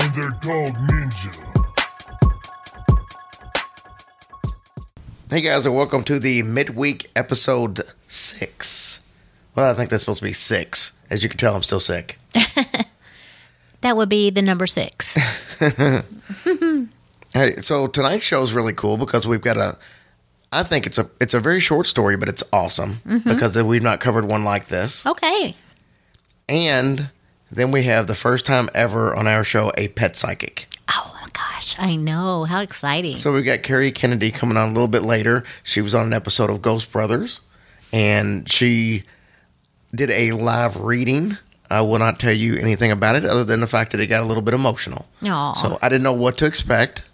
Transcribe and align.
and 0.00 0.14
their 0.14 0.30
dog 0.30 0.74
Ninja. 0.88 1.40
Hey 5.30 5.40
guys, 5.40 5.66
and 5.66 5.74
welcome 5.74 6.04
to 6.04 6.18
the 6.18 6.42
midweek 6.42 7.10
episode 7.16 7.82
six. 8.08 9.02
Well, 9.54 9.70
I 9.70 9.74
think 9.74 9.90
that's 9.90 10.02
supposed 10.04 10.20
to 10.20 10.24
be 10.24 10.32
six. 10.32 10.92
As 11.10 11.22
you 11.22 11.28
can 11.28 11.38
tell, 11.38 11.54
I'm 11.54 11.62
still 11.62 11.80
sick. 11.80 12.18
That 13.84 13.98
would 13.98 14.08
be 14.08 14.30
the 14.30 14.40
number 14.40 14.66
six. 14.66 15.18
Hey, 17.34 17.56
so 17.62 17.88
tonight's 17.88 18.24
show 18.24 18.44
is 18.44 18.54
really 18.54 18.72
cool 18.72 18.96
because 18.96 19.26
we've 19.26 19.42
got 19.42 19.56
a. 19.56 19.76
I 20.52 20.62
think 20.62 20.86
it's 20.86 20.98
a 20.98 21.10
it's 21.20 21.34
a 21.34 21.40
very 21.40 21.58
short 21.58 21.88
story, 21.88 22.16
but 22.16 22.28
it's 22.28 22.44
awesome 22.52 23.02
mm-hmm. 23.04 23.28
because 23.28 23.60
we've 23.60 23.82
not 23.82 23.98
covered 23.98 24.24
one 24.24 24.44
like 24.44 24.68
this. 24.68 25.04
Okay. 25.04 25.56
And 26.48 27.10
then 27.54 27.70
we 27.70 27.84
have 27.84 28.06
the 28.06 28.14
first 28.14 28.44
time 28.44 28.68
ever 28.74 29.14
on 29.14 29.26
our 29.26 29.44
show 29.44 29.72
a 29.78 29.88
pet 29.88 30.16
psychic. 30.16 30.66
Oh 30.88 31.18
my 31.20 31.28
gosh, 31.32 31.76
I 31.78 31.96
know. 31.96 32.44
How 32.44 32.60
exciting. 32.60 33.16
So 33.16 33.32
we've 33.32 33.44
got 33.44 33.62
Carrie 33.62 33.92
Kennedy 33.92 34.30
coming 34.30 34.56
on 34.56 34.68
a 34.68 34.72
little 34.72 34.88
bit 34.88 35.02
later. 35.02 35.44
She 35.62 35.80
was 35.80 35.94
on 35.94 36.06
an 36.06 36.12
episode 36.12 36.50
of 36.50 36.60
Ghost 36.62 36.90
Brothers, 36.92 37.40
and 37.92 38.50
she 38.50 39.04
did 39.94 40.10
a 40.10 40.32
live 40.32 40.80
reading. 40.80 41.36
I 41.70 41.80
will 41.80 41.98
not 41.98 42.18
tell 42.18 42.32
you 42.32 42.56
anything 42.56 42.90
about 42.90 43.16
it 43.16 43.24
other 43.24 43.44
than 43.44 43.60
the 43.60 43.66
fact 43.66 43.92
that 43.92 44.00
it 44.00 44.08
got 44.08 44.22
a 44.22 44.26
little 44.26 44.42
bit 44.42 44.54
emotional. 44.54 45.06
Aw. 45.26 45.54
So 45.54 45.78
I 45.80 45.88
didn't 45.88 46.02
know 46.02 46.12
what 46.12 46.36
to 46.38 46.46
expect, 46.46 47.04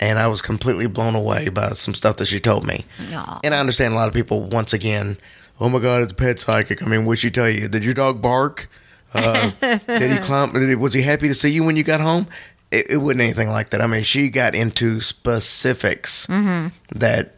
and 0.00 0.18
I 0.18 0.28
was 0.28 0.40
completely 0.40 0.86
blown 0.86 1.14
away 1.14 1.48
by 1.50 1.70
some 1.70 1.94
stuff 1.94 2.16
that 2.16 2.26
she 2.26 2.40
told 2.40 2.66
me. 2.66 2.84
Aw. 3.12 3.40
And 3.44 3.54
I 3.54 3.58
understand 3.58 3.92
a 3.92 3.96
lot 3.96 4.08
of 4.08 4.14
people, 4.14 4.42
once 4.42 4.72
again, 4.72 5.18
oh 5.60 5.68
my 5.68 5.80
God, 5.80 6.02
it's 6.02 6.12
a 6.12 6.14
pet 6.14 6.40
psychic. 6.40 6.82
I 6.82 6.86
mean, 6.86 7.04
what'd 7.04 7.18
she 7.18 7.30
tell 7.30 7.50
you? 7.50 7.68
Did 7.68 7.84
your 7.84 7.94
dog 7.94 8.22
bark? 8.22 8.70
Uh, 9.16 9.78
did 9.86 10.10
he 10.12 10.18
climb? 10.18 10.52
Was 10.80 10.92
he 10.92 11.02
happy 11.02 11.28
to 11.28 11.34
see 11.34 11.50
you 11.50 11.64
when 11.64 11.76
you 11.76 11.82
got 11.84 12.00
home? 12.00 12.26
It, 12.70 12.90
it 12.90 12.96
wasn't 12.98 13.20
anything 13.22 13.48
like 13.48 13.70
that. 13.70 13.80
I 13.80 13.86
mean, 13.86 14.02
she 14.02 14.28
got 14.28 14.54
into 14.54 15.00
specifics 15.00 16.26
that 16.26 17.32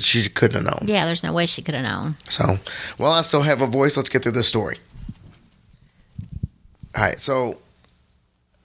she 0.00 0.28
couldn't 0.28 0.64
have 0.64 0.80
known. 0.80 0.88
yeah, 0.88 1.06
there's 1.06 1.22
no 1.22 1.32
way 1.32 1.46
she 1.46 1.62
could 1.62 1.74
have 1.74 1.84
known. 1.84 2.16
So, 2.28 2.58
well, 2.98 3.12
I 3.12 3.22
still 3.22 3.42
have 3.42 3.62
a 3.62 3.66
voice. 3.66 3.96
Let's 3.96 4.08
get 4.08 4.22
through 4.22 4.32
this 4.32 4.48
story. 4.48 4.78
All 6.94 7.02
right. 7.04 7.18
So, 7.20 7.58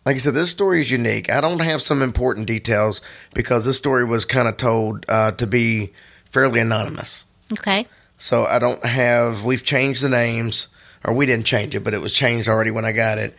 like 0.05 0.15
I 0.15 0.19
said, 0.19 0.33
this 0.33 0.49
story 0.51 0.81
is 0.81 0.91
unique. 0.91 1.31
I 1.31 1.39
don't 1.41 1.61
have 1.61 1.81
some 1.81 2.01
important 2.01 2.47
details 2.47 3.01
because 3.33 3.65
this 3.65 3.77
story 3.77 4.03
was 4.03 4.25
kind 4.25 4.47
of 4.47 4.57
told 4.57 5.05
uh, 5.07 5.31
to 5.33 5.47
be 5.47 5.93
fairly 6.29 6.59
anonymous. 6.59 7.25
Okay. 7.51 7.87
So, 8.17 8.45
I 8.45 8.59
don't 8.59 8.85
have, 8.85 9.43
we've 9.43 9.63
changed 9.63 10.03
the 10.03 10.09
names, 10.09 10.67
or 11.03 11.13
we 11.13 11.25
didn't 11.25 11.45
change 11.45 11.75
it, 11.75 11.81
but 11.83 11.93
it 11.93 12.01
was 12.01 12.13
changed 12.13 12.47
already 12.47 12.71
when 12.71 12.85
I 12.85 12.91
got 12.91 13.17
it. 13.17 13.35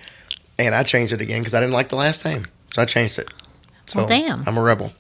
And 0.59 0.75
I 0.75 0.83
changed 0.83 1.13
it 1.13 1.21
again 1.21 1.41
because 1.41 1.55
I 1.55 1.61
didn't 1.61 1.73
like 1.73 1.89
the 1.89 1.97
last 1.97 2.25
name. 2.25 2.47
So, 2.73 2.83
I 2.83 2.85
changed 2.85 3.19
it. 3.19 3.33
So, 3.87 4.01
Well, 4.01 4.09
damn. 4.09 4.43
I'm 4.47 4.57
a 4.57 4.63
rebel. 4.63 4.93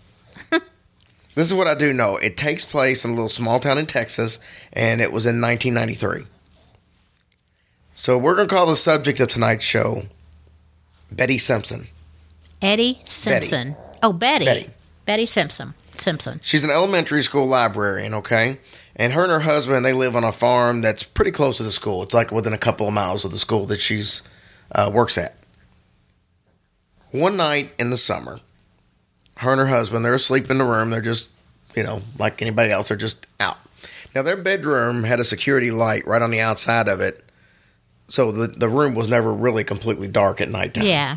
This 1.34 1.46
is 1.46 1.54
what 1.54 1.66
I 1.66 1.74
do 1.74 1.92
know. 1.92 2.16
It 2.16 2.36
takes 2.36 2.64
place 2.64 3.04
in 3.04 3.10
a 3.10 3.14
little 3.14 3.28
small 3.28 3.58
town 3.58 3.76
in 3.76 3.86
Texas, 3.86 4.38
and 4.72 5.00
it 5.00 5.10
was 5.10 5.26
in 5.26 5.40
1993. 5.40 6.26
So 7.94 8.16
we're 8.18 8.36
going 8.36 8.48
to 8.48 8.54
call 8.54 8.66
the 8.66 8.76
subject 8.76 9.18
of 9.20 9.28
tonight's 9.28 9.64
show 9.64 10.02
Betty 11.10 11.38
Simpson. 11.38 11.88
Eddie 12.62 13.02
Simpson. 13.08 13.76
Oh, 14.02 14.12
Betty. 14.12 14.44
Betty. 14.44 14.70
Betty 15.06 15.26
Simpson. 15.26 15.74
Simpson. 15.96 16.40
She's 16.42 16.64
an 16.64 16.70
elementary 16.70 17.22
school 17.22 17.46
librarian, 17.46 18.14
okay? 18.14 18.58
And 18.96 19.12
her 19.12 19.22
and 19.22 19.32
her 19.32 19.40
husband, 19.40 19.84
they 19.84 19.92
live 19.92 20.14
on 20.14 20.24
a 20.24 20.32
farm 20.32 20.80
that's 20.80 21.02
pretty 21.02 21.32
close 21.32 21.56
to 21.56 21.62
the 21.64 21.72
school. 21.72 22.02
It's 22.02 22.14
like 22.14 22.30
within 22.30 22.52
a 22.52 22.58
couple 22.58 22.86
of 22.86 22.94
miles 22.94 23.24
of 23.24 23.32
the 23.32 23.38
school 23.38 23.66
that 23.66 23.80
she's 23.80 24.22
uh, 24.72 24.90
works 24.92 25.18
at. 25.18 25.36
One 27.10 27.36
night 27.36 27.72
in 27.78 27.90
the 27.90 27.96
summer, 27.96 28.40
her 29.38 29.50
and 29.50 29.60
her 29.60 29.66
husband, 29.66 30.04
they're 30.04 30.14
asleep 30.14 30.50
in 30.50 30.58
the 30.58 30.64
room. 30.64 30.90
They're 30.90 31.00
just, 31.00 31.30
you 31.74 31.82
know, 31.82 32.02
like 32.18 32.40
anybody 32.40 32.70
else, 32.70 32.88
they're 32.88 32.96
just 32.96 33.26
out. 33.40 33.58
Now, 34.14 34.22
their 34.22 34.36
bedroom 34.36 35.02
had 35.04 35.18
a 35.18 35.24
security 35.24 35.72
light 35.72 36.06
right 36.06 36.22
on 36.22 36.30
the 36.30 36.40
outside 36.40 36.86
of 36.86 37.00
it. 37.00 37.24
So 38.08 38.30
the, 38.30 38.46
the 38.46 38.68
room 38.68 38.94
was 38.94 39.08
never 39.08 39.32
really 39.32 39.64
completely 39.64 40.06
dark 40.06 40.40
at 40.40 40.48
nighttime. 40.48 40.84
Yeah. 40.84 41.16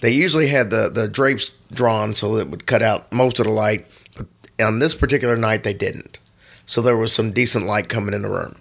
They 0.00 0.10
usually 0.10 0.48
had 0.48 0.70
the, 0.70 0.88
the 0.88 1.08
drapes 1.08 1.52
drawn 1.72 2.14
so 2.14 2.36
that 2.36 2.42
it 2.42 2.50
would 2.50 2.66
cut 2.66 2.82
out 2.82 3.12
most 3.12 3.40
of 3.40 3.46
the 3.46 3.52
light, 3.52 3.86
but 4.16 4.26
on 4.60 4.78
this 4.78 4.94
particular 4.94 5.36
night 5.36 5.62
they 5.62 5.72
didn't. 5.72 6.18
So 6.66 6.80
there 6.80 6.96
was 6.96 7.12
some 7.12 7.32
decent 7.32 7.66
light 7.66 7.88
coming 7.88 8.14
in 8.14 8.22
the 8.22 8.30
room. 8.30 8.56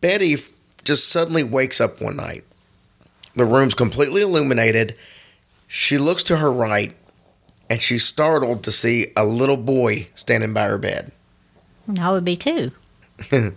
Betty 0.00 0.36
just 0.84 1.08
suddenly 1.08 1.42
wakes 1.42 1.80
up 1.80 2.00
one 2.00 2.16
night. 2.16 2.44
The 3.34 3.44
room's 3.44 3.74
completely 3.74 4.22
illuminated. 4.22 4.96
She 5.66 5.98
looks 5.98 6.22
to 6.24 6.38
her 6.38 6.50
right 6.50 6.94
and 7.68 7.82
she's 7.82 8.04
startled 8.04 8.62
to 8.64 8.72
see 8.72 9.06
a 9.16 9.24
little 9.24 9.56
boy 9.56 10.08
standing 10.14 10.52
by 10.52 10.66
her 10.66 10.78
bed. 10.78 11.12
I 12.00 12.10
would 12.12 12.24
be 12.24 12.36
too. 12.36 12.70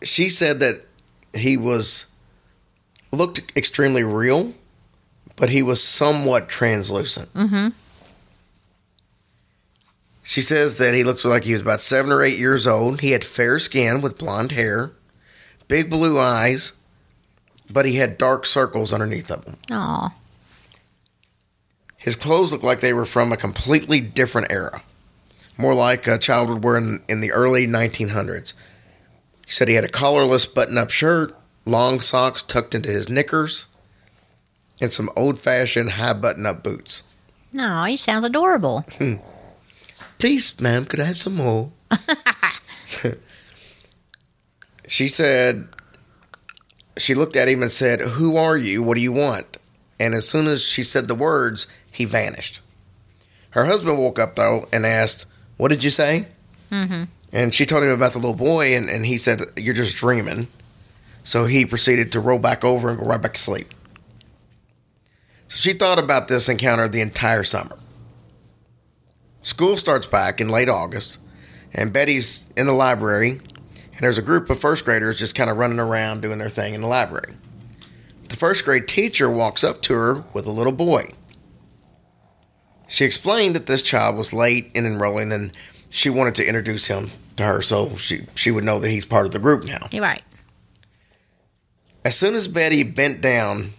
She 0.00 0.28
said 0.28 0.60
that 0.60 0.86
he 1.34 1.56
was 1.56 2.06
looked 3.10 3.40
extremely 3.56 4.04
real, 4.04 4.54
but 5.34 5.50
he 5.50 5.60
was 5.60 5.82
somewhat 5.82 6.48
translucent. 6.48 7.34
Mm-hmm. 7.34 7.68
She 10.28 10.42
says 10.42 10.74
that 10.76 10.92
he 10.92 11.04
looks 11.04 11.24
like 11.24 11.44
he 11.44 11.52
was 11.52 11.62
about 11.62 11.80
seven 11.80 12.12
or 12.12 12.22
eight 12.22 12.36
years 12.36 12.66
old. 12.66 13.00
He 13.00 13.12
had 13.12 13.24
fair 13.24 13.58
skin 13.58 14.02
with 14.02 14.18
blonde 14.18 14.52
hair, 14.52 14.90
big 15.68 15.88
blue 15.88 16.18
eyes, 16.18 16.74
but 17.70 17.86
he 17.86 17.94
had 17.94 18.18
dark 18.18 18.44
circles 18.44 18.92
underneath 18.92 19.30
of 19.30 19.46
them. 19.46 19.56
Aw. 19.70 20.12
His 21.96 22.14
clothes 22.14 22.52
looked 22.52 22.62
like 22.62 22.80
they 22.80 22.92
were 22.92 23.06
from 23.06 23.32
a 23.32 23.38
completely 23.38 24.00
different 24.00 24.52
era, 24.52 24.82
more 25.56 25.72
like 25.72 26.06
a 26.06 26.18
child 26.18 26.50
would 26.50 26.62
wear 26.62 26.76
in, 26.76 27.02
in 27.08 27.22
the 27.22 27.32
early 27.32 27.66
1900s. 27.66 28.52
He 29.46 29.52
said 29.52 29.68
he 29.68 29.76
had 29.76 29.84
a 29.84 29.88
collarless 29.88 30.44
button 30.44 30.76
up 30.76 30.90
shirt, 30.90 31.34
long 31.64 32.02
socks 32.02 32.42
tucked 32.42 32.74
into 32.74 32.90
his 32.90 33.08
knickers, 33.08 33.68
and 34.78 34.92
some 34.92 35.08
old 35.16 35.40
fashioned 35.40 35.92
high 35.92 36.12
button 36.12 36.44
up 36.44 36.62
boots. 36.62 37.04
No, 37.50 37.84
he 37.84 37.96
sounds 37.96 38.26
adorable. 38.26 38.84
Please, 40.18 40.60
ma'am, 40.60 40.84
could 40.84 41.00
I 41.00 41.04
have 41.04 41.18
some 41.18 41.36
more? 41.36 41.70
she 44.86 45.08
said, 45.08 45.68
she 46.96 47.14
looked 47.14 47.36
at 47.36 47.48
him 47.48 47.62
and 47.62 47.70
said, 47.70 48.00
Who 48.00 48.36
are 48.36 48.56
you? 48.56 48.82
What 48.82 48.96
do 48.96 49.00
you 49.00 49.12
want? 49.12 49.56
And 50.00 50.14
as 50.14 50.28
soon 50.28 50.46
as 50.46 50.62
she 50.62 50.82
said 50.82 51.08
the 51.08 51.14
words, 51.14 51.66
he 51.90 52.04
vanished. 52.04 52.60
Her 53.50 53.64
husband 53.64 53.98
woke 53.98 54.18
up, 54.18 54.34
though, 54.34 54.66
and 54.72 54.84
asked, 54.84 55.26
What 55.56 55.68
did 55.68 55.82
you 55.82 55.90
say? 55.90 56.26
Mm-hmm. 56.70 57.04
And 57.32 57.54
she 57.54 57.66
told 57.66 57.84
him 57.84 57.90
about 57.90 58.12
the 58.12 58.18
little 58.18 58.36
boy, 58.36 58.74
and, 58.76 58.88
and 58.88 59.06
he 59.06 59.18
said, 59.18 59.42
You're 59.56 59.74
just 59.74 59.96
dreaming. 59.96 60.48
So 61.24 61.44
he 61.44 61.66
proceeded 61.66 62.12
to 62.12 62.20
roll 62.20 62.38
back 62.38 62.64
over 62.64 62.88
and 62.88 62.98
go 62.98 63.04
right 63.04 63.20
back 63.20 63.34
to 63.34 63.40
sleep. 63.40 63.68
So 65.48 65.56
she 65.56 65.72
thought 65.72 65.98
about 65.98 66.28
this 66.28 66.48
encounter 66.48 66.88
the 66.88 67.00
entire 67.00 67.44
summer. 67.44 67.76
School 69.48 69.78
starts 69.78 70.06
back 70.06 70.42
in 70.42 70.50
late 70.50 70.68
August, 70.68 71.20
and 71.72 71.90
Betty's 71.90 72.50
in 72.54 72.66
the 72.66 72.74
library, 72.74 73.30
and 73.30 74.00
there's 74.00 74.18
a 74.18 74.22
group 74.22 74.50
of 74.50 74.60
first 74.60 74.84
graders 74.84 75.18
just 75.18 75.34
kind 75.34 75.48
of 75.48 75.56
running 75.56 75.80
around 75.80 76.20
doing 76.20 76.36
their 76.36 76.50
thing 76.50 76.74
in 76.74 76.82
the 76.82 76.86
library. 76.86 77.32
The 78.28 78.36
first 78.36 78.66
grade 78.66 78.86
teacher 78.86 79.30
walks 79.30 79.64
up 79.64 79.80
to 79.82 79.94
her 79.94 80.24
with 80.34 80.46
a 80.46 80.50
little 80.50 80.72
boy. 80.72 81.12
She 82.88 83.06
explained 83.06 83.54
that 83.54 83.64
this 83.64 83.80
child 83.80 84.16
was 84.16 84.34
late 84.34 84.70
in 84.74 84.84
enrolling 84.84 85.32
and 85.32 85.56
she 85.88 86.10
wanted 86.10 86.34
to 86.34 86.46
introduce 86.46 86.88
him 86.88 87.10
to 87.38 87.44
her 87.44 87.62
so 87.62 87.96
she, 87.96 88.26
she 88.34 88.50
would 88.50 88.64
know 88.64 88.78
that 88.78 88.90
he's 88.90 89.06
part 89.06 89.24
of 89.24 89.32
the 89.32 89.38
group 89.38 89.64
now. 89.64 89.88
You're 89.90 90.02
right. 90.02 90.22
As 92.04 92.18
soon 92.18 92.34
as 92.34 92.48
Betty 92.48 92.82
bent 92.82 93.22
down 93.22 93.72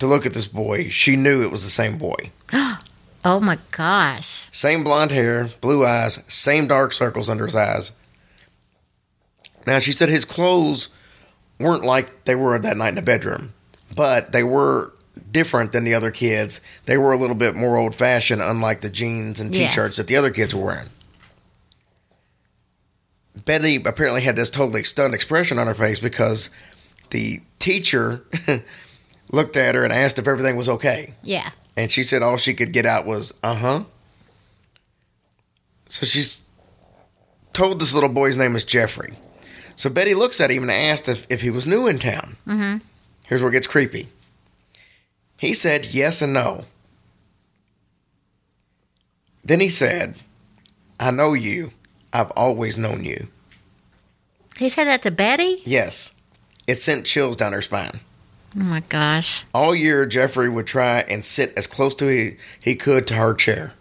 to 0.00 0.06
look 0.06 0.26
at 0.26 0.34
this 0.34 0.48
boy, 0.48 0.88
she 0.90 1.16
knew 1.16 1.42
it 1.42 1.50
was 1.50 1.62
the 1.62 1.70
same 1.70 1.96
boy. 1.96 2.30
Oh 3.24 3.40
my 3.40 3.58
gosh. 3.70 4.48
Same 4.52 4.82
blonde 4.82 5.12
hair, 5.12 5.48
blue 5.60 5.84
eyes, 5.84 6.18
same 6.28 6.66
dark 6.66 6.92
circles 6.92 7.28
under 7.28 7.46
his 7.46 7.54
eyes. 7.54 7.92
Now, 9.66 9.78
she 9.78 9.92
said 9.92 10.08
his 10.08 10.24
clothes 10.24 10.88
weren't 11.60 11.84
like 11.84 12.24
they 12.24 12.34
were 12.34 12.58
that 12.58 12.76
night 12.76 12.90
in 12.90 12.94
the 12.96 13.02
bedroom, 13.02 13.54
but 13.94 14.32
they 14.32 14.42
were 14.42 14.92
different 15.30 15.72
than 15.72 15.84
the 15.84 15.94
other 15.94 16.10
kids. 16.10 16.60
They 16.86 16.96
were 16.96 17.12
a 17.12 17.16
little 17.16 17.36
bit 17.36 17.54
more 17.54 17.76
old 17.76 17.94
fashioned, 17.94 18.42
unlike 18.42 18.80
the 18.80 18.90
jeans 18.90 19.40
and 19.40 19.52
t 19.52 19.66
shirts 19.68 19.98
that 19.98 20.08
the 20.08 20.16
other 20.16 20.30
kids 20.30 20.54
were 20.54 20.64
wearing. 20.64 20.88
Betty 23.44 23.76
apparently 23.76 24.22
had 24.22 24.36
this 24.36 24.50
totally 24.50 24.84
stunned 24.84 25.14
expression 25.14 25.58
on 25.58 25.66
her 25.66 25.74
face 25.74 25.98
because 25.98 26.50
the 27.10 27.40
teacher 27.58 28.24
looked 29.30 29.56
at 29.56 29.74
her 29.74 29.84
and 29.84 29.92
asked 29.92 30.18
if 30.18 30.26
everything 30.26 30.56
was 30.56 30.68
okay. 30.68 31.14
Yeah. 31.22 31.50
And 31.76 31.90
she 31.90 32.02
said 32.02 32.22
all 32.22 32.36
she 32.36 32.54
could 32.54 32.72
get 32.72 32.86
out 32.86 33.06
was, 33.06 33.32
uh 33.42 33.54
huh. 33.54 33.84
So 35.88 36.06
she's 36.06 36.44
told 37.52 37.80
this 37.80 37.94
little 37.94 38.08
boy's 38.08 38.36
name 38.36 38.56
is 38.56 38.64
Jeffrey. 38.64 39.14
So 39.76 39.90
Betty 39.90 40.14
looks 40.14 40.40
at 40.40 40.50
him 40.50 40.62
and 40.62 40.70
asked 40.70 41.08
if, 41.08 41.26
if 41.30 41.40
he 41.40 41.50
was 41.50 41.66
new 41.66 41.86
in 41.86 41.98
town. 41.98 42.36
Mm-hmm. 42.46 42.78
Here's 43.26 43.40
where 43.40 43.50
it 43.50 43.54
gets 43.54 43.66
creepy. 43.66 44.08
He 45.38 45.54
said 45.54 45.86
yes 45.86 46.22
and 46.22 46.32
no. 46.32 46.66
Then 49.44 49.60
he 49.60 49.68
said, 49.68 50.16
I 51.00 51.10
know 51.10 51.32
you. 51.32 51.72
I've 52.12 52.30
always 52.32 52.78
known 52.78 53.04
you. 53.04 53.28
He 54.56 54.68
said 54.68 54.84
that 54.84 55.02
to 55.02 55.10
Betty? 55.10 55.62
Yes. 55.64 56.14
It 56.66 56.76
sent 56.76 57.06
chills 57.06 57.36
down 57.36 57.52
her 57.54 57.62
spine. 57.62 58.00
Oh 58.54 58.64
my 58.64 58.80
gosh. 58.80 59.44
All 59.54 59.74
year, 59.74 60.04
Jeffrey 60.04 60.48
would 60.48 60.66
try 60.66 61.00
and 61.08 61.24
sit 61.24 61.52
as 61.56 61.66
close 61.66 61.94
to 61.96 62.06
he, 62.06 62.36
he 62.62 62.74
could 62.74 63.06
to 63.06 63.14
her 63.14 63.34
chair. 63.34 63.72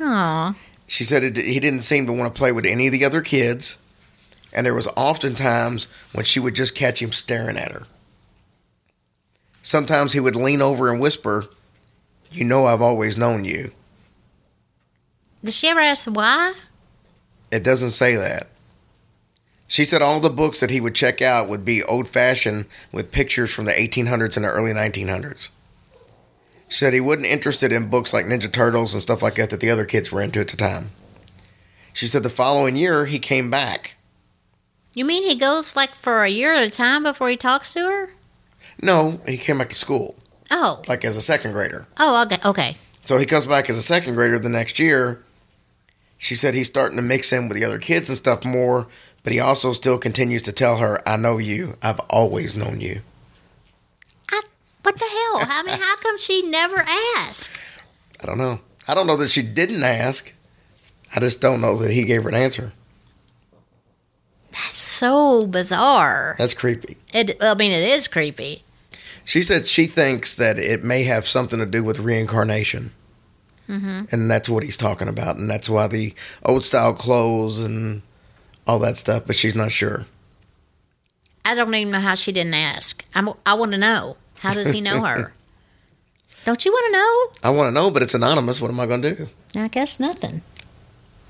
Aw. 0.00 0.54
She 0.86 1.04
said 1.04 1.22
it, 1.22 1.36
he 1.36 1.60
didn't 1.60 1.82
seem 1.82 2.06
to 2.06 2.12
want 2.12 2.34
to 2.34 2.38
play 2.38 2.52
with 2.52 2.66
any 2.66 2.86
of 2.86 2.92
the 2.92 3.04
other 3.04 3.20
kids, 3.20 3.78
and 4.52 4.64
there 4.64 4.74
was 4.74 4.88
often 4.96 5.34
times 5.34 5.88
when 6.12 6.24
she 6.24 6.40
would 6.40 6.54
just 6.54 6.74
catch 6.74 7.02
him 7.02 7.12
staring 7.12 7.56
at 7.56 7.72
her. 7.72 7.82
Sometimes 9.62 10.12
he 10.12 10.20
would 10.20 10.36
lean 10.36 10.60
over 10.62 10.90
and 10.90 11.00
whisper, 11.00 11.46
"You 12.30 12.44
know 12.44 12.66
I've 12.66 12.82
always 12.82 13.16
known 13.18 13.44
you." 13.44 13.72
Did 15.42 15.54
she 15.54 15.68
ever 15.68 15.80
ask 15.80 16.06
why? 16.06 16.54
It 17.50 17.62
doesn't 17.62 17.90
say 17.92 18.16
that. 18.16 18.48
She 19.74 19.84
said 19.84 20.02
all 20.02 20.20
the 20.20 20.30
books 20.30 20.60
that 20.60 20.70
he 20.70 20.80
would 20.80 20.94
check 20.94 21.20
out 21.20 21.48
would 21.48 21.64
be 21.64 21.82
old-fashioned 21.82 22.66
with 22.92 23.10
pictures 23.10 23.52
from 23.52 23.64
the 23.64 23.72
1800s 23.72 24.36
and 24.36 24.44
the 24.44 24.48
early 24.48 24.70
1900s. 24.70 25.50
She 26.68 26.76
said 26.78 26.92
he 26.92 27.00
wasn't 27.00 27.26
interested 27.26 27.72
in 27.72 27.90
books 27.90 28.12
like 28.12 28.24
Ninja 28.24 28.52
Turtles 28.52 28.94
and 28.94 29.02
stuff 29.02 29.20
like 29.20 29.34
that 29.34 29.50
that 29.50 29.58
the 29.58 29.70
other 29.70 29.84
kids 29.84 30.12
were 30.12 30.22
into 30.22 30.38
at 30.38 30.46
the 30.46 30.56
time. 30.56 30.90
She 31.92 32.06
said 32.06 32.22
the 32.22 32.30
following 32.30 32.76
year 32.76 33.06
he 33.06 33.18
came 33.18 33.50
back 33.50 33.96
You 34.94 35.04
mean 35.04 35.24
he 35.24 35.34
goes 35.34 35.74
like 35.74 35.96
for 35.96 36.22
a 36.22 36.28
year 36.28 36.52
at 36.52 36.62
a 36.64 36.70
time 36.70 37.02
before 37.02 37.28
he 37.28 37.36
talks 37.36 37.74
to 37.74 37.80
her? 37.80 38.10
No, 38.80 39.20
he 39.26 39.36
came 39.36 39.58
back 39.58 39.70
to 39.70 39.74
school, 39.74 40.14
Oh. 40.52 40.82
like 40.86 41.04
as 41.04 41.16
a 41.16 41.20
second 41.20 41.50
grader. 41.50 41.88
Oh, 41.98 42.22
okay. 42.26 42.38
Okay. 42.44 42.76
So 43.04 43.18
he 43.18 43.24
comes 43.26 43.48
back 43.48 43.68
as 43.68 43.76
a 43.76 43.82
second 43.82 44.14
grader 44.14 44.38
the 44.38 44.48
next 44.48 44.78
year. 44.78 45.24
She 46.16 46.36
said 46.36 46.54
he's 46.54 46.68
starting 46.68 46.94
to 46.96 47.02
mix 47.02 47.32
in 47.32 47.48
with 47.48 47.58
the 47.58 47.64
other 47.64 47.80
kids 47.80 48.08
and 48.08 48.16
stuff 48.16 48.44
more, 48.44 48.86
but 49.24 49.32
he 49.32 49.40
also 49.40 49.72
still 49.72 49.98
continues 49.98 50.42
to 50.42 50.52
tell 50.52 50.76
her, 50.76 51.00
I 51.08 51.16
know 51.16 51.38
you. 51.38 51.76
I've 51.82 51.98
always 52.10 52.54
known 52.54 52.80
you. 52.80 53.00
I, 54.30 54.42
what 54.82 54.98
the 54.98 55.04
hell? 55.04 55.48
I 55.50 55.62
mean, 55.66 55.80
how 55.80 55.96
come 55.96 56.18
she 56.18 56.42
never 56.42 56.76
asked? 57.16 57.50
I 58.22 58.26
don't 58.26 58.38
know. 58.38 58.60
I 58.86 58.94
don't 58.94 59.06
know 59.06 59.16
that 59.16 59.30
she 59.30 59.42
didn't 59.42 59.82
ask. 59.82 60.32
I 61.16 61.20
just 61.20 61.40
don't 61.40 61.62
know 61.62 61.74
that 61.76 61.90
he 61.90 62.04
gave 62.04 62.24
her 62.24 62.28
an 62.28 62.34
answer. 62.34 62.72
That's 64.52 64.78
so 64.78 65.46
bizarre. 65.46 66.36
That's 66.38 66.54
creepy. 66.54 66.98
It. 67.12 67.42
I 67.42 67.54
mean, 67.54 67.72
it 67.72 67.88
is 67.90 68.06
creepy. 68.06 68.62
She 69.24 69.42
said 69.42 69.66
she 69.66 69.86
thinks 69.86 70.34
that 70.34 70.58
it 70.58 70.84
may 70.84 71.04
have 71.04 71.26
something 71.26 71.58
to 71.58 71.66
do 71.66 71.82
with 71.82 71.98
reincarnation. 71.98 72.92
Mm-hmm. 73.68 74.04
And 74.12 74.30
that's 74.30 74.50
what 74.50 74.62
he's 74.62 74.76
talking 74.76 75.08
about. 75.08 75.36
And 75.36 75.48
that's 75.48 75.70
why 75.70 75.86
the 75.86 76.14
old 76.44 76.62
style 76.62 76.92
clothes 76.92 77.64
and 77.64 78.02
all 78.66 78.78
that 78.80 78.98
stuff, 78.98 79.24
but 79.26 79.36
she's 79.36 79.54
not 79.54 79.72
sure. 79.72 80.06
I 81.44 81.54
don't 81.54 81.74
even 81.74 81.92
know 81.92 82.00
how 82.00 82.14
she 82.14 82.32
didn't 82.32 82.54
ask. 82.54 83.04
I'm, 83.14 83.28
I 83.44 83.54
want 83.54 83.72
to 83.72 83.78
know. 83.78 84.16
How 84.38 84.54
does 84.54 84.70
he 84.70 84.80
know 84.80 85.02
her? 85.02 85.32
don't 86.44 86.64
you 86.64 86.72
want 86.72 86.86
to 86.86 86.92
know? 86.92 87.48
I 87.48 87.50
want 87.54 87.68
to 87.68 87.72
know, 87.72 87.90
but 87.90 88.02
it's 88.02 88.14
anonymous. 88.14 88.60
What 88.60 88.70
am 88.70 88.80
I 88.80 88.86
going 88.86 89.02
to 89.02 89.14
do? 89.14 89.28
I 89.56 89.68
guess 89.68 90.00
nothing. 90.00 90.42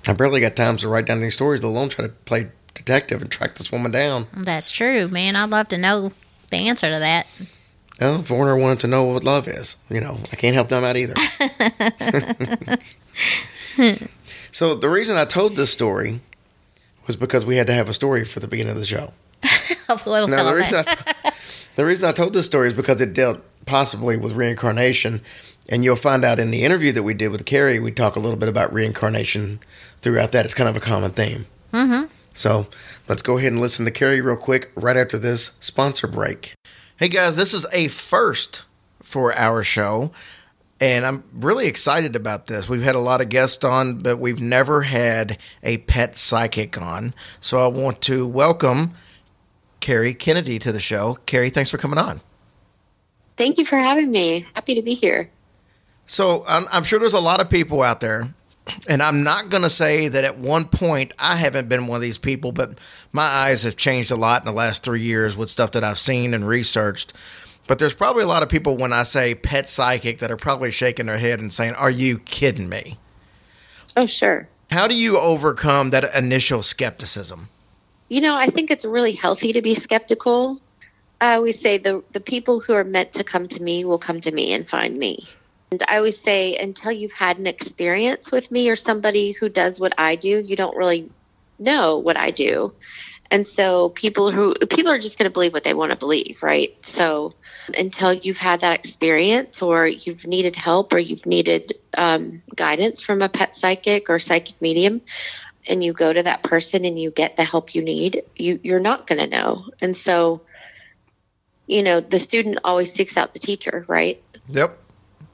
I 0.06 0.12
barely 0.12 0.40
got 0.40 0.54
time 0.54 0.76
to 0.78 0.88
write 0.88 1.06
down 1.06 1.20
any 1.20 1.30
stories, 1.30 1.62
let 1.62 1.68
alone 1.70 1.88
try 1.88 2.06
to 2.06 2.12
play 2.12 2.48
detective 2.74 3.22
and 3.22 3.30
track 3.30 3.54
this 3.54 3.72
woman 3.72 3.90
down. 3.90 4.26
That's 4.36 4.70
true, 4.70 5.08
man. 5.08 5.36
I'd 5.36 5.50
love 5.50 5.68
to 5.68 5.78
know 5.78 6.12
the 6.50 6.68
answer 6.68 6.90
to 6.90 6.98
that. 6.98 7.26
Oh, 8.00 8.22
Foreigner 8.22 8.56
wanted 8.56 8.80
to 8.80 8.86
know 8.88 9.04
what 9.04 9.22
love 9.22 9.46
is, 9.46 9.76
you 9.88 10.00
know, 10.00 10.18
I 10.32 10.36
can't 10.36 10.54
help 10.54 10.68
them 10.68 10.82
out 10.82 10.96
either. 10.96 11.14
so 14.52 14.74
the 14.74 14.88
reason 14.88 15.16
I 15.16 15.24
told 15.24 15.54
this 15.54 15.70
story 15.70 16.20
was 17.06 17.16
because 17.16 17.44
we 17.44 17.56
had 17.56 17.66
to 17.66 17.74
have 17.74 17.88
a 17.88 17.94
story 17.94 18.24
for 18.24 18.40
the 18.40 18.48
beginning 18.48 18.72
of 18.72 18.78
the 18.78 18.84
show. 18.84 19.12
well, 20.06 20.26
Now 20.28 20.44
the 20.44 20.54
reason 20.54 20.84
I, 20.86 21.32
the 21.76 21.84
reason 21.84 22.08
I 22.08 22.12
told 22.12 22.32
this 22.32 22.46
story 22.46 22.68
is 22.68 22.74
because 22.74 23.00
it 23.00 23.12
dealt 23.12 23.40
possibly 23.66 24.16
with 24.16 24.32
reincarnation, 24.32 25.20
and 25.68 25.84
you'll 25.84 25.96
find 25.96 26.24
out 26.24 26.38
in 26.38 26.50
the 26.50 26.64
interview 26.64 26.92
that 26.92 27.02
we 27.02 27.14
did 27.14 27.28
with 27.28 27.44
Carrie, 27.46 27.80
we 27.80 27.90
talk 27.90 28.16
a 28.16 28.20
little 28.20 28.38
bit 28.38 28.48
about 28.48 28.72
reincarnation 28.72 29.60
throughout 30.00 30.32
that. 30.32 30.44
It's 30.44 30.54
kind 30.54 30.68
of 30.68 30.76
a 30.76 30.80
common 30.80 31.10
theme. 31.10 31.46
Mm-hmm. 31.72 32.12
So 32.34 32.66
let's 33.08 33.22
go 33.22 33.38
ahead 33.38 33.52
and 33.52 33.60
listen 33.60 33.84
to 33.84 33.90
Carrie 33.90 34.20
real 34.20 34.36
quick 34.36 34.70
right 34.74 34.96
after 34.96 35.18
this 35.18 35.56
sponsor 35.60 36.06
break. 36.06 36.54
Hey 36.96 37.08
guys, 37.08 37.36
this 37.36 37.54
is 37.54 37.66
a 37.72 37.88
first 37.88 38.62
for 39.02 39.34
our 39.36 39.62
show. 39.62 40.10
And 40.84 41.06
I'm 41.06 41.24
really 41.32 41.66
excited 41.66 42.14
about 42.14 42.46
this. 42.46 42.68
We've 42.68 42.82
had 42.82 42.94
a 42.94 43.00
lot 43.00 43.22
of 43.22 43.30
guests 43.30 43.64
on, 43.64 44.00
but 44.00 44.18
we've 44.18 44.42
never 44.42 44.82
had 44.82 45.38
a 45.62 45.78
pet 45.78 46.18
psychic 46.18 46.78
on. 46.78 47.14
So 47.40 47.64
I 47.64 47.68
want 47.68 48.02
to 48.02 48.26
welcome 48.26 48.92
Carrie 49.80 50.12
Kennedy 50.12 50.58
to 50.58 50.72
the 50.72 50.78
show. 50.78 51.14
Carrie, 51.24 51.48
thanks 51.48 51.70
for 51.70 51.78
coming 51.78 51.96
on. 51.96 52.20
Thank 53.38 53.56
you 53.56 53.64
for 53.64 53.78
having 53.78 54.10
me. 54.10 54.46
Happy 54.52 54.74
to 54.74 54.82
be 54.82 54.92
here. 54.92 55.30
So 56.04 56.44
I'm, 56.46 56.66
I'm 56.70 56.84
sure 56.84 56.98
there's 56.98 57.14
a 57.14 57.18
lot 57.18 57.40
of 57.40 57.48
people 57.48 57.80
out 57.80 58.00
there, 58.00 58.34
and 58.86 59.02
I'm 59.02 59.22
not 59.22 59.48
going 59.48 59.62
to 59.62 59.70
say 59.70 60.08
that 60.08 60.24
at 60.24 60.36
one 60.36 60.66
point 60.66 61.14
I 61.18 61.36
haven't 61.36 61.70
been 61.70 61.86
one 61.86 61.96
of 61.96 62.02
these 62.02 62.18
people, 62.18 62.52
but 62.52 62.78
my 63.10 63.24
eyes 63.24 63.62
have 63.62 63.76
changed 63.76 64.10
a 64.10 64.16
lot 64.16 64.42
in 64.42 64.44
the 64.44 64.52
last 64.52 64.84
three 64.84 65.00
years 65.00 65.34
with 65.34 65.48
stuff 65.48 65.70
that 65.70 65.82
I've 65.82 65.98
seen 65.98 66.34
and 66.34 66.46
researched. 66.46 67.14
But 67.66 67.78
there's 67.78 67.94
probably 67.94 68.22
a 68.22 68.26
lot 68.26 68.42
of 68.42 68.48
people 68.48 68.76
when 68.76 68.92
I 68.92 69.04
say 69.04 69.34
pet 69.34 69.70
psychic 69.70 70.18
that 70.18 70.30
are 70.30 70.36
probably 70.36 70.70
shaking 70.70 71.06
their 71.06 71.18
head 71.18 71.40
and 71.40 71.52
saying, 71.52 71.74
Are 71.74 71.90
you 71.90 72.18
kidding 72.18 72.68
me? 72.68 72.98
Oh, 73.96 74.06
sure. 74.06 74.48
How 74.70 74.88
do 74.88 74.94
you 74.94 75.18
overcome 75.18 75.90
that 75.90 76.14
initial 76.14 76.62
skepticism? 76.62 77.48
You 78.08 78.20
know, 78.20 78.34
I 78.34 78.46
think 78.46 78.70
it's 78.70 78.84
really 78.84 79.12
healthy 79.12 79.52
to 79.52 79.62
be 79.62 79.74
skeptical. 79.74 80.60
I 81.20 81.34
always 81.34 81.58
say 81.58 81.78
the 81.78 82.02
the 82.12 82.20
people 82.20 82.60
who 82.60 82.74
are 82.74 82.84
meant 82.84 83.12
to 83.14 83.24
come 83.24 83.48
to 83.48 83.62
me 83.62 83.84
will 83.84 83.98
come 83.98 84.20
to 84.20 84.32
me 84.32 84.52
and 84.52 84.68
find 84.68 84.96
me. 84.96 85.26
And 85.70 85.82
I 85.88 85.96
always 85.96 86.20
say 86.20 86.56
until 86.56 86.92
you've 86.92 87.12
had 87.12 87.38
an 87.38 87.46
experience 87.46 88.30
with 88.30 88.50
me 88.50 88.68
or 88.68 88.76
somebody 88.76 89.32
who 89.32 89.48
does 89.48 89.80
what 89.80 89.94
I 89.96 90.16
do, 90.16 90.40
you 90.40 90.54
don't 90.54 90.76
really 90.76 91.10
know 91.58 91.98
what 91.98 92.18
I 92.18 92.30
do. 92.30 92.72
And 93.30 93.46
so 93.46 93.88
people 93.90 94.30
who 94.30 94.54
people 94.70 94.92
are 94.92 94.98
just 94.98 95.18
going 95.18 95.28
to 95.28 95.32
believe 95.32 95.52
what 95.52 95.64
they 95.64 95.74
want 95.74 95.92
to 95.92 95.98
believe, 95.98 96.42
right? 96.42 96.76
So 96.82 97.32
until 97.76 98.12
you've 98.12 98.38
had 98.38 98.60
that 98.60 98.72
experience 98.72 99.62
or 99.62 99.86
you've 99.86 100.26
needed 100.26 100.54
help 100.56 100.92
or 100.92 100.98
you've 100.98 101.24
needed 101.26 101.74
um, 101.96 102.42
guidance 102.56 103.00
from 103.00 103.22
a 103.22 103.28
pet 103.28 103.56
psychic 103.56 104.10
or 104.10 104.18
psychic 104.18 104.60
medium 104.60 105.00
and 105.66 105.82
you 105.82 105.92
go 105.92 106.12
to 106.12 106.22
that 106.22 106.42
person 106.42 106.84
and 106.84 107.00
you 107.00 107.10
get 107.10 107.36
the 107.36 107.44
help 107.44 107.74
you 107.74 107.82
need 107.82 108.22
you 108.36 108.60
you're 108.62 108.80
not 108.80 109.06
going 109.06 109.18
to 109.18 109.26
know 109.26 109.64
and 109.80 109.96
so 109.96 110.40
you 111.66 111.82
know 111.82 112.00
the 112.00 112.18
student 112.18 112.58
always 112.64 112.92
seeks 112.92 113.16
out 113.16 113.32
the 113.32 113.38
teacher 113.38 113.84
right 113.88 114.22
Yep, 114.48 114.78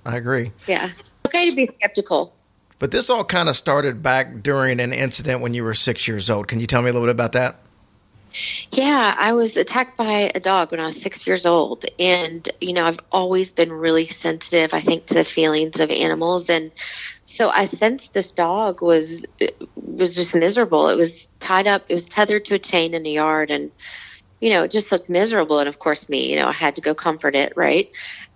I 0.07 0.17
agree. 0.17 0.53
yeah 0.69 0.91
okay 1.27 1.51
to 1.51 1.57
be 1.57 1.67
skeptical 1.79 2.33
But 2.79 2.93
this 2.93 3.11
all 3.11 3.25
kind 3.25 3.49
of 3.49 3.57
started 3.57 4.03
back 4.03 4.43
during 4.43 4.79
an 4.81 4.93
incident 4.93 5.41
when 5.43 5.53
you 5.53 5.65
were 5.65 5.75
six 5.75 6.07
years 6.09 6.31
old. 6.31 6.49
Can 6.49 6.61
you 6.61 6.67
tell 6.67 6.81
me 6.81 6.89
a 6.91 6.93
little 6.93 7.07
bit 7.07 7.13
about 7.13 7.33
that? 7.33 7.57
Yeah, 8.73 9.15
I 9.19 9.33
was 9.33 9.57
attacked 9.57 9.97
by 9.97 10.31
a 10.35 10.41
dog 10.41 10.71
when 10.71 10.81
I 10.81 10.87
was 10.87 11.01
six 11.01 11.27
years 11.27 11.47
old. 11.47 11.85
And, 11.99 12.49
you 12.61 12.73
know, 12.73 12.85
I've 12.87 13.01
always 13.11 13.53
been 13.53 13.73
really 13.73 14.07
sensitive, 14.07 14.73
I 14.73 14.81
think, 14.81 15.07
to 15.07 15.15
the 15.15 15.25
feelings 15.25 15.81
of 15.81 15.91
animals. 15.91 16.49
And 16.49 16.71
so 17.25 17.51
I 17.51 17.65
sensed 17.65 18.15
this 18.15 18.31
dog 18.31 18.83
was 18.83 19.25
was 19.77 20.15
just 20.15 20.35
miserable. 20.35 20.89
It 20.89 20.97
was 20.97 21.29
tied 21.41 21.67
up, 21.67 21.85
it 21.89 21.95
was 21.95 22.05
tethered 22.05 22.45
to 22.47 22.55
a 22.55 22.59
chain 22.59 22.95
in 22.95 23.03
the 23.03 23.11
yard. 23.11 23.51
And 23.51 23.71
you 24.41 24.51
know, 24.51 24.65
it 24.65 24.71
just 24.71 24.91
looked 24.91 25.09
miserable. 25.09 25.59
And 25.59 25.69
of 25.69 25.79
course, 25.79 26.09
me, 26.09 26.31
you 26.31 26.37
know, 26.37 26.47
I 26.47 26.53
had 26.53 26.77
to 26.77 26.83
go 26.83 26.95
comfort 26.95 27.35
it, 27.35 27.53
right? 27.57 27.91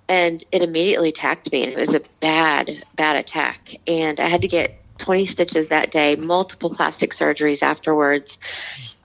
And 0.08 0.44
it 0.52 0.62
immediately 0.62 1.08
attacked 1.08 1.50
me, 1.50 1.62
and 1.62 1.72
it 1.72 1.78
was 1.78 1.94
a 1.94 2.02
bad, 2.20 2.84
bad 2.94 3.16
attack. 3.16 3.74
And 3.86 4.20
I 4.20 4.28
had 4.28 4.42
to 4.42 4.48
get 4.48 4.78
20 4.98 5.24
stitches 5.24 5.68
that 5.68 5.90
day, 5.90 6.14
multiple 6.16 6.70
plastic 6.70 7.12
surgeries 7.12 7.62
afterwards. 7.62 8.38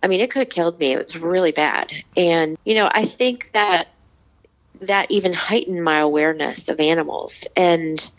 I 0.01 0.07
mean, 0.07 0.21
it 0.21 0.31
could 0.31 0.39
have 0.39 0.49
killed 0.49 0.79
me. 0.79 0.93
It 0.93 1.05
was 1.05 1.17
really 1.17 1.51
bad. 1.51 1.91
And, 2.15 2.57
you 2.63 2.75
know, 2.75 2.89
I 2.91 3.05
think 3.05 3.51
that 3.53 3.87
that 4.81 5.11
even 5.11 5.33
heightened 5.33 5.83
my 5.83 5.99
awareness 5.99 6.69
of 6.69 6.79
animals 6.79 7.45
and 7.55 8.09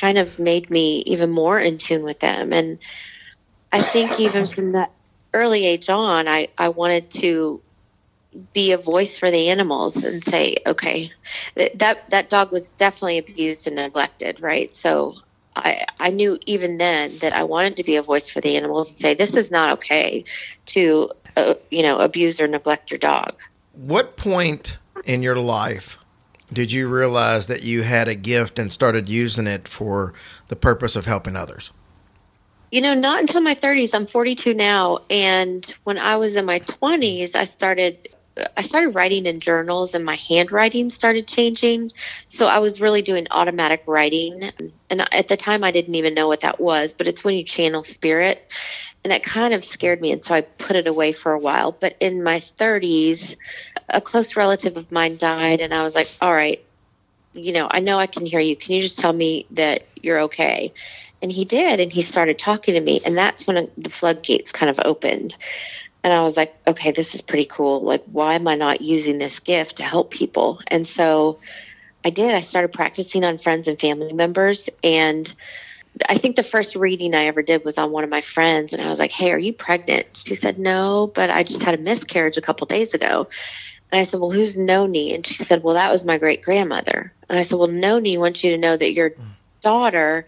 kind 0.00 0.16
of 0.16 0.38
made 0.38 0.70
me 0.70 1.02
even 1.06 1.30
more 1.30 1.58
in 1.58 1.78
tune 1.78 2.04
with 2.04 2.20
them. 2.20 2.52
And 2.52 2.78
I 3.72 3.82
think 3.82 4.20
even 4.20 4.46
from 4.46 4.72
that 4.72 4.92
early 5.34 5.66
age 5.66 5.90
on, 5.90 6.28
I, 6.28 6.48
I 6.56 6.68
wanted 6.68 7.10
to 7.12 7.60
be 8.52 8.72
a 8.72 8.78
voice 8.78 9.18
for 9.18 9.30
the 9.30 9.48
animals 9.50 10.04
and 10.04 10.24
say, 10.24 10.56
okay, 10.66 11.12
that, 11.56 11.78
that, 11.78 12.10
that 12.10 12.30
dog 12.30 12.52
was 12.52 12.68
definitely 12.68 13.18
abused 13.18 13.66
and 13.66 13.76
neglected, 13.76 14.40
right? 14.40 14.74
So 14.74 15.16
I, 15.56 15.84
I 15.98 16.10
knew 16.10 16.38
even 16.46 16.78
then 16.78 17.18
that 17.18 17.32
I 17.32 17.44
wanted 17.44 17.76
to 17.76 17.84
be 17.84 17.96
a 17.96 18.02
voice 18.02 18.28
for 18.28 18.40
the 18.40 18.56
animals 18.56 18.90
and 18.90 18.98
say, 18.98 19.14
this 19.14 19.36
is 19.36 19.50
not 19.50 19.70
okay 19.72 20.24
to, 20.66 21.10
uh, 21.36 21.54
you 21.70 21.82
know, 21.82 21.98
abuse 21.98 22.40
or 22.40 22.46
neglect 22.46 22.90
your 22.90 22.98
dog. 22.98 23.34
What 23.72 24.16
point 24.16 24.78
in 25.04 25.22
your 25.22 25.36
life 25.36 25.98
did 26.52 26.72
you 26.72 26.88
realize 26.88 27.46
that 27.46 27.62
you 27.62 27.82
had 27.82 28.08
a 28.08 28.14
gift 28.14 28.58
and 28.58 28.72
started 28.72 29.08
using 29.08 29.46
it 29.46 29.66
for 29.68 30.12
the 30.48 30.56
purpose 30.56 30.96
of 30.96 31.06
helping 31.06 31.36
others? 31.36 31.72
You 32.70 32.80
know, 32.80 32.94
not 32.94 33.20
until 33.20 33.42
my 33.42 33.54
30s. 33.54 33.94
I'm 33.94 34.06
42 34.06 34.54
now, 34.54 35.00
and 35.10 35.74
when 35.84 35.98
I 35.98 36.16
was 36.16 36.36
in 36.36 36.46
my 36.46 36.60
20s, 36.60 37.36
I 37.36 37.44
started 37.44 38.08
I 38.56 38.62
started 38.62 38.94
writing 38.94 39.26
in 39.26 39.40
journals 39.40 39.94
and 39.94 40.04
my 40.04 40.16
handwriting 40.16 40.90
started 40.90 41.28
changing. 41.28 41.92
So 42.28 42.46
I 42.46 42.60
was 42.60 42.80
really 42.80 43.02
doing 43.02 43.26
automatic 43.30 43.82
writing. 43.86 44.50
And 44.88 45.14
at 45.14 45.28
the 45.28 45.36
time, 45.36 45.62
I 45.62 45.70
didn't 45.70 45.94
even 45.96 46.14
know 46.14 46.28
what 46.28 46.40
that 46.40 46.60
was, 46.60 46.94
but 46.94 47.06
it's 47.06 47.24
when 47.24 47.34
you 47.34 47.44
channel 47.44 47.82
spirit. 47.82 48.48
And 49.04 49.10
that 49.12 49.22
kind 49.22 49.52
of 49.52 49.64
scared 49.64 50.00
me. 50.00 50.12
And 50.12 50.24
so 50.24 50.34
I 50.34 50.40
put 50.42 50.76
it 50.76 50.86
away 50.86 51.12
for 51.12 51.32
a 51.32 51.38
while. 51.38 51.72
But 51.72 51.96
in 52.00 52.22
my 52.22 52.38
30s, 52.38 53.36
a 53.88 54.00
close 54.00 54.36
relative 54.36 54.76
of 54.76 54.90
mine 54.90 55.18
died. 55.18 55.60
And 55.60 55.74
I 55.74 55.82
was 55.82 55.94
like, 55.94 56.08
all 56.20 56.32
right, 56.32 56.64
you 57.34 57.52
know, 57.52 57.68
I 57.70 57.80
know 57.80 57.98
I 57.98 58.06
can 58.06 58.24
hear 58.24 58.40
you. 58.40 58.56
Can 58.56 58.74
you 58.74 58.82
just 58.82 58.98
tell 58.98 59.12
me 59.12 59.46
that 59.50 59.82
you're 59.96 60.20
okay? 60.20 60.72
And 61.20 61.30
he 61.30 61.44
did. 61.44 61.80
And 61.80 61.92
he 61.92 62.00
started 62.00 62.38
talking 62.38 62.74
to 62.74 62.80
me. 62.80 63.00
And 63.04 63.18
that's 63.18 63.46
when 63.46 63.70
the 63.76 63.90
floodgates 63.90 64.52
kind 64.52 64.70
of 64.70 64.80
opened. 64.84 65.36
And 66.04 66.12
I 66.12 66.22
was 66.22 66.36
like, 66.36 66.54
okay, 66.66 66.90
this 66.90 67.14
is 67.14 67.22
pretty 67.22 67.46
cool. 67.46 67.80
Like, 67.80 68.02
why 68.10 68.34
am 68.34 68.48
I 68.48 68.56
not 68.56 68.80
using 68.80 69.18
this 69.18 69.38
gift 69.38 69.76
to 69.76 69.84
help 69.84 70.10
people? 70.10 70.60
And 70.66 70.86
so 70.86 71.38
I 72.04 72.10
did. 72.10 72.34
I 72.34 72.40
started 72.40 72.72
practicing 72.72 73.22
on 73.24 73.38
friends 73.38 73.68
and 73.68 73.78
family 73.78 74.12
members. 74.12 74.68
And 74.82 75.32
I 76.08 76.18
think 76.18 76.36
the 76.36 76.42
first 76.42 76.74
reading 76.74 77.14
I 77.14 77.26
ever 77.26 77.42
did 77.42 77.64
was 77.64 77.78
on 77.78 77.92
one 77.92 78.02
of 78.02 78.10
my 78.10 78.20
friends. 78.20 78.72
And 78.72 78.82
I 78.82 78.88
was 78.88 78.98
like, 78.98 79.12
hey, 79.12 79.30
are 79.30 79.38
you 79.38 79.52
pregnant? 79.52 80.06
She 80.16 80.34
said, 80.34 80.58
no, 80.58 81.12
but 81.14 81.30
I 81.30 81.44
just 81.44 81.62
had 81.62 81.74
a 81.74 81.78
miscarriage 81.78 82.36
a 82.36 82.42
couple 82.42 82.66
days 82.66 82.94
ago. 82.94 83.28
And 83.92 84.00
I 84.00 84.04
said, 84.04 84.20
well, 84.20 84.30
who's 84.30 84.58
Noni? 84.58 85.14
And 85.14 85.24
she 85.24 85.34
said, 85.34 85.62
well, 85.62 85.74
that 85.74 85.92
was 85.92 86.04
my 86.04 86.18
great 86.18 86.42
grandmother. 86.42 87.12
And 87.28 87.38
I 87.38 87.42
said, 87.42 87.58
well, 87.58 87.68
Noni 87.68 88.18
wants 88.18 88.42
you 88.42 88.50
to 88.50 88.58
know 88.58 88.76
that 88.76 88.92
your 88.92 89.12
daughter 89.62 90.26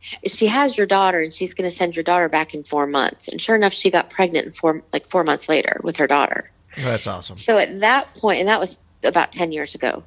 she 0.00 0.46
has 0.46 0.76
your 0.78 0.86
daughter 0.86 1.20
and 1.20 1.32
she's 1.32 1.54
going 1.54 1.68
to 1.68 1.74
send 1.74 1.96
your 1.96 2.02
daughter 2.02 2.28
back 2.28 2.54
in 2.54 2.62
four 2.64 2.86
months. 2.86 3.28
And 3.28 3.40
sure 3.40 3.56
enough, 3.56 3.72
she 3.72 3.90
got 3.90 4.10
pregnant 4.10 4.46
in 4.46 4.52
four, 4.52 4.82
like 4.92 5.06
four 5.06 5.24
months 5.24 5.48
later 5.48 5.80
with 5.82 5.96
her 5.96 6.06
daughter. 6.06 6.50
That's 6.76 7.06
awesome. 7.06 7.36
So 7.36 7.58
at 7.58 7.80
that 7.80 8.12
point, 8.14 8.40
and 8.40 8.48
that 8.48 8.60
was 8.60 8.78
about 9.02 9.32
10 9.32 9.52
years 9.52 9.74
ago. 9.74 10.04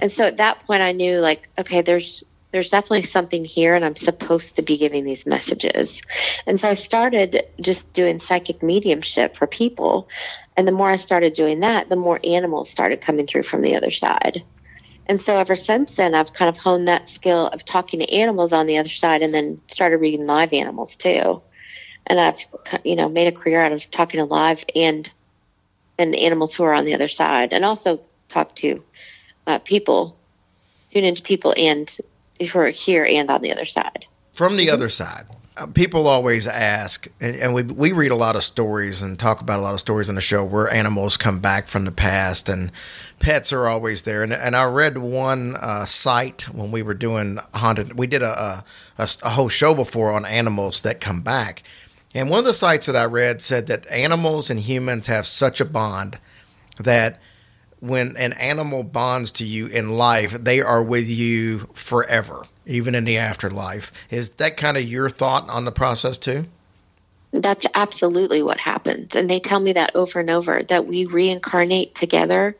And 0.00 0.10
so 0.10 0.24
at 0.24 0.36
that 0.36 0.60
point, 0.66 0.82
I 0.82 0.92
knew 0.92 1.18
like, 1.18 1.48
okay, 1.58 1.82
there's, 1.82 2.22
there's 2.52 2.68
definitely 2.68 3.02
something 3.02 3.44
here 3.44 3.74
and 3.74 3.84
I'm 3.84 3.96
supposed 3.96 4.54
to 4.56 4.62
be 4.62 4.78
giving 4.78 5.04
these 5.04 5.26
messages. 5.26 6.02
And 6.46 6.60
so 6.60 6.68
I 6.68 6.74
started 6.74 7.44
just 7.60 7.92
doing 7.92 8.20
psychic 8.20 8.62
mediumship 8.62 9.36
for 9.36 9.46
people. 9.46 10.08
And 10.56 10.68
the 10.68 10.72
more 10.72 10.88
I 10.88 10.96
started 10.96 11.32
doing 11.32 11.60
that, 11.60 11.88
the 11.88 11.96
more 11.96 12.20
animals 12.22 12.70
started 12.70 13.00
coming 13.00 13.26
through 13.26 13.42
from 13.42 13.62
the 13.62 13.74
other 13.74 13.90
side. 13.90 14.44
And 15.06 15.20
so 15.20 15.36
ever 15.36 15.56
since 15.56 15.96
then, 15.96 16.14
I've 16.14 16.32
kind 16.32 16.48
of 16.48 16.56
honed 16.56 16.88
that 16.88 17.08
skill 17.08 17.48
of 17.48 17.64
talking 17.64 18.00
to 18.00 18.12
animals 18.12 18.52
on 18.52 18.66
the 18.66 18.78
other 18.78 18.88
side 18.88 19.22
and 19.22 19.34
then 19.34 19.60
started 19.68 19.98
reading 19.98 20.26
live 20.26 20.52
animals 20.52 20.96
too. 20.96 21.42
And 22.06 22.20
I've, 22.20 22.46
you 22.84 22.96
know, 22.96 23.08
made 23.08 23.26
a 23.26 23.32
career 23.32 23.60
out 23.60 23.72
of 23.72 23.90
talking 23.90 24.18
to 24.18 24.24
live 24.24 24.64
and, 24.74 25.10
and 25.98 26.14
animals 26.14 26.54
who 26.54 26.64
are 26.64 26.74
on 26.74 26.84
the 26.84 26.94
other 26.94 27.08
side 27.08 27.52
and 27.52 27.64
also 27.64 28.00
talk 28.28 28.54
to 28.56 28.82
uh, 29.46 29.58
people, 29.58 30.16
tune 30.90 31.04
into 31.04 31.22
people 31.22 31.54
and 31.56 31.96
who 32.40 32.58
are 32.58 32.68
here 32.68 33.06
and 33.08 33.30
on 33.30 33.42
the 33.42 33.52
other 33.52 33.66
side. 33.66 34.06
From 34.32 34.56
the 34.56 34.70
other 34.70 34.88
side, 34.88 35.26
people 35.72 36.08
always 36.08 36.46
ask, 36.46 37.06
and, 37.20 37.36
and, 37.36 37.54
we 37.54 37.62
we 37.62 37.92
read 37.92 38.10
a 38.10 38.16
lot 38.16 38.34
of 38.34 38.42
stories 38.42 39.02
and 39.02 39.18
talk 39.18 39.40
about 39.40 39.60
a 39.60 39.62
lot 39.62 39.74
of 39.74 39.80
stories 39.80 40.08
on 40.08 40.16
the 40.16 40.20
show 40.20 40.44
where 40.44 40.68
animals 40.68 41.16
come 41.16 41.38
back 41.38 41.68
from 41.68 41.84
the 41.84 41.92
past, 41.92 42.48
and 42.48 42.72
pets 43.20 43.52
are 43.52 43.68
always 43.68 44.02
there. 44.02 44.22
And, 44.22 44.32
and 44.32 44.56
I 44.56 44.64
read 44.64 44.98
one 44.98 45.54
uh, 45.56 45.86
site 45.86 46.42
when 46.52 46.72
we 46.72 46.82
were 46.82 46.94
doing 46.94 47.38
haunted. 47.54 47.96
We 47.96 48.08
did 48.08 48.22
a, 48.22 48.64
a, 48.98 49.08
a 49.22 49.30
whole 49.30 49.48
show 49.48 49.74
before 49.74 50.12
on 50.12 50.24
animals 50.24 50.82
that 50.82 51.00
come 51.00 51.22
back, 51.22 51.62
and 52.14 52.28
one 52.28 52.40
of 52.40 52.46
the 52.46 52.54
sites 52.54 52.86
that 52.86 52.96
I 52.96 53.04
read 53.04 53.40
said 53.40 53.68
that 53.68 53.86
animals 53.90 54.50
and 54.50 54.58
humans 54.58 55.06
have 55.06 55.26
such 55.26 55.60
a 55.60 55.64
bond 55.64 56.18
that 56.78 57.20
when 57.78 58.16
an 58.16 58.32
animal 58.34 58.82
bonds 58.82 59.30
to 59.30 59.44
you 59.44 59.66
in 59.66 59.96
life, 59.96 60.32
they 60.32 60.60
are 60.60 60.82
with 60.82 61.08
you 61.08 61.68
forever 61.74 62.46
even 62.66 62.94
in 62.94 63.04
the 63.04 63.18
afterlife. 63.18 63.92
Is 64.10 64.30
that 64.30 64.56
kind 64.56 64.76
of 64.76 64.84
your 64.84 65.08
thought 65.08 65.48
on 65.48 65.64
the 65.64 65.72
process 65.72 66.18
too? 66.18 66.46
That's 67.32 67.66
absolutely 67.74 68.42
what 68.42 68.60
happens. 68.60 69.16
And 69.16 69.28
they 69.28 69.40
tell 69.40 69.60
me 69.60 69.72
that 69.72 69.94
over 69.96 70.20
and 70.20 70.30
over 70.30 70.62
that 70.62 70.86
we 70.86 71.06
reincarnate 71.06 71.94
together 71.94 72.56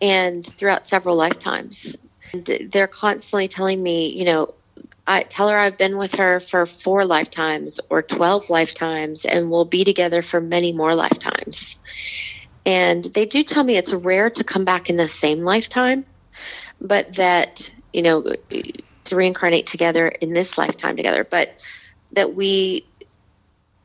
and 0.00 0.46
throughout 0.46 0.86
several 0.86 1.16
lifetimes. 1.16 1.96
And 2.32 2.70
they're 2.72 2.86
constantly 2.86 3.48
telling 3.48 3.82
me, 3.82 4.08
you 4.08 4.24
know, 4.24 4.54
I 5.06 5.22
tell 5.22 5.48
her 5.48 5.56
I've 5.56 5.78
been 5.78 5.96
with 5.96 6.14
her 6.14 6.40
for 6.40 6.66
four 6.66 7.04
lifetimes 7.04 7.80
or 7.90 8.02
12 8.02 8.50
lifetimes 8.50 9.24
and 9.24 9.50
we'll 9.50 9.64
be 9.64 9.84
together 9.84 10.22
for 10.22 10.40
many 10.40 10.72
more 10.72 10.94
lifetimes. 10.94 11.78
And 12.66 13.04
they 13.04 13.24
do 13.24 13.42
tell 13.42 13.64
me 13.64 13.76
it's 13.76 13.92
rare 13.92 14.28
to 14.28 14.44
come 14.44 14.64
back 14.64 14.90
in 14.90 14.96
the 14.96 15.08
same 15.08 15.40
lifetime, 15.40 16.04
but 16.80 17.14
that, 17.14 17.70
you 17.94 18.02
know, 18.02 18.34
to 19.08 19.16
reincarnate 19.16 19.66
together 19.66 20.08
in 20.08 20.32
this 20.32 20.58
lifetime 20.58 20.96
together, 20.96 21.24
but 21.24 21.54
that 22.12 22.34
we, 22.34 22.86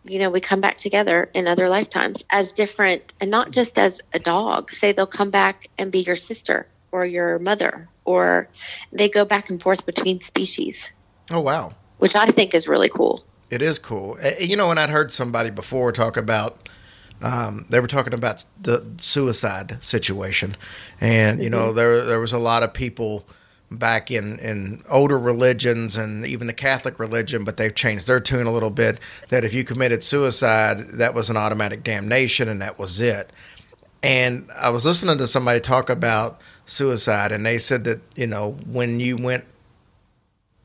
you 0.04 0.20
know, 0.20 0.30
we 0.30 0.42
come 0.42 0.62
back 0.62 0.78
together 0.78 1.30
in 1.34 1.48
other 1.48 1.70
lifetimes 1.70 2.24
as 2.30 2.52
different 2.52 3.14
and 3.20 3.30
not 3.30 3.52
just 3.52 3.78
as 3.78 4.02
a 4.14 4.20
dog. 4.20 4.72
Say 4.72 4.92
they'll 4.92 5.08
come 5.08 5.30
back 5.30 5.68
and 5.78 5.92
be 5.92 6.00
your 6.00 6.16
sister 6.16 6.68
or 6.92 7.06
your 7.06 7.40
mother, 7.40 7.90
or 8.06 8.48
they 8.92 9.10
go 9.10 9.26
back 9.26 9.50
and 9.50 9.62
forth 9.62 9.86
between 9.86 10.22
species. 10.22 10.92
Oh, 11.32 11.40
wow. 11.40 11.74
Which 11.98 12.16
I 12.16 12.28
think 12.28 12.54
is 12.54 12.68
really 12.68 12.90
cool. 12.90 13.26
It 13.50 13.62
is 13.62 13.80
cool. 13.80 14.18
Eh, 14.22 14.44
you 14.44 14.56
know, 14.56 14.72
and 14.72 14.80
I'd 14.80 14.90
heard 14.90 15.12
somebody 15.12 15.50
before 15.50 15.92
talk 15.92 16.18
about 16.18 16.70
um, 17.24 17.66
they 17.70 17.80
were 17.80 17.88
talking 17.88 18.14
about 18.14 18.46
the 18.62 18.86
suicide 18.98 19.78
situation, 19.82 20.58
and 21.00 21.42
you 21.42 21.50
know 21.50 21.68
mm-hmm. 21.68 21.76
there 21.78 22.04
there 22.04 22.20
was 22.20 22.34
a 22.34 22.38
lot 22.38 22.64
of 22.64 22.74
people 22.74 23.26
back 23.78 24.12
in, 24.12 24.40
in 24.40 24.84
older 24.90 25.18
religions 25.20 25.98
and 25.98 26.26
even 26.26 26.48
the 26.48 26.54
Catholic 26.54 27.00
religion, 27.00 27.44
but 27.44 27.58
they've 27.58 27.74
changed 27.74 28.08
their 28.08 28.20
tune 28.20 28.48
a 28.48 28.52
little 28.52 28.70
bit. 28.70 29.00
That 29.30 29.44
if 29.44 29.54
you 29.54 29.64
committed 29.64 30.04
suicide, 30.04 30.90
that 30.90 31.14
was 31.14 31.30
an 31.30 31.38
automatic 31.38 31.84
damnation 31.84 32.48
and 32.50 32.62
that 32.62 32.80
was 32.80 33.02
it. 33.02 33.32
And 34.02 34.50
I 34.60 34.70
was 34.70 34.86
listening 34.86 35.18
to 35.18 35.28
somebody 35.28 35.62
talk 35.62 35.90
about 35.90 36.42
suicide, 36.66 37.32
and 37.32 37.46
they 37.46 37.58
said 37.58 37.86
that, 37.86 38.02
you 38.16 38.28
know, 38.28 38.52
when 38.66 39.00
you 39.00 39.16
went 39.16 39.46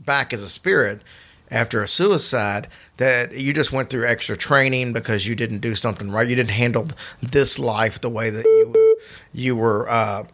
back 0.01 0.33
as 0.33 0.43
a 0.43 0.49
spirit 0.49 1.03
after 1.51 1.83
a 1.83 1.89
suicide, 1.89 2.69
that 2.97 3.33
you 3.33 3.53
just 3.53 3.73
went 3.73 3.91
through 3.91 4.07
extra 4.07 4.37
training 4.37 4.93
because 4.93 5.27
you 5.27 5.37
didn't 5.37 5.59
do 5.59 5.75
something 5.75 6.11
right. 6.11 6.27
You 6.27 6.37
didn't 6.37 6.51
handle 6.51 6.89
this 7.23 7.59
life 7.59 8.01
the 8.01 8.11
way 8.11 8.29
that 8.29 8.45
you, 8.45 8.99
you 9.33 9.57
were 9.57 9.89
uh, 9.89 10.25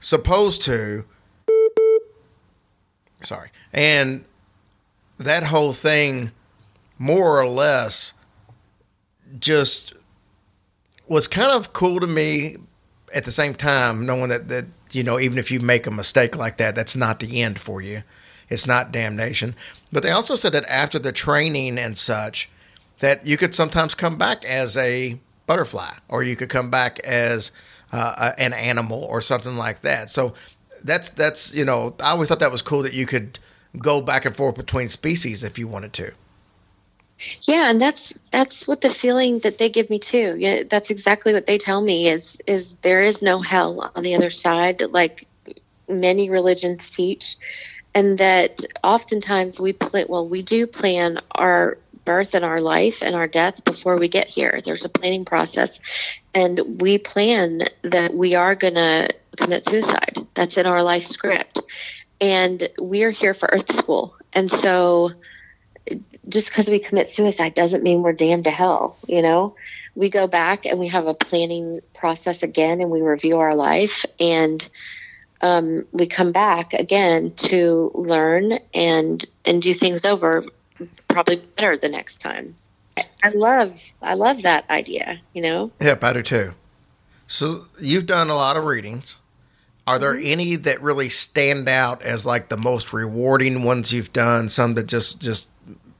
supposed 0.00 0.62
to 0.62 1.04
Sorry. 3.24 3.50
And 3.72 4.24
that 5.18 5.44
whole 5.44 5.72
thing, 5.72 6.32
more 6.98 7.40
or 7.40 7.48
less, 7.48 8.12
just 9.38 9.94
was 11.08 11.26
kind 11.26 11.50
of 11.50 11.72
cool 11.72 12.00
to 12.00 12.06
me 12.06 12.56
at 13.14 13.24
the 13.24 13.30
same 13.30 13.54
time, 13.54 14.06
knowing 14.06 14.28
that, 14.28 14.48
that, 14.48 14.66
you 14.92 15.02
know, 15.02 15.18
even 15.18 15.38
if 15.38 15.50
you 15.50 15.60
make 15.60 15.86
a 15.86 15.90
mistake 15.90 16.36
like 16.36 16.56
that, 16.56 16.74
that's 16.74 16.96
not 16.96 17.20
the 17.20 17.42
end 17.42 17.58
for 17.58 17.80
you. 17.80 18.02
It's 18.48 18.66
not 18.66 18.92
damnation. 18.92 19.54
But 19.92 20.02
they 20.02 20.10
also 20.10 20.36
said 20.36 20.52
that 20.52 20.66
after 20.66 20.98
the 20.98 21.12
training 21.12 21.78
and 21.78 21.96
such, 21.96 22.50
that 23.00 23.26
you 23.26 23.36
could 23.36 23.54
sometimes 23.54 23.94
come 23.94 24.16
back 24.16 24.44
as 24.44 24.76
a 24.76 25.18
butterfly, 25.46 25.94
or 26.08 26.22
you 26.22 26.36
could 26.36 26.48
come 26.48 26.70
back 26.70 26.98
as 27.00 27.52
uh, 27.92 28.32
an 28.38 28.52
animal 28.52 29.02
or 29.04 29.20
something 29.20 29.56
like 29.56 29.80
that. 29.82 30.10
So 30.10 30.34
that's 30.84 31.10
that's 31.10 31.54
you 31.54 31.64
know 31.64 31.94
I 32.00 32.10
always 32.10 32.28
thought 32.28 32.40
that 32.40 32.52
was 32.52 32.62
cool 32.62 32.82
that 32.82 32.92
you 32.92 33.06
could 33.06 33.38
go 33.78 34.00
back 34.00 34.24
and 34.24 34.36
forth 34.36 34.56
between 34.56 34.88
species 34.88 35.42
if 35.42 35.58
you 35.58 35.66
wanted 35.66 35.92
to. 35.94 36.12
Yeah, 37.42 37.70
and 37.70 37.80
that's 37.80 38.12
that's 38.30 38.68
what 38.68 38.80
the 38.80 38.90
feeling 38.90 39.38
that 39.40 39.58
they 39.58 39.68
give 39.68 39.88
me 39.88 39.98
too. 39.98 40.34
Yeah, 40.36 40.64
that's 40.68 40.90
exactly 40.90 41.32
what 41.32 41.46
they 41.46 41.58
tell 41.58 41.80
me 41.80 42.08
is 42.08 42.38
is 42.46 42.76
there 42.76 43.00
is 43.00 43.22
no 43.22 43.40
hell 43.40 43.90
on 43.94 44.02
the 44.02 44.14
other 44.14 44.30
side, 44.30 44.82
like 44.90 45.26
many 45.88 46.28
religions 46.28 46.90
teach, 46.90 47.36
and 47.94 48.18
that 48.18 48.60
oftentimes 48.82 49.60
we 49.60 49.72
play. 49.72 50.04
Well, 50.08 50.28
we 50.28 50.42
do 50.42 50.66
plan 50.66 51.20
our 51.32 51.78
birth 52.04 52.34
and 52.34 52.44
our 52.44 52.60
life 52.60 53.02
and 53.02 53.14
our 53.14 53.28
death 53.28 53.64
before 53.64 53.98
we 53.98 54.08
get 54.08 54.28
here. 54.28 54.60
There's 54.64 54.84
a 54.84 54.88
planning 54.88 55.24
process, 55.24 55.80
and 56.34 56.80
we 56.80 56.98
plan 56.98 57.62
that 57.82 58.14
we 58.14 58.34
are 58.34 58.54
going 58.54 58.74
to 58.74 59.10
commit 59.36 59.68
suicide. 59.68 60.26
That's 60.34 60.56
in 60.58 60.66
our 60.66 60.82
life 60.82 61.04
script, 61.04 61.60
and 62.20 62.68
we 62.80 63.04
are 63.04 63.10
here 63.10 63.34
for 63.34 63.48
Earth 63.52 63.74
School, 63.74 64.16
and 64.32 64.50
so 64.50 65.12
just 66.28 66.48
because 66.48 66.70
we 66.70 66.78
commit 66.78 67.10
suicide 67.10 67.54
doesn't 67.54 67.82
mean 67.82 68.02
we're 68.02 68.12
damned 68.12 68.44
to 68.44 68.50
hell, 68.50 68.96
you 69.06 69.22
know? 69.22 69.54
We 69.94 70.10
go 70.10 70.26
back 70.26 70.66
and 70.66 70.78
we 70.78 70.88
have 70.88 71.06
a 71.06 71.14
planning 71.14 71.80
process 71.94 72.42
again 72.42 72.80
and 72.80 72.90
we 72.90 73.00
review 73.00 73.38
our 73.38 73.54
life 73.54 74.04
and 74.18 74.66
um, 75.40 75.84
we 75.92 76.06
come 76.06 76.32
back 76.32 76.72
again 76.72 77.32
to 77.36 77.90
learn 77.94 78.58
and 78.72 79.24
and 79.44 79.60
do 79.60 79.74
things 79.74 80.04
over 80.04 80.42
probably 81.08 81.36
better 81.56 81.76
the 81.76 81.88
next 81.88 82.20
time. 82.20 82.54
I 83.22 83.30
love 83.30 83.80
I 84.02 84.14
love 84.14 84.42
that 84.42 84.68
idea, 84.70 85.20
you 85.32 85.42
know? 85.42 85.70
Yep, 85.80 86.04
I 86.04 86.12
do 86.12 86.22
too. 86.22 86.54
So 87.26 87.66
you've 87.80 88.06
done 88.06 88.30
a 88.30 88.34
lot 88.34 88.56
of 88.56 88.64
readings. 88.64 89.16
Are 89.86 89.98
there 89.98 90.14
mm-hmm. 90.14 90.26
any 90.26 90.56
that 90.56 90.80
really 90.80 91.08
stand 91.08 91.68
out 91.68 92.02
as 92.02 92.24
like 92.24 92.48
the 92.48 92.56
most 92.56 92.92
rewarding 92.92 93.62
ones 93.62 93.92
you've 93.92 94.12
done? 94.12 94.48
Some 94.48 94.74
that 94.74 94.86
just 94.86 95.20
just 95.20 95.48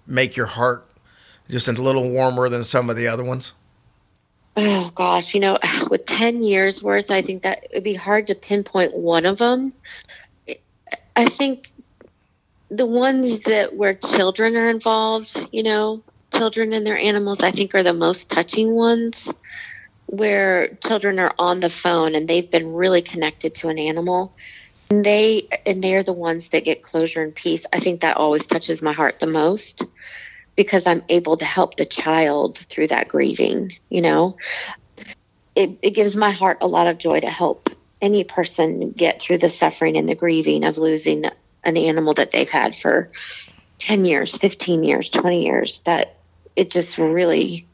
make 0.07 0.37
your 0.37 0.47
heart 0.47 0.87
just 1.49 1.69
a 1.69 1.73
little 1.73 2.11
warmer 2.11 2.49
than 2.49 2.62
some 2.62 2.88
of 2.90 2.97
the 2.97 3.09
other 3.09 3.25
ones? 3.25 3.52
Oh 4.57 4.90
gosh, 4.95 5.35
you 5.35 5.40
know, 5.40 5.59
with 5.90 6.07
10 6.07 6.43
years 6.43 6.83
worth, 6.83 7.11
I 7.11 7.23
think 7.23 7.43
that 7.43 7.66
it'd 7.71 7.85
be 7.85 7.95
hard 7.95 8.26
to 8.28 8.35
pinpoint 8.35 8.95
one 8.95 9.26
of 9.26 9.38
them. 9.38 9.73
I 11.16 11.26
think 11.26 11.71
the 12.76 12.87
ones 12.87 13.40
that 13.40 13.76
where 13.76 13.95
children 13.95 14.57
are 14.57 14.69
involved, 14.69 15.47
you 15.52 15.62
know, 15.62 16.02
children 16.35 16.73
and 16.73 16.85
their 16.85 16.99
animals, 16.99 17.40
I 17.40 17.52
think 17.52 17.75
are 17.75 17.83
the 17.85 17.93
most 17.93 18.31
touching 18.31 18.75
ones 18.75 19.33
where 20.07 20.75
children 20.85 21.19
are 21.19 21.35
on 21.38 21.61
the 21.61 21.71
phone 21.71 22.14
and 22.14 22.28
they've 22.28 22.50
been 22.50 22.73
really 22.73 23.00
connected 23.00 23.54
to 23.57 23.69
an 23.69 23.78
animal. 23.78 24.35
And 24.90 25.04
they 25.04 25.49
and 25.64 25.83
they're 25.83 26.02
the 26.02 26.12
ones 26.12 26.49
that 26.49 26.64
get 26.64 26.83
closure 26.83 27.23
and 27.23 27.35
peace. 27.35 27.64
I 27.73 27.78
think 27.78 28.00
that 28.00 28.16
always 28.16 28.47
touches 28.47 28.83
my 28.83 28.93
heart 28.93 29.21
the 29.21 29.26
most 29.26 29.85
because 30.57 30.87
I'm 30.87 31.02
able 31.09 31.37
to 31.37 31.45
help 31.45 31.76
the 31.76 31.87
child 31.87 32.59
through 32.59 32.88
that 32.88 33.09
grieving, 33.09 33.73
you 33.88 34.02
know. 34.02 34.37
It, 35.54 35.78
it 35.83 35.90
gives 35.93 36.16
my 36.16 36.33
heart 36.33 36.59
a 36.61 36.66
lot 36.66 36.88
of 36.88 36.99
joy 36.99 37.21
to 37.21 37.31
help 37.31 37.71
any 38.02 38.25
person 38.25 38.90
get 38.90 39.21
through 39.21 39.38
the 39.38 39.50
suffering 39.50 39.97
and 39.97 40.09
the 40.09 40.16
grieving 40.16 40.64
of 40.64 40.76
losing 40.76 41.25
an 41.64 41.76
animal 41.76 42.14
that 42.14 42.30
they've 42.30 42.50
had 42.50 42.76
for 42.76 43.11
10 43.78 44.04
years, 44.04 44.37
15 44.37 44.85
years, 44.85 45.11
20 45.11 45.44
years. 45.44 45.80
That 45.83 46.16
it 46.56 46.71
just 46.71 46.99
really 46.99 47.66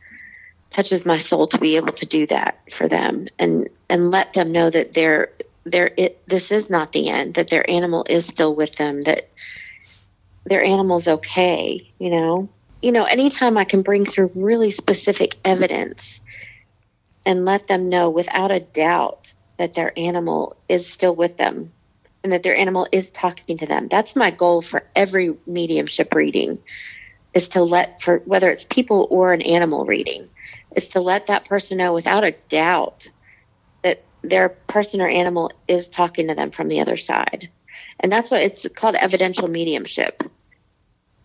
touches 0.70 1.04
my 1.04 1.18
soul 1.18 1.46
to 1.48 1.58
be 1.58 1.76
able 1.76 1.92
to 1.92 2.06
do 2.06 2.26
that 2.28 2.58
for 2.72 2.88
them 2.88 3.26
and 3.38 3.68
and 3.88 4.10
let 4.10 4.32
them 4.34 4.52
know 4.52 4.70
that 4.70 4.94
they're 4.94 5.32
they're 5.64 5.92
it 5.96 6.26
this 6.28 6.50
is 6.52 6.70
not 6.70 6.92
the 6.92 7.08
end, 7.08 7.34
that 7.34 7.50
their 7.50 7.68
animal 7.68 8.06
is 8.08 8.26
still 8.26 8.54
with 8.54 8.76
them, 8.76 9.02
that 9.02 9.28
their 10.44 10.62
animal's 10.62 11.08
okay, 11.08 11.92
you 11.98 12.10
know 12.10 12.48
you 12.82 12.92
know, 12.92 13.04
anytime 13.04 13.58
I 13.58 13.64
can 13.64 13.82
bring 13.82 14.04
through 14.04 14.30
really 14.34 14.70
specific 14.70 15.36
evidence 15.44 16.20
and 17.26 17.44
let 17.44 17.68
them 17.68 17.88
know 17.88 18.08
without 18.08 18.50
a 18.50 18.60
doubt 18.60 19.34
that 19.58 19.74
their 19.74 19.92
animal 19.98 20.56
is 20.68 20.90
still 20.90 21.14
with 21.14 21.36
them 21.36 21.72
and 22.22 22.32
that 22.32 22.42
their 22.42 22.56
animal 22.56 22.86
is 22.92 23.10
talking 23.10 23.58
to 23.58 23.66
them. 23.66 23.88
That's 23.88 24.16
my 24.16 24.30
goal 24.30 24.62
for 24.62 24.82
every 24.94 25.34
mediumship 25.46 26.14
reading 26.14 26.58
is 27.32 27.48
to 27.48 27.62
let 27.62 28.02
for 28.02 28.18
whether 28.24 28.50
it's 28.50 28.64
people 28.64 29.06
or 29.10 29.32
an 29.32 29.42
animal 29.42 29.86
reading 29.86 30.28
is 30.76 30.88
to 30.88 31.00
let 31.00 31.28
that 31.28 31.44
person 31.44 31.78
know 31.78 31.92
without 31.92 32.24
a 32.24 32.34
doubt 32.48 33.08
that 33.82 34.02
their 34.22 34.48
person 34.48 35.00
or 35.00 35.08
animal 35.08 35.52
is 35.68 35.88
talking 35.88 36.28
to 36.28 36.34
them 36.34 36.50
from 36.50 36.68
the 36.68 36.80
other 36.80 36.96
side. 36.96 37.48
And 38.00 38.10
that's 38.10 38.30
what 38.30 38.42
it's 38.42 38.66
called 38.74 38.96
evidential 38.96 39.48
mediumship 39.48 40.22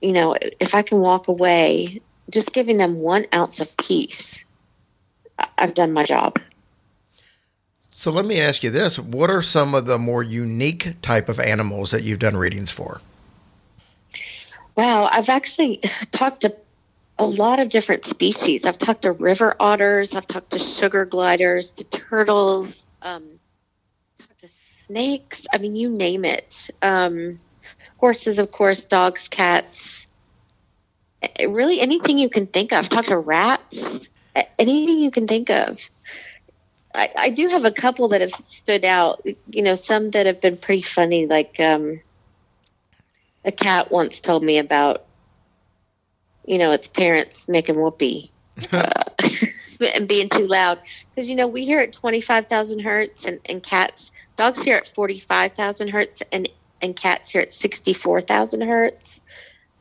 you 0.01 0.11
know, 0.11 0.35
if 0.59 0.75
I 0.75 0.83
can 0.83 0.99
walk 0.99 1.27
away 1.27 2.01
just 2.29 2.53
giving 2.53 2.77
them 2.77 2.99
one 2.99 3.25
ounce 3.33 3.59
of 3.59 3.75
peace, 3.77 4.43
I've 5.57 5.73
done 5.73 5.93
my 5.93 6.05
job. 6.05 6.39
So 7.97 8.11
let 8.11 8.25
me 8.25 8.41
ask 8.41 8.61
you 8.61 8.71
this: 8.71 8.99
What 8.99 9.29
are 9.29 9.41
some 9.41 9.73
of 9.73 9.85
the 9.85 9.97
more 9.97 10.21
unique 10.21 11.01
type 11.01 11.29
of 11.29 11.39
animals 11.39 11.91
that 11.91 12.03
you've 12.03 12.19
done 12.19 12.35
readings 12.35 12.69
for? 12.69 12.99
Wow, 14.75 15.07
I've 15.09 15.29
actually 15.29 15.77
talked 16.11 16.41
to 16.41 16.53
a 17.17 17.25
lot 17.25 17.59
of 17.59 17.69
different 17.69 18.05
species. 18.05 18.65
I've 18.65 18.77
talked 18.77 19.03
to 19.03 19.13
river 19.13 19.55
otters, 19.61 20.13
I've 20.13 20.27
talked 20.27 20.51
to 20.51 20.59
sugar 20.59 21.05
gliders, 21.05 21.71
to 21.71 21.85
turtles, 21.85 22.83
um, 23.01 23.23
talked 24.19 24.41
to 24.41 24.49
snakes. 24.49 25.45
I 25.53 25.57
mean, 25.57 25.77
you 25.77 25.89
name 25.89 26.25
it. 26.25 26.69
Um, 26.81 27.39
horses, 27.95 28.39
of 28.39 28.51
course, 28.51 28.83
dogs, 28.83 29.29
cats. 29.29 30.05
Eh, 31.21 31.45
Really, 31.47 31.79
anything 31.79 32.19
you 32.19 32.29
can 32.29 32.45
think 32.45 32.73
of. 32.73 32.79
I've 32.79 32.89
talked 32.89 33.07
to 33.07 33.17
rats. 33.17 34.09
Anything 34.59 34.99
you 34.99 35.11
can 35.11 35.29
think 35.29 35.49
of. 35.49 35.79
I, 36.95 37.11
I 37.15 37.29
do 37.29 37.47
have 37.49 37.65
a 37.65 37.71
couple 37.71 38.07
that 38.09 38.21
have 38.21 38.31
stood 38.31 38.85
out. 38.85 39.25
You 39.49 39.61
know, 39.61 39.75
some 39.75 40.09
that 40.09 40.25
have 40.25 40.41
been 40.41 40.57
pretty 40.57 40.81
funny. 40.81 41.25
Like 41.27 41.59
um, 41.59 42.01
a 43.43 43.51
cat 43.51 43.91
once 43.91 44.19
told 44.21 44.43
me 44.43 44.57
about, 44.57 45.05
you 46.45 46.57
know, 46.57 46.71
its 46.71 46.87
parents 46.87 47.47
making 47.47 47.75
whoopee 47.75 48.31
uh, 48.71 49.03
and 49.93 50.07
being 50.07 50.29
too 50.29 50.47
loud. 50.47 50.79
Because 51.13 51.29
you 51.29 51.35
know, 51.35 51.47
we 51.47 51.65
hear 51.65 51.79
at 51.81 51.93
twenty 51.93 52.21
five 52.21 52.47
thousand 52.47 52.79
hertz, 52.79 53.25
and, 53.25 53.39
and 53.45 53.61
cats, 53.61 54.11
dogs 54.37 54.63
hear 54.63 54.77
at 54.77 54.87
forty 54.87 55.19
five 55.19 55.53
thousand 55.53 55.89
hertz, 55.89 56.23
and 56.31 56.49
and 56.81 56.95
cats 56.95 57.31
hear 57.31 57.41
at 57.41 57.53
64,000 57.53 58.61
hertz. 58.61 59.21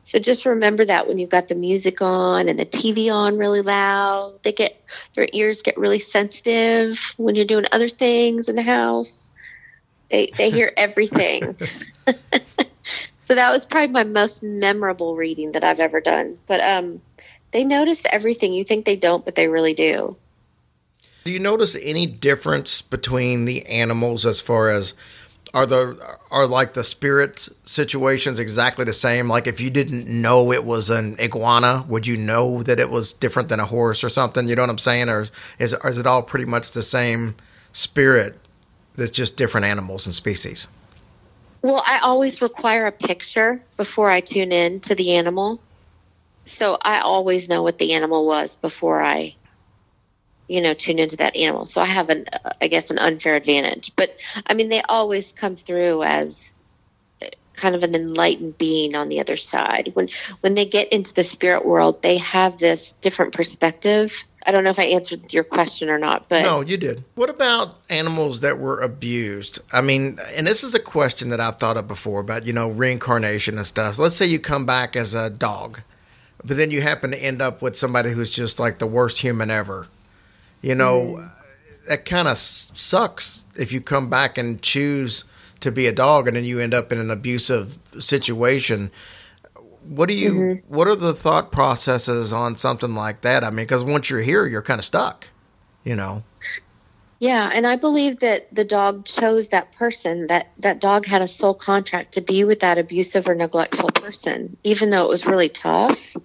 So 0.05 0.19
just 0.19 0.45
remember 0.45 0.85
that 0.85 1.07
when 1.07 1.17
you've 1.17 1.31
got 1.31 1.47
the 1.47 1.55
music 1.55 1.99
on 1.99 2.47
and 2.47 2.59
the 2.59 2.65
TV 2.65 3.11
on 3.11 3.39
really 3.39 3.61
loud, 3.61 4.39
they 4.43 4.51
get 4.51 4.79
their 5.15 5.27
ears 5.33 5.63
get 5.63 5.77
really 5.79 5.97
sensitive 5.97 7.15
when 7.17 7.33
you're 7.33 7.43
doing 7.43 7.65
other 7.71 7.89
things 7.89 8.47
in 8.47 8.55
the 8.55 8.61
house. 8.61 9.31
They 10.11 10.31
they 10.37 10.51
hear 10.51 10.71
everything. 10.77 11.57
so 12.05 13.33
that 13.33 13.49
was 13.49 13.65
probably 13.65 13.93
my 13.93 14.03
most 14.03 14.43
memorable 14.43 15.15
reading 15.15 15.53
that 15.53 15.63
I've 15.63 15.79
ever 15.79 15.99
done. 15.99 16.37
But 16.45 16.61
um 16.61 17.01
they 17.51 17.63
notice 17.63 18.03
everything. 18.11 18.53
You 18.53 18.63
think 18.63 18.85
they 18.85 18.97
don't, 18.97 19.25
but 19.25 19.33
they 19.33 19.47
really 19.47 19.73
do. 19.73 20.15
Do 21.23 21.31
you 21.31 21.39
notice 21.39 21.75
any 21.81 22.05
difference 22.05 22.83
between 22.83 23.45
the 23.45 23.65
animals 23.65 24.27
as 24.27 24.39
far 24.39 24.69
as 24.69 24.93
are 25.55 25.65
the 25.65 26.17
are 26.31 26.45
like 26.45 26.73
the 26.73 26.83
spirits 26.83 27.49
situations 27.63 28.39
exactly 28.39 28.83
the 28.83 28.93
same? 28.93 29.29
Like 29.29 29.47
if 29.47 29.61
you 29.61 29.69
didn't 29.69 30.05
know 30.05 30.51
it 30.51 30.65
was 30.65 30.89
an 30.89 31.15
iguana, 31.19 31.85
would 31.87 32.05
you 32.05 32.17
know 32.17 32.61
that 32.63 32.77
it 32.77 32.89
was 32.89 33.13
different 33.13 33.47
than 33.47 33.61
a 33.61 33.65
horse 33.65 34.03
or 34.03 34.09
something? 34.09 34.49
You 34.49 34.55
know 34.57 34.63
what 34.63 34.69
I'm 34.69 34.77
saying? 34.77 35.07
Or 35.07 35.25
is 35.57 35.73
or 35.73 35.89
is 35.89 35.97
it 35.97 36.05
all 36.05 36.21
pretty 36.21 36.45
much 36.45 36.71
the 36.71 36.83
same 36.83 37.35
spirit 37.71 38.37
that's 38.95 39.11
just 39.11 39.37
different 39.37 39.65
animals 39.65 40.05
and 40.05 40.13
species? 40.13 40.67
Well, 41.61 41.81
I 41.87 41.99
always 41.99 42.41
require 42.41 42.85
a 42.85 42.91
picture 42.91 43.61
before 43.77 44.11
I 44.11 44.19
tune 44.19 44.51
in 44.51 44.81
to 44.81 44.93
the 44.93 45.15
animal. 45.15 45.61
So 46.43 46.77
I 46.81 46.99
always 46.99 47.47
know 47.47 47.63
what 47.63 47.79
the 47.79 47.93
animal 47.93 48.27
was 48.27 48.57
before 48.57 49.01
I, 49.01 49.35
you 50.47 50.61
know, 50.61 50.73
tune 50.73 50.99
into 50.99 51.17
that 51.17 51.35
animal. 51.35 51.65
So 51.65 51.81
I 51.81 51.85
have 51.85 52.09
an, 52.09 52.25
I 52.61 52.67
guess, 52.67 52.91
an 52.91 52.99
unfair 52.99 53.35
advantage. 53.35 53.91
But 53.95 54.17
I 54.47 54.53
mean, 54.53 54.69
they 54.69 54.81
always 54.83 55.31
come 55.31 55.55
through 55.55 56.03
as 56.03 56.53
kind 57.55 57.75
of 57.75 57.83
an 57.83 57.95
enlightened 57.95 58.57
being 58.57 58.95
on 58.95 59.09
the 59.09 59.19
other 59.19 59.37
side. 59.37 59.91
When 59.93 60.09
when 60.41 60.55
they 60.55 60.65
get 60.65 60.91
into 60.91 61.13
the 61.13 61.23
spirit 61.23 61.65
world, 61.65 62.01
they 62.01 62.17
have 62.17 62.59
this 62.59 62.93
different 63.01 63.33
perspective. 63.33 64.23
I 64.47 64.51
don't 64.51 64.63
know 64.63 64.69
if 64.69 64.77
I 64.77 64.83
answered 64.83 65.33
your 65.33 65.43
question 65.43 65.89
or 65.89 65.97
not, 65.97 66.29
but 66.29 66.43
No, 66.43 66.61
you 66.61 66.77
did. 66.77 67.03
What 67.15 67.31
about 67.31 67.79
animals 67.89 68.41
that 68.41 68.59
were 68.59 68.79
abused? 68.79 69.59
I 69.73 69.81
mean, 69.81 70.19
and 70.35 70.45
this 70.45 70.63
is 70.63 70.75
a 70.75 70.79
question 70.79 71.29
that 71.29 71.39
I've 71.39 71.57
thought 71.57 71.77
of 71.77 71.87
before 71.87 72.19
about, 72.19 72.45
you 72.45 72.53
know, 72.53 72.69
reincarnation 72.69 73.57
and 73.57 73.65
stuff. 73.65 73.97
Let's 73.97 74.15
say 74.15 74.27
you 74.27 74.39
come 74.39 74.67
back 74.67 74.95
as 74.95 75.15
a 75.15 75.31
dog, 75.31 75.81
but 76.43 76.57
then 76.57 76.69
you 76.69 76.81
happen 76.81 77.09
to 77.09 77.17
end 77.17 77.41
up 77.41 77.63
with 77.63 77.75
somebody 77.75 78.11
who's 78.11 78.29
just 78.29 78.59
like 78.59 78.77
the 78.77 78.85
worst 78.85 79.21
human 79.21 79.49
ever. 79.49 79.87
You 80.65 80.73
know, 80.73 81.29
that 81.87 82.05
kind 82.05 82.27
of 82.27 82.39
sucks 82.39 83.45
if 83.55 83.71
you 83.71 83.81
come 83.81 84.09
back 84.09 84.35
and 84.35 84.59
choose 84.63 85.25
to 85.59 85.71
be 85.71 85.85
a 85.85 85.91
dog 85.91 86.27
and 86.27 86.35
then 86.35 86.43
you 86.43 86.57
end 86.57 86.73
up 86.73 86.91
in 86.91 86.97
an 86.97 87.11
abusive 87.11 87.77
situation. 87.99 88.89
What 89.87 90.09
do 90.09 90.15
you? 90.15 90.63
What 90.67 90.87
are 90.87 90.95
the 90.95 91.13
thought 91.13 91.51
processes 91.51 92.33
on 92.33 92.55
something 92.55 92.95
like 92.95 93.21
that? 93.21 93.43
I 93.43 93.51
mean, 93.51 93.67
because 93.67 93.83
once 93.83 94.09
you're 94.09 94.21
here, 94.23 94.47
you're 94.47 94.63
kind 94.63 94.79
of 94.79 94.85
stuck. 94.85 95.29
You 95.83 95.95
know. 95.95 96.23
Yeah, 97.19 97.51
and 97.53 97.67
I 97.67 97.75
believe 97.75 98.21
that 98.21 98.51
the 98.51 98.65
dog 98.65 99.05
chose 99.05 99.49
that 99.49 99.71
person. 99.73 100.25
That 100.25 100.47
that 100.57 100.81
dog 100.81 101.05
had 101.05 101.21
a 101.21 101.27
soul 101.27 101.53
contract 101.53 102.15
to 102.15 102.21
be 102.21 102.43
with 102.43 102.61
that 102.61 102.79
abusive 102.79 103.27
or 103.27 103.35
neglectful 103.35 103.91
person, 103.91 104.57
even 104.63 104.89
though 104.89 105.03
it 105.03 105.09
was 105.09 105.27
really 105.27 105.49
tough. 105.49 106.15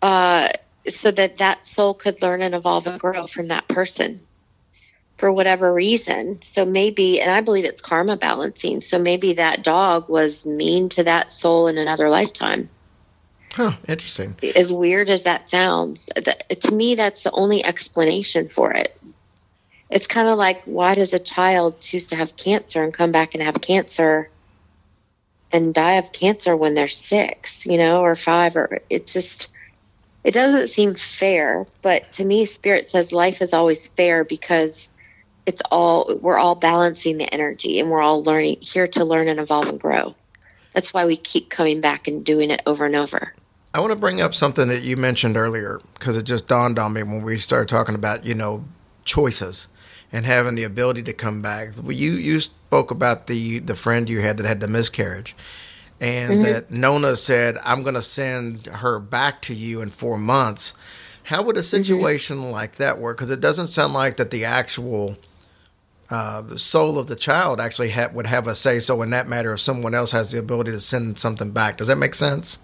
Uh, 0.00 0.48
so 0.88 1.10
that 1.10 1.38
that 1.38 1.66
soul 1.66 1.94
could 1.94 2.22
learn 2.22 2.42
and 2.42 2.54
evolve 2.54 2.86
and 2.86 3.00
grow 3.00 3.26
from 3.26 3.48
that 3.48 3.68
person 3.68 4.20
for 5.18 5.32
whatever 5.32 5.72
reason. 5.72 6.40
So 6.42 6.64
maybe, 6.64 7.20
and 7.20 7.30
I 7.30 7.40
believe 7.40 7.64
it's 7.64 7.80
karma 7.80 8.16
balancing. 8.16 8.80
So 8.80 8.98
maybe 8.98 9.34
that 9.34 9.62
dog 9.62 10.08
was 10.08 10.44
mean 10.44 10.88
to 10.90 11.04
that 11.04 11.32
soul 11.32 11.68
in 11.68 11.78
another 11.78 12.10
lifetime. 12.10 12.68
Huh. 13.54 13.72
Interesting. 13.88 14.36
As 14.54 14.72
weird 14.72 15.08
as 15.08 15.22
that 15.22 15.48
sounds, 15.48 16.10
that, 16.14 16.60
to 16.60 16.70
me, 16.70 16.94
that's 16.94 17.22
the 17.22 17.30
only 17.30 17.64
explanation 17.64 18.48
for 18.48 18.72
it. 18.72 19.00
It's 19.88 20.06
kind 20.06 20.28
of 20.28 20.36
like 20.36 20.62
why 20.64 20.94
does 20.94 21.14
a 21.14 21.18
child 21.18 21.80
choose 21.80 22.08
to 22.08 22.16
have 22.16 22.36
cancer 22.36 22.84
and 22.84 22.92
come 22.92 23.12
back 23.12 23.34
and 23.34 23.42
have 23.42 23.60
cancer 23.60 24.28
and 25.52 25.72
die 25.72 25.94
of 25.94 26.12
cancer 26.12 26.56
when 26.56 26.74
they're 26.74 26.88
six, 26.88 27.64
you 27.64 27.78
know, 27.78 28.00
or 28.00 28.14
five, 28.14 28.56
or 28.56 28.80
it 28.90 29.06
just 29.06 29.48
it 30.26 30.34
doesn't 30.34 30.68
seem 30.68 30.96
fair. 30.96 31.66
But 31.82 32.10
to 32.12 32.24
me, 32.24 32.46
spirit 32.46 32.90
says 32.90 33.12
life 33.12 33.40
is 33.40 33.54
always 33.54 33.86
fair 33.86 34.24
because 34.24 34.90
it's 35.46 35.62
all 35.70 36.18
we're 36.20 36.36
all 36.36 36.56
balancing 36.56 37.16
the 37.16 37.32
energy 37.32 37.78
and 37.78 37.88
we're 37.90 38.02
all 38.02 38.24
learning 38.24 38.58
here 38.60 38.88
to 38.88 39.04
learn 39.04 39.28
and 39.28 39.38
evolve 39.38 39.68
and 39.68 39.80
grow. 39.80 40.16
That's 40.74 40.92
why 40.92 41.06
we 41.06 41.16
keep 41.16 41.48
coming 41.48 41.80
back 41.80 42.08
and 42.08 42.24
doing 42.24 42.50
it 42.50 42.60
over 42.66 42.84
and 42.84 42.96
over. 42.96 43.34
I 43.72 43.78
want 43.78 43.92
to 43.92 43.96
bring 43.96 44.20
up 44.20 44.34
something 44.34 44.66
that 44.66 44.82
you 44.82 44.96
mentioned 44.96 45.36
earlier 45.36 45.78
because 45.94 46.16
it 46.16 46.24
just 46.24 46.48
dawned 46.48 46.80
on 46.80 46.92
me 46.92 47.04
when 47.04 47.22
we 47.22 47.38
started 47.38 47.68
talking 47.68 47.94
about 47.94 48.26
you 48.26 48.34
know 48.34 48.64
choices 49.04 49.68
and 50.10 50.26
having 50.26 50.56
the 50.56 50.64
ability 50.64 51.04
to 51.04 51.12
come 51.12 51.40
back. 51.40 51.68
You 51.84 52.14
you 52.14 52.40
spoke 52.40 52.90
about 52.90 53.28
the 53.28 53.60
the 53.60 53.76
friend 53.76 54.10
you 54.10 54.22
had 54.22 54.38
that 54.38 54.46
had 54.46 54.58
the 54.58 54.66
miscarriage, 54.66 55.36
and 56.00 56.44
that 56.44 56.70
Nona 56.70 57.16
said, 57.16 57.58
"I'm 57.64 57.82
going 57.82 57.94
to 57.94 58.02
send 58.02 58.66
her 58.66 58.98
back 58.98 59.42
to 59.42 59.54
you 59.54 59.80
in 59.80 59.90
four 59.90 60.18
months." 60.18 60.74
How 61.24 61.42
would 61.42 61.56
a 61.56 61.62
situation 61.62 62.52
like 62.52 62.76
that 62.76 62.98
work? 62.98 63.16
Because 63.16 63.30
it 63.30 63.40
doesn't 63.40 63.68
sound 63.68 63.92
like 63.92 64.16
that 64.16 64.30
the 64.30 64.44
actual 64.44 65.16
uh, 66.08 66.56
soul 66.56 66.98
of 66.98 67.08
the 67.08 67.16
child 67.16 67.60
actually 67.60 67.90
ha- 67.90 68.10
would 68.12 68.26
have 68.26 68.46
a 68.46 68.54
say 68.54 68.78
so 68.78 69.02
in 69.02 69.10
that 69.10 69.26
matter 69.26 69.52
if 69.52 69.60
someone 69.60 69.94
else 69.94 70.12
has 70.12 70.30
the 70.30 70.38
ability 70.38 70.70
to 70.70 70.80
send 70.80 71.18
something 71.18 71.50
back. 71.50 71.78
Does 71.78 71.88
that 71.88 71.96
make 71.96 72.14
sense? 72.14 72.60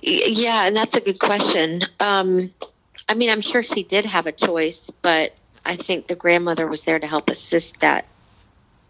Yeah, 0.00 0.66
and 0.66 0.76
that's 0.76 0.96
a 0.96 1.00
good 1.00 1.18
question. 1.18 1.82
Um, 2.00 2.52
I 3.08 3.14
mean, 3.14 3.30
I'm 3.30 3.40
sure 3.40 3.62
she 3.62 3.82
did 3.82 4.04
have 4.04 4.26
a 4.26 4.32
choice, 4.32 4.90
but 5.02 5.34
I 5.64 5.76
think 5.76 6.06
the 6.06 6.14
grandmother 6.14 6.66
was 6.66 6.84
there 6.84 6.98
to 6.98 7.06
help 7.06 7.28
assist 7.30 7.80
that 7.80 8.06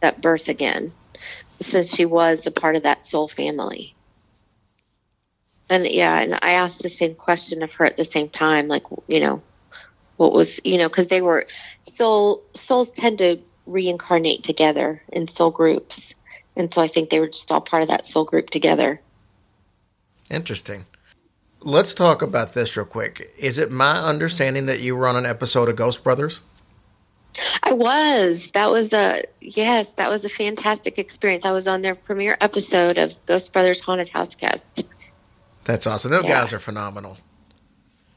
that 0.01 0.21
birth 0.21 0.49
again, 0.49 0.93
since 1.61 1.95
she 1.95 2.05
was 2.05 2.47
a 2.47 2.51
part 2.51 2.77
of 2.77 2.83
that 2.83 3.07
soul 3.07 3.29
family. 3.29 3.95
And 5.71 5.87
yeah, 5.87 6.21
and 6.21 6.35
I 6.43 6.53
asked 6.53 6.83
the 6.83 6.89
same 6.89 7.15
question 7.15 7.63
of 7.63 7.73
her 7.75 7.87
at 7.87 7.97
the 7.97 8.05
same 8.05 8.29
time, 8.29 8.69
like 8.69 8.85
you 9.09 9.21
know, 9.21 9.43
what 10.17 10.33
was 10.33 10.61
you 10.65 10.79
know, 10.79 10.89
because 10.89 11.09
they 11.09 11.23
were 11.23 11.47
soul 11.85 12.43
souls 12.55 12.91
tend 12.91 13.19
to 13.19 13.39
reincarnate 13.67 14.43
together 14.43 15.03
in 15.09 15.27
soul 15.27 15.51
groups, 15.51 16.15
and 16.55 16.73
so 16.73 16.83
I 16.83 16.89
think 16.89 17.09
they 17.09 17.21
were 17.21 17.29
just 17.29 17.51
all 17.51 17.63
part 17.63 17.83
of 17.83 17.89
that 17.89 18.07
soul 18.07 18.25
group 18.25 18.51
together. 18.51 19.01
Interesting. 20.31 20.85
Let's 21.61 21.95
talk 21.95 22.21
about 22.21 22.53
this 22.53 22.77
real 22.77 22.85
quick. 22.85 23.31
Is 23.39 23.59
it 23.59 23.71
my 23.71 23.97
understanding 23.97 24.67
that 24.67 24.81
you 24.81 24.95
were 24.95 25.09
on 25.09 25.17
an 25.17 25.25
episode 25.25 25.71
of 25.71 25.77
Ghost 25.77 26.05
Brothers? 26.05 26.43
I 27.63 27.73
was. 27.73 28.51
That 28.53 28.71
was 28.71 28.93
a 28.93 29.23
yes. 29.41 29.93
That 29.95 30.11
was 30.11 30.25
a 30.25 30.29
fantastic 30.29 30.99
experience. 30.99 31.45
I 31.45 31.53
was 31.53 31.67
on 31.67 31.83
their 31.83 31.95
premiere 31.95 32.37
episode 32.41 32.99
of 32.99 33.15
Ghost 33.27 33.53
Brothers 33.53 33.81
Haunted 33.81 34.11
Houseguests. 34.11 34.85
That's 35.65 35.87
awesome. 35.87 36.11
Those 36.11 36.25
Yeah. 36.25 36.41
guys 36.41 36.53
are 36.53 36.59
phenomenal. 36.59 37.17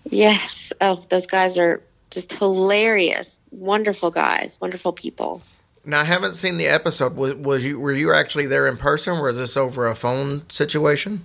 Yes. 0.10 0.72
Oh, 0.82 1.04
those 1.10 1.28
guys 1.28 1.58
are 1.58 1.82
just 2.12 2.34
hilarious. 2.34 3.40
Wonderful 3.52 4.12
guys. 4.12 4.58
Wonderful 4.62 4.94
people. 4.94 5.42
Now 5.86 6.02
I 6.02 6.04
haven't 6.06 6.34
seen 6.34 6.58
the 6.58 6.68
episode. 6.68 7.16
Was, 7.16 7.36
was 7.36 7.66
you 7.66 7.80
were 7.80 7.94
you 7.94 8.14
actually 8.14 8.46
there 8.46 8.68
in 8.68 8.78
person? 8.78 9.18
Or 9.18 9.24
was 9.24 9.38
this 9.38 9.58
over 9.58 9.88
a 9.88 9.96
phone 9.96 10.48
situation? 10.50 11.24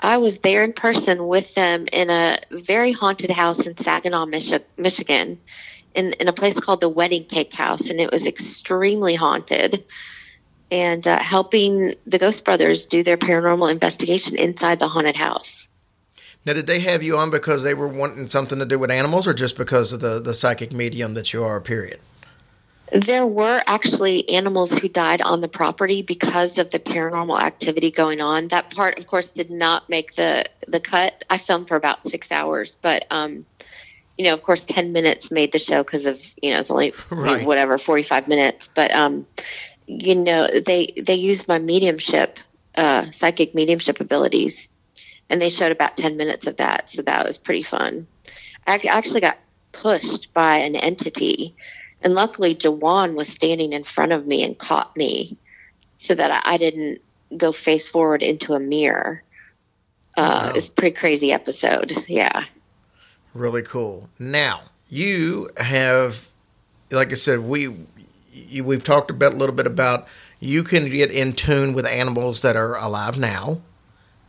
I 0.00 0.16
was 0.16 0.38
there 0.38 0.64
in 0.64 0.72
person 0.72 1.26
with 1.26 1.54
them 1.54 1.86
in 1.92 2.08
a 2.08 2.38
very 2.50 2.92
haunted 2.92 3.30
house 3.30 3.66
in 3.66 3.76
Saginaw, 3.76 4.24
Michi- 4.26 4.62
Michigan, 4.78 5.38
in, 5.94 6.12
in 6.14 6.28
a 6.28 6.32
place 6.32 6.58
called 6.58 6.80
the 6.80 6.88
Wedding 6.88 7.24
Cake 7.24 7.52
House, 7.52 7.90
and 7.90 8.00
it 8.00 8.10
was 8.10 8.26
extremely 8.26 9.14
haunted. 9.14 9.84
And 10.72 11.06
uh, 11.08 11.18
helping 11.18 11.94
the 12.06 12.18
Ghost 12.18 12.44
Brothers 12.44 12.86
do 12.86 13.02
their 13.02 13.16
paranormal 13.16 13.72
investigation 13.72 14.36
inside 14.36 14.78
the 14.78 14.86
haunted 14.86 15.16
house. 15.16 15.68
Now, 16.46 16.52
did 16.52 16.68
they 16.68 16.78
have 16.80 17.02
you 17.02 17.18
on 17.18 17.30
because 17.30 17.64
they 17.64 17.74
were 17.74 17.88
wanting 17.88 18.28
something 18.28 18.58
to 18.58 18.64
do 18.64 18.78
with 18.78 18.90
animals, 18.90 19.26
or 19.26 19.34
just 19.34 19.58
because 19.58 19.92
of 19.92 20.00
the 20.00 20.20
the 20.20 20.32
psychic 20.32 20.72
medium 20.72 21.14
that 21.14 21.32
you 21.32 21.42
are? 21.42 21.60
Period. 21.60 22.00
There 22.92 23.26
were 23.26 23.62
actually 23.66 24.28
animals 24.28 24.72
who 24.72 24.88
died 24.88 25.22
on 25.22 25.42
the 25.42 25.48
property 25.48 26.02
because 26.02 26.58
of 26.58 26.70
the 26.70 26.80
paranormal 26.80 27.40
activity 27.40 27.90
going 27.90 28.20
on. 28.20 28.48
That 28.48 28.74
part, 28.74 28.98
of 28.98 29.06
course, 29.06 29.30
did 29.30 29.50
not 29.50 29.88
make 29.88 30.16
the 30.16 30.44
the 30.66 30.80
cut. 30.80 31.24
I 31.28 31.38
filmed 31.38 31.68
for 31.68 31.76
about 31.76 32.08
six 32.08 32.32
hours, 32.32 32.76
but 32.80 33.06
um, 33.10 33.44
you 34.20 34.26
know, 34.26 34.34
of 34.34 34.42
course, 34.42 34.66
ten 34.66 34.92
minutes 34.92 35.30
made 35.30 35.50
the 35.52 35.58
show 35.58 35.82
because 35.82 36.04
of 36.04 36.20
you 36.42 36.52
know 36.52 36.60
it's 36.60 36.70
only 36.70 36.92
Right. 37.10 37.46
whatever 37.46 37.78
forty 37.78 38.02
five 38.02 38.28
minutes. 38.28 38.68
But 38.74 38.90
um, 38.94 39.26
you 39.86 40.14
know, 40.14 40.46
they 40.46 40.92
they 40.94 41.14
used 41.14 41.48
my 41.48 41.58
mediumship, 41.58 42.38
uh, 42.74 43.10
psychic 43.12 43.54
mediumship 43.54 43.98
abilities, 43.98 44.70
and 45.30 45.40
they 45.40 45.48
showed 45.48 45.72
about 45.72 45.96
ten 45.96 46.18
minutes 46.18 46.46
of 46.46 46.58
that. 46.58 46.90
So 46.90 47.00
that 47.00 47.24
was 47.26 47.38
pretty 47.38 47.62
fun. 47.62 48.06
I 48.66 48.76
actually 48.90 49.22
got 49.22 49.38
pushed 49.72 50.34
by 50.34 50.58
an 50.58 50.76
entity 50.76 51.56
and 52.02 52.14
luckily, 52.14 52.54
Juwan 52.54 53.14
was 53.14 53.28
standing 53.28 53.72
in 53.72 53.84
front 53.84 54.12
of 54.12 54.26
me 54.26 54.42
and 54.42 54.58
caught 54.58 54.94
me 54.96 55.36
so 55.98 56.14
that 56.14 56.30
I, 56.30 56.54
I 56.54 56.56
didn't 56.58 57.00
go 57.36 57.52
face 57.52 57.88
forward 57.88 58.22
into 58.22 58.52
a 58.52 58.60
mirror. 58.60 59.22
Uh, 60.16 60.50
Wow. 60.50 60.52
It's 60.54 60.68
a 60.68 60.72
pretty 60.72 60.94
crazy 60.96 61.32
episode. 61.32 61.92
Yeah. 62.08 62.44
Really 63.34 63.62
cool. 63.62 64.08
Now 64.18 64.62
you 64.88 65.50
have, 65.56 66.30
like 66.90 67.12
I 67.12 67.14
said, 67.14 67.40
we 67.40 67.74
you, 68.32 68.64
we've 68.64 68.84
talked 68.84 69.10
about 69.10 69.32
a 69.32 69.36
little 69.36 69.54
bit 69.54 69.66
about 69.66 70.06
you 70.40 70.62
can 70.62 70.88
get 70.88 71.10
in 71.10 71.32
tune 71.32 71.74
with 71.74 71.86
animals 71.86 72.42
that 72.42 72.56
are 72.56 72.76
alive 72.76 73.18
now, 73.18 73.60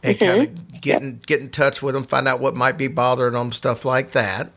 and 0.04 0.18
mm-hmm. 0.18 0.26
kind 0.26 0.42
of 0.42 0.82
get 0.82 1.02
in, 1.02 1.20
get 1.26 1.40
in 1.40 1.50
touch 1.50 1.82
with 1.82 1.96
them, 1.96 2.04
find 2.04 2.28
out 2.28 2.40
what 2.40 2.56
might 2.56 2.78
be 2.78 2.88
bothering 2.88 3.34
them, 3.34 3.52
stuff 3.52 3.86
like 3.86 4.12
that. 4.12 4.52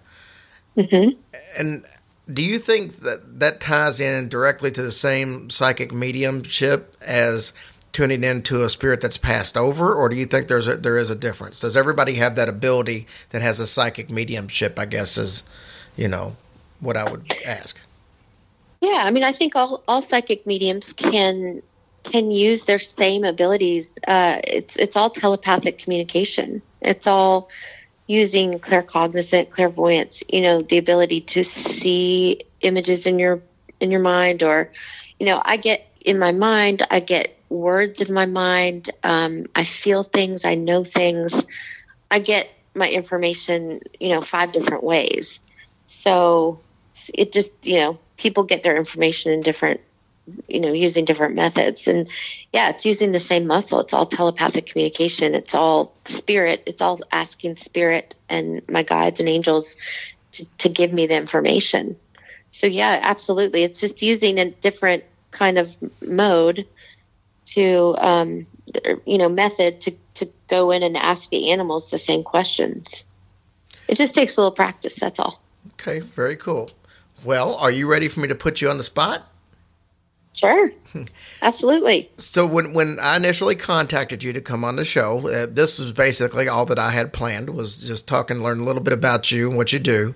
Mm-hmm. 0.77 1.19
And 1.57 1.85
do 2.33 2.43
you 2.43 2.59
think 2.59 2.97
that 3.01 3.41
that 3.41 3.61
ties 3.61 4.01
in 4.01 4.29
directly 4.29 4.71
to 4.73 4.83
the 4.83 4.91
same 4.91 5.51
psychic 5.51 5.93
mediumship 5.93 6.97
as 7.01 7.53
tuning 7.95 8.25
into 8.25 8.65
a 8.65 8.69
spirit 8.69 9.01
that's 9.01 9.17
passed 9.17 9.57
over, 9.57 9.95
or 9.95 10.09
do 10.09 10.17
you 10.17 10.27
think 10.27 10.49
there's 10.49 10.67
a, 10.69 10.77
there 10.77 10.99
is 10.99 11.11
a 11.11 11.15
difference? 11.15 11.61
Does 11.61 11.77
everybody 11.77 12.15
have 12.15 12.35
that 12.35 12.49
ability 12.49 13.07
that 13.31 13.41
has 13.41 13.61
a 13.61 13.67
psychic 13.67 14.11
mediumship? 14.11 14.79
I 14.79 14.85
guess 14.85 15.17
is, 15.17 15.45
you 15.97 16.09
know, 16.09 16.37
what 16.81 16.97
I 16.97 17.09
would 17.09 17.33
ask. 17.47 17.81
Yeah, 18.83 19.03
I 19.07 19.13
mean, 19.13 19.25
I 19.25 19.33
think 19.33 19.57
all, 19.57 19.83
all 19.89 20.03
psychic 20.03 20.47
mediums 20.47 20.93
can 20.93 21.63
can 22.03 22.31
use 22.31 22.65
their 22.65 22.81
same 22.81 23.25
abilities. 23.25 23.97
Uh, 24.07 24.41
it's 24.45 24.77
it's 24.77 24.97
all 24.97 25.09
telepathic 25.09 25.79
communication. 25.79 26.61
It's 26.83 27.07
all 27.07 27.49
using 28.09 28.59
claircognizant, 28.59 29.51
clairvoyance. 29.51 30.23
You 30.29 30.43
know, 30.43 30.63
the 30.63 30.79
ability 30.79 31.23
to 31.23 31.45
see 31.45 32.43
images 32.61 33.07
in 33.07 33.21
your 33.21 33.41
in 33.79 33.93
your 33.93 34.03
mind, 34.03 34.43
or 34.43 34.71
you 35.21 35.27
know, 35.27 35.41
I 35.45 35.57
get 35.59 35.87
in 36.01 36.19
my 36.19 36.33
mind, 36.33 36.83
I 36.91 36.99
get 36.99 37.34
words 37.49 38.01
in 38.03 38.13
my 38.13 38.27
mind. 38.27 38.91
Um, 39.03 39.47
I 39.55 39.65
feel 39.65 40.03
things. 40.03 40.45
I 40.45 40.55
know 40.55 40.85
things. 40.85 41.45
I 42.11 42.19
get 42.19 42.49
my 42.75 42.89
information. 42.89 43.81
You 44.01 44.11
know, 44.11 44.23
five 44.23 44.53
different 44.53 44.85
ways. 44.85 45.41
So 45.87 46.61
it 47.13 47.33
just 47.33 47.51
you 47.63 47.77
know 47.77 47.99
people 48.17 48.45
get 48.45 48.63
their 48.63 48.77
information 48.77 49.33
in 49.33 49.41
different 49.41 49.81
you 50.49 50.61
know 50.61 50.73
using 50.73 51.05
different 51.05 51.35
methods 51.35 51.87
and 51.87 52.09
yeah 52.53 52.71
it's 52.71 52.87
using 52.87 53.13
the 53.13 53.21
same 53.21 53.47
muscle 53.47 53.81
it's 53.81 53.93
all 53.93 54.07
telepathic 54.07 54.65
communication 54.65 55.35
it's 55.35 55.55
all 55.55 55.93
spirit 56.07 56.63
it's 56.67 56.81
all 56.81 56.99
asking 57.13 57.57
spirit 57.57 58.17
and 58.31 58.63
my 58.71 58.83
guides 58.83 59.21
and 59.21 59.29
angels 59.29 59.77
to, 60.35 60.45
to 60.59 60.69
give 60.69 60.93
me 60.93 61.07
the 61.07 61.17
information. 61.17 61.97
So 62.51 62.67
yeah, 62.67 62.99
absolutely. 63.03 63.63
It's 63.63 63.81
just 63.81 64.03
using 64.03 64.39
a 64.39 64.51
different 64.51 65.05
kind 65.31 65.59
of 65.59 65.77
mode 66.03 66.67
to, 67.47 67.95
um, 67.99 68.47
you 69.05 69.19
know, 69.19 69.29
method 69.29 69.81
to, 69.83 69.93
to 70.15 70.31
go 70.49 70.71
in 70.71 70.83
and 70.83 70.97
ask 70.97 71.31
the 71.31 71.51
animals 71.51 71.91
the 71.91 71.99
same 71.99 72.23
questions. 72.23 73.05
It 73.89 73.97
just 73.97 74.15
takes 74.15 74.37
a 74.37 74.41
little 74.41 74.55
practice. 74.55 74.95
That's 74.95 75.19
all. 75.19 75.43
Okay, 75.75 76.01
very 76.01 76.37
cool. 76.37 76.71
Well, 77.25 77.55
are 77.57 77.71
you 77.71 77.91
ready 77.91 78.09
for 78.09 78.21
me 78.21 78.29
to 78.29 78.35
put 78.35 78.61
you 78.61 78.71
on 78.71 78.77
the 78.77 78.83
spot? 78.83 79.31
Sure. 80.35 80.73
Absolutely. 81.43 82.11
So 82.19 82.45
when 82.45 82.75
when 82.75 82.99
I 83.01 83.17
initially 83.17 83.55
contacted 83.55 84.23
you 84.23 84.33
to 84.33 84.41
come 84.41 84.65
on 84.65 84.77
the 84.77 84.85
show, 84.85 85.29
uh, 85.29 85.47
this 85.49 85.79
was 85.79 85.93
basically 85.93 86.49
all 86.49 86.67
that 86.67 86.79
I 86.79 86.91
had 86.91 87.13
planned 87.13 87.51
was 87.51 87.81
just 87.81 88.09
talking, 88.09 88.43
learn 88.43 88.61
a 88.61 88.65
little 88.65 88.83
bit 88.83 88.93
about 88.93 89.31
you 89.31 89.49
and 89.49 89.57
what 89.57 89.73
you 89.73 89.79
do. 89.79 90.15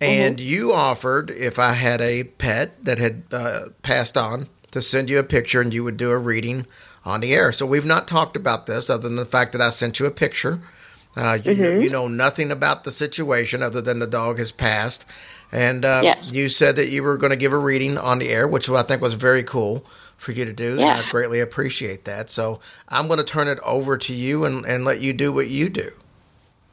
And 0.00 0.38
you 0.38 0.72
offered 0.72 1.30
if 1.30 1.58
I 1.58 1.72
had 1.72 2.00
a 2.00 2.24
pet 2.24 2.84
that 2.84 2.98
had 2.98 3.22
uh, 3.32 3.68
passed 3.82 4.18
on 4.18 4.48
to 4.74 4.82
send 4.82 5.08
you 5.08 5.20
a 5.20 5.22
picture 5.22 5.60
and 5.60 5.72
you 5.72 5.84
would 5.84 5.96
do 5.96 6.10
a 6.10 6.18
reading 6.18 6.66
on 7.04 7.20
the 7.20 7.32
air. 7.32 7.52
So 7.52 7.64
we've 7.64 7.86
not 7.86 8.08
talked 8.08 8.36
about 8.36 8.66
this 8.66 8.90
other 8.90 9.04
than 9.08 9.14
the 9.16 9.24
fact 9.24 9.52
that 9.52 9.60
I 9.60 9.68
sent 9.68 10.00
you 10.00 10.06
a 10.06 10.10
picture. 10.10 10.60
Uh, 11.16 11.38
you, 11.44 11.54
know, 11.54 11.70
you 11.78 11.88
know 11.90 12.08
nothing 12.08 12.50
about 12.50 12.82
the 12.82 12.90
situation 12.90 13.62
other 13.62 13.80
than 13.80 14.00
the 14.00 14.06
dog 14.06 14.38
has 14.38 14.50
passed. 14.50 15.06
And 15.52 15.84
uh, 15.84 16.00
Yes. 16.02 16.32
you 16.32 16.48
said 16.48 16.74
that 16.74 16.88
you 16.88 17.04
were 17.04 17.16
going 17.16 17.30
to 17.30 17.36
give 17.36 17.52
a 17.52 17.58
reading 17.58 17.96
on 17.96 18.18
the 18.18 18.30
air, 18.30 18.48
which 18.48 18.68
I 18.68 18.82
think 18.82 19.00
was 19.00 19.14
very 19.14 19.44
cool 19.44 19.86
for 20.16 20.32
you 20.32 20.44
to 20.44 20.52
do. 20.52 20.72
and 20.72 20.80
Yeah. 20.80 21.04
I 21.06 21.10
greatly 21.10 21.38
appreciate 21.38 22.04
that. 22.06 22.30
So 22.30 22.58
I'm 22.88 23.06
going 23.06 23.18
to 23.18 23.24
turn 23.24 23.46
it 23.46 23.60
over 23.62 23.96
to 23.96 24.12
you 24.12 24.44
and, 24.44 24.64
and 24.66 24.84
let 24.84 25.00
you 25.00 25.12
do 25.12 25.30
what 25.32 25.48
you 25.48 25.68
do. 25.68 25.92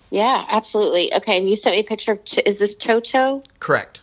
Yeah, 0.09 0.43
absolutely. 0.49 1.13
Okay. 1.13 1.37
And 1.37 1.47
you 1.47 1.55
sent 1.55 1.75
me 1.75 1.81
a 1.81 1.83
picture 1.83 2.13
of, 2.13 2.25
Ch- 2.25 2.39
is 2.47 2.57
this 2.57 2.75
Chocho? 2.75 3.45
Correct. 3.59 3.99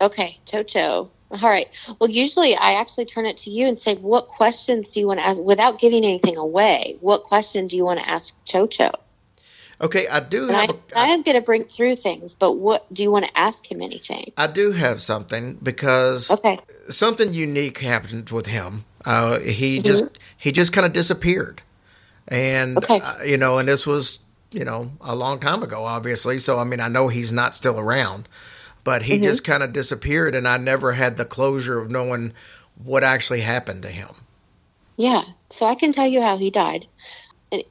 Okay, 0.00 0.38
Chocho. 0.46 1.08
All 1.30 1.38
right. 1.48 1.68
Well, 2.00 2.10
usually 2.10 2.56
I 2.56 2.72
actually 2.72 3.04
turn 3.04 3.24
it 3.26 3.36
to 3.38 3.50
you 3.50 3.68
and 3.68 3.80
say, 3.80 3.96
what 3.96 4.28
questions 4.28 4.90
do 4.90 5.00
you 5.00 5.06
want 5.06 5.20
to 5.20 5.26
ask 5.26 5.40
without 5.40 5.78
giving 5.78 6.04
anything 6.04 6.36
away? 6.36 6.96
What 7.00 7.22
question 7.24 7.68
do 7.68 7.76
you 7.76 7.84
want 7.84 8.00
to 8.00 8.08
ask 8.08 8.34
Chocho? 8.44 8.92
Okay, 9.80 10.06
I 10.08 10.20
do 10.20 10.48
And 10.48 10.56
I, 10.56 10.60
have 10.62 10.70
a, 10.70 10.98
I 10.98 11.06
am 11.06 11.22
going 11.22 11.36
to 11.36 11.40
bring 11.40 11.64
through 11.64 11.96
things, 11.96 12.34
but 12.34 12.52
what 12.54 12.92
do 12.92 13.02
you 13.02 13.10
want 13.10 13.24
to 13.24 13.38
ask 13.38 13.70
him 13.70 13.80
anything? 13.80 14.32
I 14.36 14.46
do 14.46 14.72
have 14.72 15.00
something 15.00 15.54
because 15.62 16.30
Okay. 16.30 16.58
something 16.90 17.32
unique 17.32 17.78
happened 17.78 18.28
with 18.30 18.46
him. 18.46 18.84
Uh, 19.06 19.38
he 19.38 19.78
just 19.78 20.18
he 20.36 20.52
just 20.52 20.74
kind 20.74 20.86
of 20.86 20.92
disappeared, 20.92 21.62
and 22.28 22.76
Okay. 22.76 23.00
uh, 23.02 23.16
you 23.24 23.38
know, 23.38 23.56
and 23.56 23.66
this 23.68 23.86
was 23.86 24.20
you 24.50 24.66
know 24.66 24.90
a 25.00 25.16
long 25.16 25.38
time 25.40 25.62
ago, 25.62 25.86
obviously. 25.86 26.38
So 26.38 26.58
I 26.58 26.64
mean, 26.64 26.80
I 26.80 26.88
know 26.88 27.08
he's 27.08 27.32
not 27.32 27.54
still 27.54 27.78
around, 27.78 28.28
but 28.84 29.02
he 29.02 29.18
just 29.18 29.42
mm-hmm. 29.42 29.52
kind 29.52 29.62
of 29.62 29.72
disappeared, 29.72 30.34
and 30.34 30.46
I 30.48 30.56
never 30.56 30.92
had 30.92 31.16
the 31.16 31.24
closure 31.24 31.78
of 31.78 31.90
knowing 31.90 32.32
what 32.82 33.04
actually 33.04 33.40
happened 33.40 33.82
to 33.82 33.88
him. 33.88 34.08
Yeah. 34.96 35.22
So 35.50 35.66
I 35.66 35.74
can 35.74 35.92
tell 35.92 36.06
you 36.06 36.20
how 36.20 36.36
he 36.36 36.50
died. 36.50 36.86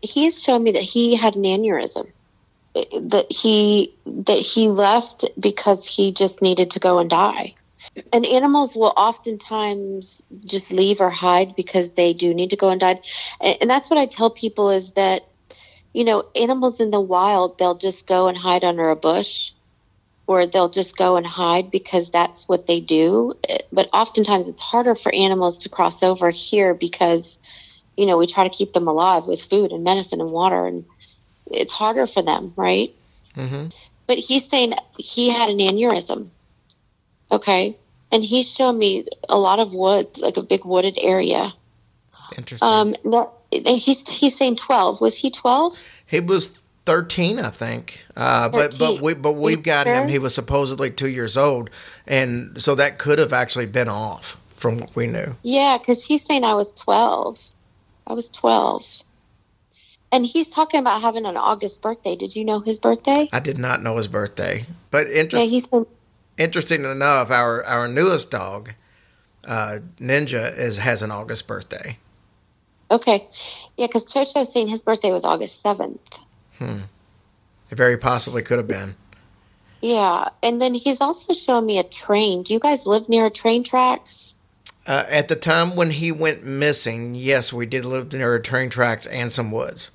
He 0.01 0.25
has 0.25 0.41
shown 0.41 0.63
me 0.63 0.71
that 0.71 0.83
he 0.83 1.15
had 1.15 1.35
an 1.35 1.43
aneurysm. 1.43 2.07
Eh, 2.75 2.83
that 3.01 3.31
he 3.31 3.93
that 4.05 4.39
he 4.39 4.67
left 4.67 5.25
because 5.39 5.87
he 5.87 6.11
just 6.11 6.41
needed 6.41 6.69
to 6.71 6.79
go 6.79 6.99
and 6.99 7.09
die. 7.09 7.55
And 8.13 8.25
animals 8.25 8.75
will 8.75 8.93
oftentimes 8.97 10.21
just 10.45 10.71
leave 10.71 11.01
or 11.01 11.09
hide 11.09 11.55
because 11.55 11.91
they 11.91 12.13
do 12.13 12.33
need 12.33 12.49
to 12.49 12.55
go 12.55 12.69
and 12.69 12.79
die. 12.79 13.01
And 13.41 13.57
and 13.61 13.69
that's 13.69 13.89
what 13.89 13.99
I 13.99 14.05
tell 14.05 14.29
people 14.29 14.69
is 14.69 14.91
that, 14.91 15.23
you 15.93 16.03
know, 16.03 16.25
animals 16.35 16.79
in 16.79 16.91
the 16.91 17.01
wild, 17.01 17.57
they'll 17.57 17.77
just 17.77 18.05
go 18.05 18.27
and 18.27 18.37
hide 18.37 18.63
under 18.63 18.89
a 18.89 18.95
bush 18.95 19.53
or 20.29 20.45
they'll 20.45 20.69
just 20.69 20.95
go 20.95 21.15
and 21.15 21.25
hide 21.25 21.71
because 21.71 22.11
that's 22.11 22.47
what 22.47 22.67
they 22.67 22.79
do. 22.79 23.33
But 23.71 23.89
oftentimes 23.91 24.47
it's 24.47 24.61
harder 24.61 24.93
for 24.93 25.11
animals 25.11 25.57
to 25.57 25.69
cross 25.69 26.03
over 26.03 26.29
here 26.29 26.75
because, 26.75 27.39
you 27.97 28.05
know, 28.05 28.15
we 28.15 28.27
try 28.27 28.43
to 28.47 28.55
keep 28.55 28.73
them 28.73 28.87
alive 28.87 29.25
with 29.25 29.41
food 29.41 29.71
and 29.71 29.83
medicine 29.83 30.21
and 30.21 30.31
water, 30.31 30.67
and 30.67 30.85
it's 31.47 31.73
harder 31.73 32.05
for 32.05 32.21
them, 32.21 32.53
right? 32.55 32.93
hmm 33.33 33.69
But 34.05 34.19
he's 34.19 34.47
saying 34.47 34.73
he 34.99 35.31
had 35.31 35.49
an 35.49 35.57
aneurysm. 35.57 36.29
Okay. 37.31 37.75
And 38.11 38.23
he's 38.23 38.53
showing 38.53 38.77
me 38.77 39.07
a 39.27 39.37
lot 39.39 39.57
of 39.57 39.73
woods, 39.73 40.21
like 40.21 40.37
a 40.37 40.43
big 40.43 40.63
wooded 40.63 40.99
area. 41.01 41.53
Interesting. 42.37 42.67
Um, 42.67 42.95
no, 43.03 43.33
he's 43.51 44.07
he's 44.07 44.37
saying 44.37 44.57
twelve. 44.57 45.01
Was 45.01 45.17
he 45.17 45.31
twelve? 45.31 45.75
he 46.05 46.19
was 46.19 46.58
thirteen, 46.89 47.39
I 47.39 47.51
think. 47.51 48.03
Uh, 48.15 48.49
but 48.49 48.77
but 48.79 49.01
we 49.01 49.13
but 49.13 49.33
we've 49.33 49.63
got 49.63 49.85
him. 49.87 50.09
He 50.09 50.19
was 50.19 50.33
supposedly 50.33 50.89
two 50.89 51.09
years 51.09 51.37
old, 51.37 51.69
and 52.07 52.61
so 52.61 52.75
that 52.75 52.97
could 52.97 53.19
have 53.19 53.31
actually 53.33 53.67
been 53.67 53.87
off 53.89 54.39
from 54.49 54.79
what 54.79 54.95
we 54.95 55.07
knew. 55.07 55.35
Yeah, 55.43 55.77
because 55.79 56.05
he's 56.05 56.25
saying 56.25 56.43
I 56.43 56.55
was 56.55 56.73
12. 56.73 57.39
I 58.07 58.13
was 58.13 58.27
12. 58.29 59.03
And 60.11 60.25
he's 60.25 60.47
talking 60.47 60.79
about 60.79 61.01
having 61.01 61.25
an 61.25 61.37
August 61.37 61.81
birthday. 61.81 62.15
Did 62.15 62.35
you 62.35 62.43
know 62.43 62.59
his 62.59 62.79
birthday? 62.79 63.29
I 63.31 63.39
did 63.39 63.59
not 63.59 63.83
know 63.83 63.97
his 63.97 64.07
birthday, 64.07 64.65
but 64.89 65.07
Yeah, 65.13 65.23
been, 65.71 65.85
interesting 66.37 66.83
enough, 66.83 67.29
our 67.29 67.63
our 67.65 67.87
newest 67.87 68.31
dog, 68.31 68.73
uh, 69.45 69.79
Ninja, 69.99 70.57
is 70.57 70.79
has 70.79 71.03
an 71.03 71.11
August 71.11 71.47
birthday. 71.47 71.97
okay. 72.89 73.27
Yeah, 73.77 73.87
because 73.87 74.11
Chocho's 74.11 74.51
saying 74.51 74.69
his 74.69 74.83
birthday 74.83 75.11
was 75.11 75.23
August 75.23 75.61
7th. 76.59 76.81
It 77.69 77.77
very 77.77 77.97
possibly 77.97 78.41
could 78.41 78.57
have 78.57 78.67
been. 78.67 78.95
Yeah, 79.81 80.29
and 80.43 80.61
then 80.61 80.73
he's 80.73 80.99
also 80.99 81.33
showing 81.33 81.65
me 81.65 81.79
a 81.79 81.83
train. 81.83 82.43
Do 82.43 82.53
you 82.53 82.59
guys 82.59 82.85
live 82.85 83.07
near 83.07 83.29
train 83.29 83.63
tracks? 83.63 84.33
Uh, 84.85 85.05
at 85.09 85.27
the 85.27 85.35
time 85.35 85.75
when 85.75 85.91
he 85.91 86.11
went 86.11 86.43
missing, 86.43 87.15
yes, 87.15 87.53
we 87.53 87.65
did 87.65 87.85
live 87.85 88.11
near 88.11 88.39
train 88.39 88.69
tracks 88.69 89.05
and 89.07 89.31
some 89.31 89.51
woods. 89.51 89.91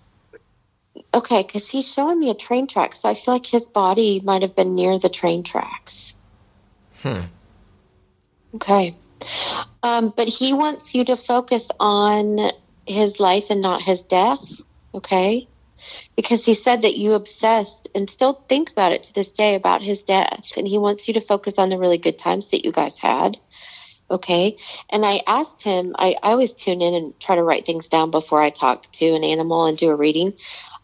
Okay, 1.12 1.42
because 1.42 1.68
he's 1.68 1.92
showing 1.92 2.20
me 2.20 2.30
a 2.30 2.34
train 2.34 2.66
track, 2.66 2.94
so 2.94 3.08
I 3.08 3.14
feel 3.14 3.34
like 3.34 3.46
his 3.46 3.68
body 3.68 4.20
might 4.24 4.42
have 4.42 4.54
been 4.54 4.74
near 4.74 4.98
the 4.98 5.08
train 5.08 5.42
tracks. 5.42 6.14
Hmm. 7.02 7.22
Okay. 8.54 8.94
Um, 9.82 10.12
but 10.16 10.28
he 10.28 10.52
wants 10.52 10.94
you 10.94 11.04
to 11.04 11.16
focus 11.16 11.68
on 11.80 12.38
his 12.86 13.18
life 13.20 13.50
and 13.50 13.60
not 13.60 13.82
his 13.82 14.02
death. 14.02 14.44
Okay. 14.94 15.48
Because 16.16 16.44
he 16.44 16.54
said 16.54 16.82
that 16.82 16.96
you 16.96 17.12
obsessed 17.12 17.88
and 17.94 18.08
still 18.08 18.44
think 18.48 18.70
about 18.70 18.92
it 18.92 19.04
to 19.04 19.14
this 19.14 19.30
day 19.30 19.54
about 19.54 19.82
his 19.82 20.02
death. 20.02 20.52
And 20.56 20.66
he 20.66 20.78
wants 20.78 21.08
you 21.08 21.14
to 21.14 21.20
focus 21.20 21.58
on 21.58 21.70
the 21.70 21.78
really 21.78 21.98
good 21.98 22.18
times 22.18 22.50
that 22.50 22.64
you 22.64 22.72
guys 22.72 22.98
had. 22.98 23.36
Okay. 24.10 24.56
And 24.90 25.04
I 25.04 25.22
asked 25.26 25.62
him, 25.62 25.94
I, 25.98 26.16
I 26.22 26.32
always 26.32 26.52
tune 26.52 26.82
in 26.82 26.94
and 26.94 27.18
try 27.18 27.36
to 27.36 27.42
write 27.42 27.64
things 27.64 27.88
down 27.88 28.10
before 28.10 28.40
I 28.40 28.50
talk 28.50 28.90
to 28.92 29.06
an 29.14 29.24
animal 29.24 29.66
and 29.66 29.78
do 29.78 29.90
a 29.90 29.96
reading. 29.96 30.34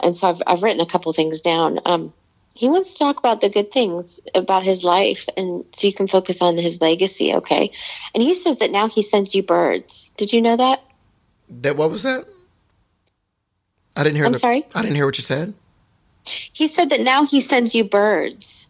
And 0.00 0.16
so 0.16 0.28
I've, 0.28 0.42
I've 0.46 0.62
written 0.62 0.80
a 0.80 0.86
couple 0.86 1.12
things 1.12 1.40
down. 1.40 1.80
Um, 1.84 2.12
he 2.54 2.68
wants 2.68 2.92
to 2.92 2.98
talk 2.98 3.18
about 3.18 3.40
the 3.40 3.50
good 3.50 3.72
things 3.72 4.20
about 4.34 4.64
his 4.64 4.84
life 4.84 5.28
and 5.36 5.64
so 5.72 5.86
you 5.86 5.94
can 5.94 6.06
focus 6.06 6.42
on 6.42 6.56
his 6.56 6.80
legacy. 6.80 7.34
Okay. 7.34 7.72
And 8.14 8.22
he 8.22 8.34
says 8.34 8.58
that 8.58 8.70
now 8.70 8.88
he 8.88 9.02
sends 9.02 9.34
you 9.34 9.42
birds. 9.42 10.12
Did 10.16 10.32
you 10.32 10.42
know 10.42 10.56
that? 10.56 10.82
That 11.48 11.76
what 11.76 11.90
was 11.90 12.02
that? 12.02 12.26
I 13.96 14.02
didn't 14.02 14.16
hear. 14.16 14.26
I'm 14.26 14.32
the, 14.32 14.38
sorry? 14.38 14.66
I 14.74 14.82
didn't 14.82 14.96
hear 14.96 15.06
what 15.06 15.18
you 15.18 15.24
said. 15.24 15.54
He 16.24 16.68
said 16.68 16.90
that 16.90 17.00
now 17.00 17.24
he 17.24 17.40
sends 17.40 17.74
you 17.74 17.84
birds. 17.84 18.66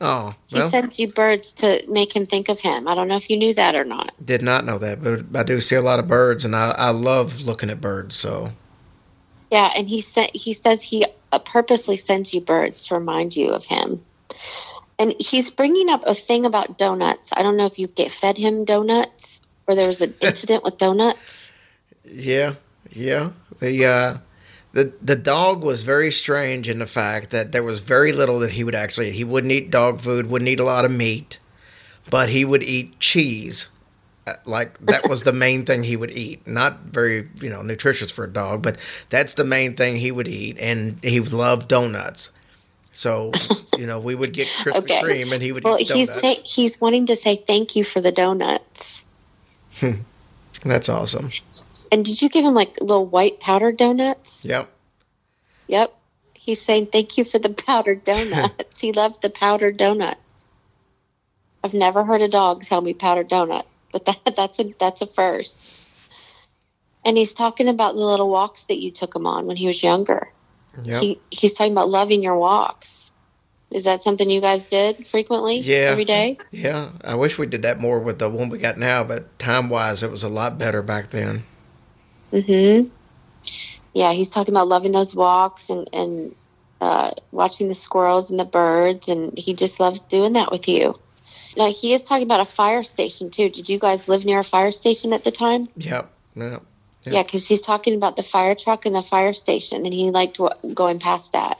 Oh 0.00 0.34
He 0.48 0.60
sends 0.68 0.98
you 0.98 1.06
birds 1.06 1.52
to 1.52 1.84
make 1.88 2.14
him 2.14 2.26
think 2.26 2.48
of 2.48 2.58
him. 2.58 2.88
I 2.88 2.94
don't 2.96 3.06
know 3.06 3.16
if 3.16 3.30
you 3.30 3.36
knew 3.36 3.54
that 3.54 3.76
or 3.76 3.84
not. 3.84 4.12
did 4.22 4.42
not 4.42 4.64
know 4.64 4.76
that, 4.78 5.00
but 5.00 5.24
I 5.38 5.44
do 5.44 5.60
see 5.60 5.76
a 5.76 5.80
lot 5.80 6.00
of 6.00 6.08
birds, 6.08 6.44
and 6.44 6.56
I, 6.56 6.70
I 6.72 6.90
love 6.90 7.42
looking 7.46 7.70
at 7.70 7.80
birds. 7.80 8.16
So 8.16 8.50
Yeah, 9.52 9.70
and 9.76 9.88
he 9.88 10.00
said 10.00 10.30
he 10.34 10.54
says 10.54 10.82
he 10.82 11.06
uh, 11.30 11.38
purposely 11.38 11.96
sends 11.96 12.34
you 12.34 12.40
birds 12.40 12.88
to 12.88 12.94
remind 12.94 13.36
you 13.36 13.50
of 13.50 13.64
him. 13.64 14.04
And 14.98 15.14
he's 15.20 15.50
bringing 15.52 15.88
up 15.88 16.02
a 16.04 16.14
thing 16.14 16.46
about 16.46 16.78
donuts. 16.78 17.32
I 17.32 17.42
don't 17.42 17.56
know 17.56 17.66
if 17.66 17.78
you 17.78 17.86
get 17.86 18.12
fed 18.12 18.36
him 18.36 18.64
donuts 18.64 19.40
or 19.66 19.76
there 19.76 19.86
was 19.86 20.02
an 20.02 20.14
incident 20.20 20.64
with 20.64 20.78
donuts. 20.78 21.52
yeah, 22.04 22.54
yeah. 22.94 23.30
The 23.60 23.84
uh, 23.86 24.18
the 24.72 24.92
the 25.02 25.16
dog 25.16 25.62
was 25.62 25.82
very 25.82 26.10
strange 26.10 26.68
in 26.68 26.78
the 26.78 26.86
fact 26.86 27.30
that 27.30 27.52
there 27.52 27.62
was 27.62 27.80
very 27.80 28.12
little 28.12 28.38
that 28.40 28.52
he 28.52 28.64
would 28.64 28.74
actually 28.74 29.08
eat. 29.10 29.14
He 29.14 29.24
wouldn't 29.24 29.52
eat 29.52 29.70
dog 29.70 30.00
food, 30.00 30.26
wouldn't 30.30 30.48
eat 30.48 30.60
a 30.60 30.64
lot 30.64 30.84
of 30.84 30.90
meat, 30.90 31.38
but 32.10 32.28
he 32.30 32.44
would 32.44 32.62
eat 32.62 32.98
cheese. 32.98 33.68
Uh, 34.26 34.34
Like 34.46 34.78
that 34.86 35.08
was 35.08 35.22
the 35.24 35.32
main 35.32 35.64
thing 35.64 35.84
he 35.84 35.96
would 35.96 36.10
eat. 36.12 36.46
Not 36.46 36.80
very, 36.90 37.28
you 37.40 37.50
know, 37.50 37.62
nutritious 37.62 38.10
for 38.10 38.24
a 38.24 38.32
dog, 38.32 38.62
but 38.62 38.76
that's 39.10 39.34
the 39.34 39.44
main 39.44 39.74
thing 39.76 39.96
he 39.96 40.12
would 40.12 40.28
eat, 40.28 40.58
and 40.58 41.02
he 41.04 41.20
loved 41.20 41.68
donuts. 41.68 42.30
So, 42.92 43.32
you 43.78 43.86
know, 43.86 43.98
we 43.98 44.14
would 44.14 44.32
get 44.32 44.46
Krispy 44.48 44.76
Okay. 44.84 45.00
Kreme, 45.02 45.32
and 45.32 45.42
he 45.42 45.50
would 45.52 45.64
Well, 45.64 45.78
eat 45.80 45.90
he's 45.90 46.08
donuts. 46.08 46.20
say, 46.20 46.34
he's 46.44 46.80
wanting 46.80 47.06
to 47.06 47.16
say 47.16 47.36
thank 47.46 47.74
you 47.76 47.84
for 47.84 48.00
the 48.00 48.12
donuts. 48.12 49.04
That's 50.64 50.88
awesome. 50.88 51.30
And 51.90 52.04
did 52.04 52.22
you 52.22 52.28
give 52.28 52.44
him 52.44 52.54
like 52.54 52.80
little 52.80 53.06
white 53.06 53.40
powdered 53.40 53.76
donuts? 53.76 54.44
Yep. 54.44 54.68
Yep. 55.66 55.92
He's 56.34 56.60
saying 56.60 56.86
thank 56.86 57.18
you 57.18 57.24
for 57.24 57.38
the 57.38 57.50
powdered 57.50 58.04
donuts. 58.04 58.64
he 58.80 58.92
loved 58.92 59.22
the 59.22 59.30
powdered 59.30 59.76
donuts. 59.76 60.18
I've 61.64 61.74
never 61.74 62.04
heard 62.04 62.20
a 62.20 62.28
dog 62.28 62.62
tell 62.62 62.80
me 62.80 62.94
powdered 62.94 63.28
donut, 63.28 63.64
but 63.92 64.04
that 64.06 64.34
that's 64.36 64.58
a 64.58 64.74
that's 64.78 65.02
a 65.02 65.06
first. 65.06 65.72
And 67.04 67.16
he's 67.16 67.34
talking 67.34 67.68
about 67.68 67.94
the 67.94 68.00
little 68.00 68.30
walks 68.30 68.64
that 68.64 68.78
you 68.78 68.92
took 68.92 69.14
him 69.14 69.26
on 69.26 69.46
when 69.46 69.56
he 69.56 69.66
was 69.66 69.82
younger. 69.82 70.28
Yep. 70.82 71.02
He 71.02 71.20
he's 71.30 71.52
talking 71.52 71.72
about 71.72 71.88
loving 71.88 72.22
your 72.22 72.36
walks. 72.36 73.01
Is 73.74 73.84
that 73.84 74.02
something 74.02 74.28
you 74.28 74.40
guys 74.40 74.64
did 74.64 75.06
frequently? 75.06 75.60
Yeah. 75.60 75.90
Every 75.90 76.04
day? 76.04 76.38
Yeah, 76.50 76.90
I 77.02 77.14
wish 77.14 77.38
we 77.38 77.46
did 77.46 77.62
that 77.62 77.80
more 77.80 77.98
with 77.98 78.18
the 78.18 78.28
one 78.28 78.48
we 78.48 78.58
got 78.58 78.78
now, 78.78 79.02
but 79.04 79.38
time 79.38 79.68
wise, 79.68 80.02
it 80.02 80.10
was 80.10 80.22
a 80.22 80.28
lot 80.28 80.58
better 80.58 80.82
back 80.82 81.10
then. 81.10 81.44
Mm-hmm. 82.32 82.88
Yeah, 83.94 84.12
he's 84.12 84.30
talking 84.30 84.54
about 84.54 84.68
loving 84.68 84.92
those 84.92 85.14
walks 85.14 85.70
and, 85.70 85.88
and 85.92 86.34
uh, 86.80 87.12
watching 87.30 87.68
the 87.68 87.74
squirrels 87.74 88.30
and 88.30 88.40
the 88.40 88.44
birds, 88.44 89.08
and 89.08 89.36
he 89.36 89.54
just 89.54 89.78
loves 89.80 90.00
doing 90.00 90.32
that 90.34 90.50
with 90.50 90.68
you. 90.68 90.98
Now, 91.56 91.70
he 91.70 91.92
is 91.92 92.02
talking 92.02 92.24
about 92.24 92.40
a 92.40 92.46
fire 92.46 92.82
station, 92.82 93.30
too. 93.30 93.50
Did 93.50 93.68
you 93.68 93.78
guys 93.78 94.08
live 94.08 94.24
near 94.24 94.40
a 94.40 94.44
fire 94.44 94.72
station 94.72 95.12
at 95.12 95.24
the 95.24 95.30
time? 95.30 95.68
Yep. 95.76 96.10
Yep. 96.34 96.50
Yep. 96.50 96.62
Yeah, 97.04 97.22
because 97.22 97.46
he's 97.46 97.60
talking 97.60 97.94
about 97.94 98.16
the 98.16 98.22
fire 98.22 98.54
truck 98.54 98.86
and 98.86 98.94
the 98.94 99.02
fire 99.02 99.32
station, 99.32 99.84
and 99.84 99.92
he 99.92 100.10
liked 100.10 100.38
wa- 100.38 100.54
going 100.72 100.98
past 100.98 101.32
that. 101.32 101.58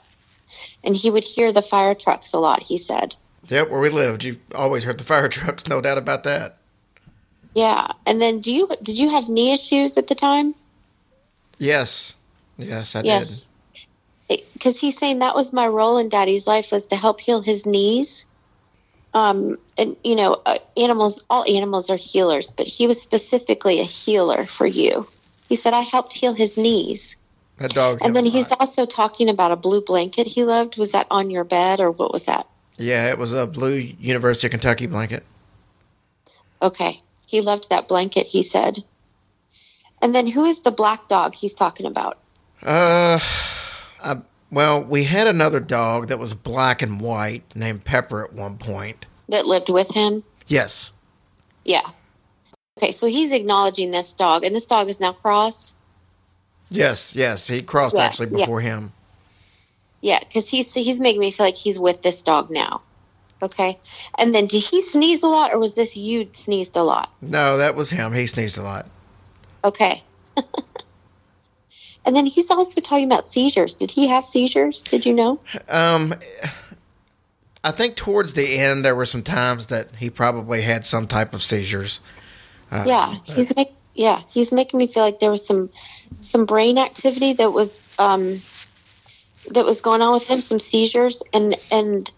And 0.84 0.96
he 0.96 1.10
would 1.10 1.24
hear 1.24 1.52
the 1.52 1.62
fire 1.62 1.94
trucks 1.94 2.32
a 2.32 2.38
lot, 2.38 2.62
he 2.62 2.78
said. 2.78 3.14
Yep. 3.48 3.70
Where 3.70 3.80
we 3.80 3.88
lived, 3.88 4.24
you 4.24 4.38
always 4.54 4.84
heard 4.84 4.98
the 4.98 5.04
fire 5.04 5.28
trucks. 5.30 5.66
No 5.66 5.80
doubt 5.80 5.98
about 5.98 6.24
that. 6.24 6.58
Yeah. 7.54 7.92
And 8.06 8.20
then 8.20 8.40
do 8.40 8.52
you 8.52 8.68
did 8.82 8.98
you 8.98 9.10
have 9.10 9.28
knee 9.28 9.52
issues 9.52 9.96
at 9.96 10.06
the 10.06 10.14
time? 10.14 10.54
Yes. 11.58 12.16
Yes, 12.58 12.96
I 12.96 13.02
Yes. 13.02 13.48
Because 14.28 14.80
he's 14.80 14.96
saying 14.96 15.18
that 15.18 15.34
was 15.34 15.52
my 15.52 15.66
role 15.66 15.98
in 15.98 16.08
Daddy's 16.08 16.46
life 16.46 16.72
was 16.72 16.86
to 16.86 16.96
help 16.96 17.20
heal 17.20 17.42
his 17.42 17.66
knees. 17.66 18.24
Um, 19.14 19.58
and 19.76 19.96
you 20.04 20.16
know, 20.16 20.40
uh, 20.46 20.58
animals, 20.76 21.24
all 21.28 21.44
animals 21.44 21.90
are 21.90 21.96
healers, 21.96 22.50
but 22.50 22.66
he 22.66 22.86
was 22.86 23.00
specifically 23.00 23.80
a 23.80 23.84
healer 23.84 24.46
for 24.46 24.66
you. 24.66 25.06
He 25.48 25.56
said 25.56 25.74
I 25.74 25.80
helped 25.80 26.14
heal 26.14 26.32
his 26.32 26.56
knees, 26.56 27.14
did. 27.14 27.21
That 27.62 27.74
dog. 27.74 27.98
and 28.02 28.16
then 28.16 28.24
he's 28.24 28.50
also 28.58 28.86
talking 28.86 29.28
about 29.28 29.52
a 29.52 29.56
blue 29.56 29.82
blanket 29.82 30.26
he 30.26 30.44
loved. 30.44 30.76
Was 30.76 30.92
that 30.92 31.06
on 31.10 31.30
your 31.30 31.44
bed 31.44 31.80
or 31.80 31.92
what 31.92 32.12
was 32.12 32.24
that? 32.24 32.48
Yeah, 32.76 33.08
it 33.08 33.18
was 33.18 33.32
a 33.32 33.46
blue 33.46 33.76
University 34.00 34.48
of 34.48 34.50
Kentucky 34.50 34.86
blanket. 34.86 35.24
Okay, 36.60 37.00
he 37.26 37.40
loved 37.40 37.70
that 37.70 37.86
blanket. 37.86 38.26
He 38.26 38.42
said. 38.42 38.82
And 40.00 40.12
then 40.12 40.26
who 40.26 40.44
is 40.44 40.62
the 40.62 40.72
black 40.72 41.08
dog 41.08 41.34
he's 41.34 41.54
talking 41.54 41.86
about? 41.86 42.18
Uh, 42.62 43.20
I, 44.02 44.22
well, 44.50 44.82
we 44.82 45.04
had 45.04 45.28
another 45.28 45.60
dog 45.60 46.08
that 46.08 46.18
was 46.18 46.34
black 46.34 46.82
and 46.82 47.00
white 47.00 47.54
named 47.54 47.84
Pepper 47.84 48.24
at 48.24 48.32
one 48.32 48.58
point. 48.58 49.06
That 49.28 49.46
lived 49.46 49.70
with 49.70 49.90
him? 49.92 50.24
Yes. 50.48 50.92
Yeah. 51.64 51.88
Okay, 52.76 52.90
so 52.90 53.06
he's 53.06 53.32
acknowledging 53.32 53.92
this 53.92 54.14
dog, 54.14 54.44
and 54.44 54.56
this 54.56 54.66
dog 54.66 54.88
is 54.88 54.98
now 54.98 55.12
crossed. 55.12 55.74
Yes, 56.72 57.14
yes. 57.14 57.46
He 57.46 57.62
crossed 57.62 57.96
Yeah, 57.96 58.04
actually 58.04 58.30
yeah. 58.30 58.38
before 58.38 58.60
him. 58.60 58.92
Yeah, 60.00 60.18
because 60.20 60.48
he's 60.48 60.72
he's 60.74 60.98
making 60.98 61.20
me 61.20 61.30
feel 61.30 61.46
like 61.46 61.54
he's 61.54 61.78
with 61.78 62.02
this 62.02 62.22
dog 62.22 62.50
now. 62.50 62.82
Okay, 63.40 63.78
and 64.18 64.34
then 64.34 64.46
did 64.46 64.62
he 64.62 64.82
sneeze 64.82 65.22
a 65.22 65.28
lot, 65.28 65.52
or 65.52 65.58
was 65.58 65.74
this 65.74 65.96
you 65.96 66.28
sneezed 66.32 66.76
a 66.76 66.82
lot? 66.82 67.10
No, 67.20 67.56
that 67.56 67.74
was 67.74 67.90
him. 67.90 68.12
He 68.12 68.26
sneezed 68.26 68.58
a 68.58 68.62
lot. 68.62 68.86
Okay. 69.64 70.02
and 72.04 72.16
then 72.16 72.26
he's 72.26 72.50
also 72.50 72.80
talking 72.80 73.04
about 73.06 73.26
seizures. 73.26 73.74
Did 73.74 73.90
he 73.90 74.08
have 74.08 74.24
seizures? 74.24 74.82
Did 74.82 75.06
you 75.06 75.14
know? 75.14 75.40
Um, 75.68 76.14
I 77.64 77.70
think 77.70 77.94
towards 77.96 78.34
the 78.34 78.58
end 78.58 78.84
there 78.84 78.94
were 78.94 79.04
some 79.04 79.22
times 79.22 79.68
that 79.68 79.92
he 79.96 80.10
probably 80.10 80.62
had 80.62 80.84
some 80.84 81.06
type 81.06 81.32
of 81.32 81.42
seizures. 81.42 82.00
Uh, 82.70 82.84
yeah, 82.86 83.14
he's 83.24 83.54
make, 83.54 83.72
yeah 83.94 84.20
he's 84.28 84.52
making 84.52 84.78
me 84.78 84.86
feel 84.86 85.02
like 85.02 85.20
there 85.20 85.30
was 85.30 85.44
some 85.46 85.70
some 86.20 86.46
brain 86.46 86.78
activity 86.78 87.32
that 87.32 87.52
was 87.52 87.88
um 87.98 88.40
that 89.50 89.64
was 89.64 89.80
going 89.80 90.02
on 90.02 90.14
with 90.14 90.26
him, 90.26 90.40
some 90.40 90.58
seizures, 90.58 91.22
and 91.32 91.56
and 91.70 92.10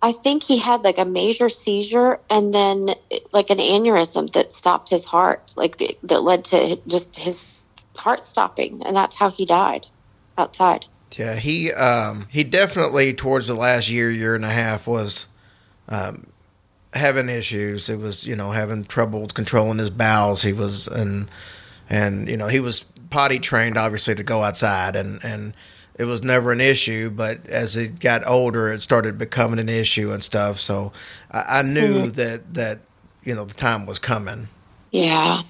I 0.00 0.12
think 0.12 0.42
he 0.42 0.58
had 0.58 0.82
like 0.82 0.98
a 0.98 1.04
major 1.04 1.48
seizure 1.48 2.18
and 2.28 2.52
then 2.52 2.90
like 3.32 3.50
an 3.50 3.58
aneurysm 3.58 4.32
that 4.32 4.54
stopped 4.54 4.90
his 4.90 5.06
heart, 5.06 5.54
like 5.56 5.78
th- 5.78 5.98
that 6.02 6.22
led 6.22 6.44
to 6.46 6.76
just 6.86 7.18
his 7.18 7.46
heart 7.96 8.26
stopping, 8.26 8.82
and 8.84 8.96
that's 8.96 9.16
how 9.16 9.30
he 9.30 9.46
died 9.46 9.86
outside. 10.36 10.86
Yeah, 11.16 11.34
he 11.34 11.72
um, 11.72 12.26
he 12.30 12.44
definitely 12.44 13.12
towards 13.14 13.48
the 13.48 13.54
last 13.54 13.90
year, 13.90 14.10
year 14.10 14.34
and 14.34 14.44
a 14.44 14.50
half 14.50 14.86
was 14.86 15.26
um, 15.88 16.24
having 16.92 17.28
issues. 17.28 17.88
It 17.88 17.98
was 17.98 18.26
you 18.26 18.36
know 18.36 18.52
having 18.52 18.84
trouble 18.84 19.26
controlling 19.28 19.78
his 19.78 19.90
bowels. 19.90 20.42
He 20.42 20.52
was 20.52 20.88
and 20.88 21.30
and 21.88 22.28
you 22.28 22.36
know 22.36 22.48
he 22.48 22.60
was 22.60 22.84
potty 23.10 23.38
trained 23.38 23.76
obviously 23.76 24.14
to 24.14 24.22
go 24.22 24.42
outside 24.42 24.96
and 24.96 25.22
and 25.22 25.54
it 25.96 26.04
was 26.04 26.22
never 26.22 26.52
an 26.52 26.60
issue. 26.60 27.10
But 27.10 27.46
as 27.48 27.74
he 27.74 27.88
got 27.88 28.26
older, 28.26 28.72
it 28.72 28.82
started 28.82 29.18
becoming 29.18 29.58
an 29.58 29.68
issue 29.68 30.12
and 30.12 30.22
stuff. 30.22 30.58
So 30.58 30.92
I, 31.30 31.58
I 31.58 31.62
knew 31.62 31.98
mm-hmm. 31.98 32.10
that 32.12 32.54
that 32.54 32.78
you 33.24 33.34
know 33.34 33.44
the 33.44 33.54
time 33.54 33.86
was 33.86 33.98
coming. 33.98 34.48
Yeah. 34.92 35.42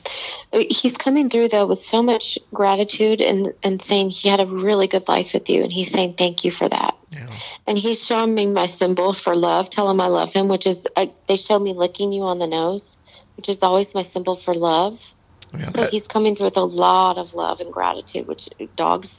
He's 0.52 0.96
coming 0.96 1.28
through 1.28 1.48
though 1.48 1.66
with 1.66 1.85
so 1.85 2.00
much 2.02 2.38
gratitude 2.55 3.20
and, 3.20 3.52
and 3.64 3.83
saying 3.83 4.11
he 4.11 4.28
had 4.28 4.38
a 4.40 4.46
really 4.46 4.87
good 4.87 5.09
life 5.09 5.35
with 5.35 5.50
you 5.50 5.62
and 5.64 5.72
he's 5.72 5.90
saying 5.90 6.14
thank 6.14 6.44
you 6.44 6.52
for 6.52 6.68
that. 6.68 6.96
Yeah. 7.11 7.28
And 7.66 7.76
he's 7.76 8.05
showing 8.07 8.35
me 8.35 8.46
my 8.46 8.66
symbol 8.68 9.12
for 9.12 9.35
love, 9.35 9.68
tell 9.68 9.90
him 9.90 10.00
I 10.00 10.07
love 10.07 10.33
him, 10.33 10.46
which 10.48 10.66
is 10.66 10.87
I, 10.96 11.12
they 11.26 11.37
show 11.37 11.59
me 11.59 11.72
licking 11.74 12.12
you 12.12 12.22
on 12.22 12.38
the 12.38 12.46
nose, 12.46 12.96
which 13.37 13.48
is 13.48 13.62
always 13.64 13.94
my 13.94 14.02
symbol 14.02 14.37
for 14.37 14.55
love. 14.55 15.12
Oh, 15.52 15.59
yeah, 15.59 15.66
So 15.66 15.72
that- 15.72 15.90
he's 15.90 16.07
coming 16.07 16.37
through 16.37 16.46
with 16.46 16.57
a 16.57 16.64
lot 16.64 17.18
of 17.18 17.35
love 17.35 17.59
and 17.61 17.72
gratitude, 17.72 18.28
which 18.28 18.48
dogs, 18.76 19.18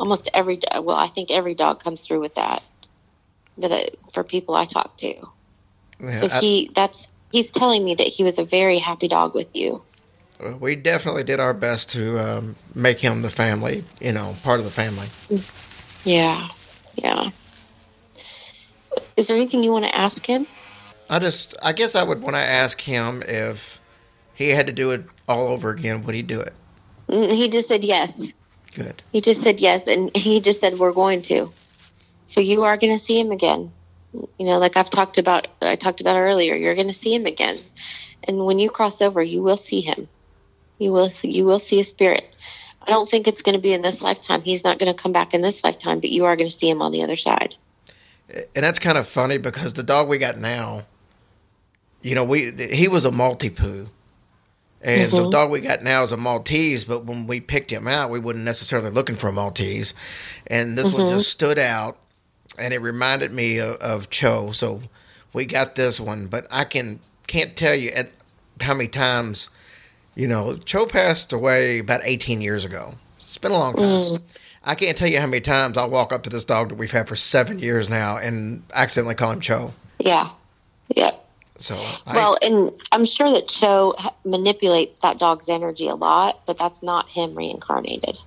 almost 0.00 0.30
every 0.32 0.60
well, 0.80 0.96
I 0.96 1.08
think 1.08 1.30
every 1.30 1.54
dog 1.54 1.80
comes 1.84 2.00
through 2.06 2.20
with 2.20 2.34
that. 2.36 2.62
That 3.58 3.72
I, 3.72 3.88
for 4.14 4.22
people 4.24 4.54
I 4.54 4.64
talk 4.64 4.96
to, 4.98 5.14
yeah, 6.00 6.16
so 6.20 6.28
I- 6.30 6.40
he 6.40 6.70
that's 6.74 7.08
he's 7.32 7.50
telling 7.50 7.84
me 7.84 7.94
that 7.94 8.06
he 8.06 8.24
was 8.24 8.38
a 8.38 8.44
very 8.44 8.78
happy 8.78 9.08
dog 9.08 9.34
with 9.34 9.48
you. 9.54 9.82
we 10.60 10.76
definitely 10.76 11.24
did 11.24 11.40
our 11.40 11.54
best 11.54 11.90
to 11.90 12.18
um, 12.18 12.56
make 12.74 12.98
him 13.00 13.22
the 13.22 13.30
family, 13.30 13.84
you 14.00 14.12
know, 14.12 14.36
part 14.42 14.58
of 14.58 14.64
the 14.64 14.70
family. 14.70 15.06
Yeah, 16.04 16.48
yeah. 16.94 17.30
Is 19.16 19.26
there 19.26 19.36
anything 19.36 19.62
you 19.62 19.72
want 19.72 19.84
to 19.84 19.94
ask 19.96 20.24
him? 20.24 20.46
I 21.10 21.18
just, 21.18 21.56
I 21.62 21.72
guess 21.72 21.94
I 21.94 22.02
would 22.02 22.22
want 22.22 22.36
to 22.36 22.40
ask 22.42 22.80
him 22.80 23.22
if 23.26 23.80
he 24.34 24.50
had 24.50 24.66
to 24.66 24.72
do 24.72 24.90
it 24.90 25.04
all 25.26 25.48
over 25.48 25.70
again, 25.70 26.04
would 26.04 26.14
he 26.14 26.22
do 26.22 26.40
it? 26.40 26.52
Mm, 27.08 27.32
He 27.32 27.48
just 27.48 27.68
said 27.68 27.82
yes. 27.82 28.32
Good. 28.74 29.02
He 29.12 29.20
just 29.20 29.42
said 29.42 29.60
yes, 29.60 29.88
and 29.88 30.14
he 30.14 30.40
just 30.40 30.60
said 30.60 30.78
we're 30.78 30.92
going 30.92 31.22
to. 31.22 31.50
So 32.26 32.40
you 32.40 32.62
are 32.64 32.76
going 32.76 32.96
to 32.96 33.04
see 33.04 33.18
him 33.18 33.32
again. 33.32 33.72
You 34.38 34.46
know, 34.46 34.58
like 34.58 34.76
I've 34.76 34.90
talked 34.90 35.18
about, 35.18 35.48
I 35.60 35.76
talked 35.76 36.00
about 36.00 36.16
earlier. 36.16 36.54
You're 36.54 36.74
going 36.74 36.88
to 36.88 36.94
see 36.94 37.14
him 37.14 37.26
again, 37.26 37.56
and 38.24 38.44
when 38.44 38.58
you 38.58 38.70
cross 38.70 39.00
over, 39.02 39.22
you 39.22 39.42
will 39.42 39.56
see 39.56 39.80
him. 39.80 40.08
You 40.78 40.92
will, 40.92 41.10
you 41.22 41.44
will 41.44 41.60
see 41.60 41.80
a 41.80 41.84
spirit. 41.84 42.24
I 42.82 42.90
don't 42.90 43.08
think 43.08 43.28
it's 43.28 43.42
going 43.42 43.54
to 43.54 43.60
be 43.60 43.74
in 43.74 43.82
this 43.82 44.00
lifetime. 44.00 44.42
He's 44.42 44.64
not 44.64 44.78
going 44.78 44.94
to 44.94 45.00
come 45.00 45.12
back 45.12 45.34
in 45.34 45.42
this 45.42 45.62
lifetime, 45.62 46.00
but 46.00 46.10
you 46.10 46.24
are 46.24 46.36
going 46.36 46.48
to 46.48 46.56
see 46.56 46.70
him 46.70 46.80
on 46.80 46.92
the 46.92 47.02
other 47.02 47.16
side. 47.16 47.54
And 48.28 48.64
that's 48.64 48.78
kind 48.78 48.96
of 48.96 49.06
funny 49.06 49.38
because 49.38 49.74
the 49.74 49.82
dog 49.82 50.08
we 50.08 50.18
got 50.18 50.38
now, 50.38 50.84
you 52.02 52.14
know, 52.14 52.24
we 52.24 52.52
he 52.52 52.88
was 52.88 53.04
a 53.04 53.10
Maltipoo, 53.10 53.88
and 54.80 55.12
the 55.12 55.16
mm-hmm. 55.16 55.30
dog 55.30 55.50
we 55.50 55.60
got 55.60 55.82
now 55.82 56.02
is 56.02 56.12
a 56.12 56.16
Maltese. 56.16 56.84
But 56.84 57.04
when 57.04 57.26
we 57.26 57.40
picked 57.40 57.70
him 57.72 57.88
out, 57.88 58.10
we 58.10 58.20
wasn't 58.20 58.44
necessarily 58.44 58.90
looking 58.90 59.16
for 59.16 59.28
a 59.28 59.32
Maltese, 59.32 59.94
and 60.46 60.76
this 60.78 60.92
one 60.92 61.02
mm-hmm. 61.02 61.16
just 61.16 61.30
stood 61.30 61.58
out, 61.58 61.98
and 62.58 62.74
it 62.74 62.80
reminded 62.80 63.32
me 63.32 63.58
of, 63.58 63.76
of 63.76 64.10
Cho. 64.10 64.52
So 64.52 64.82
we 65.32 65.44
got 65.44 65.74
this 65.74 66.00
one, 66.00 66.26
but 66.26 66.46
I 66.50 66.64
can 66.64 67.00
can't 67.26 67.56
tell 67.56 67.74
you 67.74 67.90
at 67.90 68.10
how 68.60 68.74
many 68.74 68.88
times, 68.88 69.50
you 70.14 70.26
know, 70.26 70.56
Cho 70.56 70.86
passed 70.86 71.32
away 71.32 71.78
about 71.78 72.00
eighteen 72.04 72.40
years 72.40 72.64
ago. 72.64 72.94
It's 73.20 73.38
been 73.38 73.52
a 73.52 73.58
long 73.58 73.74
time. 73.74 73.84
Mm. 73.84 74.22
I 74.64 74.74
can't 74.74 74.96
tell 74.96 75.08
you 75.08 75.20
how 75.20 75.26
many 75.26 75.40
times 75.40 75.78
I'll 75.78 75.88
walk 75.88 76.12
up 76.12 76.22
to 76.24 76.30
this 76.30 76.44
dog 76.44 76.70
that 76.70 76.74
we've 76.74 76.90
had 76.90 77.08
for 77.08 77.16
seven 77.16 77.58
years 77.58 77.88
now 77.88 78.16
and 78.18 78.62
accidentally 78.74 79.14
call 79.14 79.32
him 79.32 79.40
Cho. 79.40 79.72
Yeah, 79.98 80.30
yeah. 80.88 81.12
So 81.58 81.74
I, 82.06 82.14
Well, 82.14 82.38
and 82.42 82.72
I'm 82.92 83.04
sure 83.04 83.30
that 83.32 83.48
Cho 83.48 83.94
manipulates 84.24 85.00
that 85.00 85.18
dog's 85.18 85.48
energy 85.48 85.88
a 85.88 85.94
lot, 85.94 86.40
but 86.46 86.58
that's 86.58 86.82
not 86.82 87.08
him 87.08 87.34
reincarnated. 87.34 88.18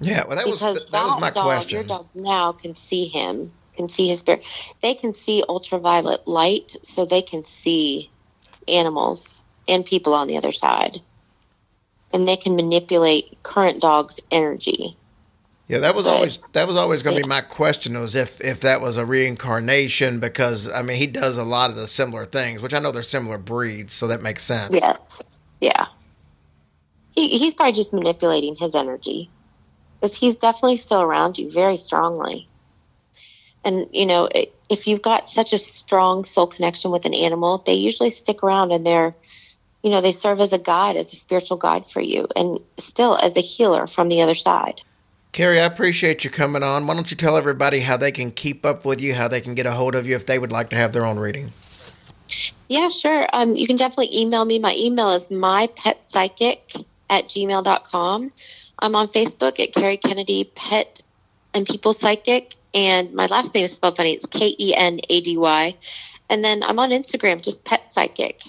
Yeah, 0.00 0.24
well, 0.26 0.36
that 0.36 0.46
was 0.46 0.60
because 0.60 0.88
that, 0.90 1.04
was 1.04 1.20
my 1.20 1.30
dog, 1.30 1.44
question. 1.44 1.78
Your 1.78 1.84
dog 1.84 2.06
now 2.14 2.52
can 2.52 2.74
see 2.74 3.06
him, 3.06 3.52
can 3.74 3.88
see 3.88 4.08
his 4.08 4.20
spirit. 4.20 4.44
They 4.82 4.94
can 4.94 5.12
see 5.12 5.42
ultraviolet 5.48 6.26
light, 6.26 6.76
so 6.82 7.04
they 7.04 7.22
can 7.22 7.44
see 7.44 8.10
animals 8.68 9.42
and 9.68 9.84
people 9.84 10.14
on 10.14 10.28
the 10.28 10.36
other 10.36 10.52
side, 10.52 11.00
and 12.12 12.28
they 12.28 12.36
can 12.36 12.56
manipulate 12.56 13.38
current 13.42 13.80
dog's 13.80 14.20
energy. 14.30 14.96
Yeah, 15.68 15.78
that 15.80 15.96
was 15.96 16.04
But- 16.04 16.14
always 16.14 16.38
that 16.52 16.68
was 16.68 16.76
always 16.76 17.02
going 17.02 17.16
to 17.16 17.22
be 17.22 17.28
my 17.28 17.40
question 17.40 17.98
was 17.98 18.14
if 18.14 18.40
if 18.40 18.60
that 18.60 18.80
was 18.80 18.96
a 18.96 19.04
reincarnation 19.04 20.20
because 20.20 20.70
I 20.70 20.82
mean 20.82 20.96
he 20.96 21.08
does 21.08 21.38
a 21.38 21.44
lot 21.44 21.70
of 21.70 21.76
the 21.76 21.88
similar 21.88 22.24
things, 22.24 22.62
which 22.62 22.72
I 22.72 22.78
know 22.78 22.92
they're 22.92 23.02
similar 23.02 23.38
breeds, 23.38 23.92
so 23.92 24.06
that 24.06 24.22
makes 24.22 24.44
sense. 24.44 24.72
Yes. 24.72 25.24
Yeah. 25.60 25.86
He, 27.16 27.38
he's 27.38 27.54
probably 27.54 27.72
just 27.72 27.92
manipulating 27.92 28.54
his 28.54 28.74
energy. 28.74 29.30
Because 30.00 30.16
he's 30.16 30.36
definitely 30.36 30.76
still 30.76 31.02
around 31.02 31.38
you 31.38 31.50
very 31.50 31.76
strongly. 31.76 32.48
And, 33.64 33.88
you 33.90 34.06
know, 34.06 34.28
if 34.70 34.86
you've 34.86 35.02
got 35.02 35.28
such 35.28 35.52
a 35.52 35.58
strong 35.58 36.24
soul 36.24 36.46
connection 36.46 36.90
with 36.90 37.04
an 37.04 37.14
animal, 37.14 37.62
they 37.66 37.74
usually 37.74 38.10
stick 38.10 38.42
around 38.42 38.70
and 38.70 38.86
they're, 38.86 39.14
you 39.82 39.90
know, 39.90 40.00
they 40.00 40.12
serve 40.12 40.40
as 40.40 40.52
a 40.52 40.58
guide, 40.58 40.96
as 40.96 41.12
a 41.12 41.16
spiritual 41.16 41.56
guide 41.56 41.86
for 41.86 42.00
you, 42.00 42.28
and 42.36 42.60
still 42.76 43.16
as 43.16 43.36
a 43.36 43.40
healer 43.40 43.86
from 43.86 44.08
the 44.08 44.22
other 44.22 44.34
side. 44.36 44.82
Carrie, 45.32 45.60
I 45.60 45.64
appreciate 45.64 46.24
you 46.24 46.30
coming 46.30 46.62
on. 46.62 46.86
Why 46.86 46.94
don't 46.94 47.10
you 47.10 47.16
tell 47.16 47.36
everybody 47.36 47.80
how 47.80 47.96
they 47.96 48.12
can 48.12 48.30
keep 48.30 48.64
up 48.64 48.84
with 48.84 49.02
you, 49.02 49.14
how 49.14 49.28
they 49.28 49.40
can 49.40 49.54
get 49.54 49.66
a 49.66 49.72
hold 49.72 49.94
of 49.94 50.06
you 50.06 50.14
if 50.14 50.26
they 50.26 50.38
would 50.38 50.52
like 50.52 50.70
to 50.70 50.76
have 50.76 50.92
their 50.92 51.04
own 51.04 51.18
reading? 51.18 51.52
Yeah, 52.68 52.88
sure. 52.88 53.26
Um, 53.32 53.54
you 53.54 53.66
can 53.66 53.76
definitely 53.76 54.16
email 54.18 54.44
me. 54.44 54.58
My 54.58 54.74
email 54.76 55.10
is 55.12 55.28
mypetpsychic 55.28 56.84
at 57.10 57.28
gmail.com. 57.28 58.32
I'm 58.78 58.94
on 58.94 59.08
Facebook 59.08 59.60
at 59.60 59.72
Carrie 59.72 59.98
Kenady 59.98 60.54
Pet 60.54 61.02
and 61.54 61.66
People 61.66 61.92
Psychic. 61.92 62.54
And 62.74 63.14
my 63.14 63.26
last 63.26 63.54
name 63.54 63.64
is 63.64 63.72
spelled 63.72 63.96
funny. 63.96 64.14
It's 64.14 64.26
K 64.26 64.54
E 64.58 64.74
N 64.74 65.00
A 65.08 65.20
D 65.20 65.36
Y. 65.36 65.74
And 66.28 66.44
then 66.44 66.62
I'm 66.62 66.78
on 66.78 66.90
Instagram, 66.90 67.42
just 67.42 67.64
Pet 67.64 67.90
Psychic. 67.90 68.42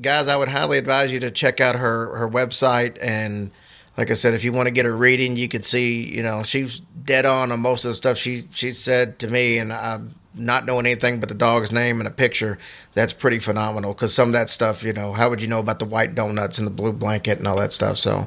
Guys, 0.00 0.28
I 0.28 0.36
would 0.36 0.48
highly 0.48 0.78
advise 0.78 1.12
you 1.12 1.20
to 1.20 1.30
check 1.30 1.60
out 1.60 1.76
her 1.76 2.16
her 2.16 2.28
website 2.28 2.98
and 3.00 3.50
like 3.96 4.10
I 4.10 4.14
said, 4.14 4.34
if 4.34 4.42
you 4.42 4.52
want 4.52 4.66
to 4.66 4.70
get 4.70 4.86
a 4.86 4.92
reading, 4.92 5.36
you 5.36 5.48
could 5.48 5.64
see, 5.64 6.02
you 6.02 6.22
know, 6.22 6.42
she's 6.42 6.80
dead 7.04 7.26
on 7.26 7.52
on 7.52 7.60
most 7.60 7.84
of 7.84 7.90
the 7.90 7.94
stuff 7.94 8.16
she 8.16 8.44
she 8.54 8.72
said 8.72 9.18
to 9.18 9.28
me, 9.28 9.58
and 9.58 9.72
I'm 9.72 10.14
not 10.34 10.64
knowing 10.64 10.86
anything 10.86 11.20
but 11.20 11.28
the 11.28 11.34
dog's 11.34 11.72
name 11.72 11.98
and 11.98 12.08
a 12.08 12.10
picture. 12.10 12.58
That's 12.94 13.12
pretty 13.12 13.38
phenomenal 13.38 13.92
because 13.92 14.14
some 14.14 14.28
of 14.28 14.32
that 14.32 14.50
stuff, 14.50 14.82
you 14.82 14.92
know, 14.92 15.12
how 15.12 15.30
would 15.30 15.42
you 15.42 15.48
know 15.48 15.60
about 15.60 15.78
the 15.78 15.84
white 15.84 16.14
donuts 16.14 16.58
and 16.58 16.66
the 16.66 16.70
blue 16.70 16.92
blanket 16.92 17.38
and 17.38 17.46
all 17.46 17.58
that 17.58 17.72
stuff? 17.72 17.98
So, 17.98 18.26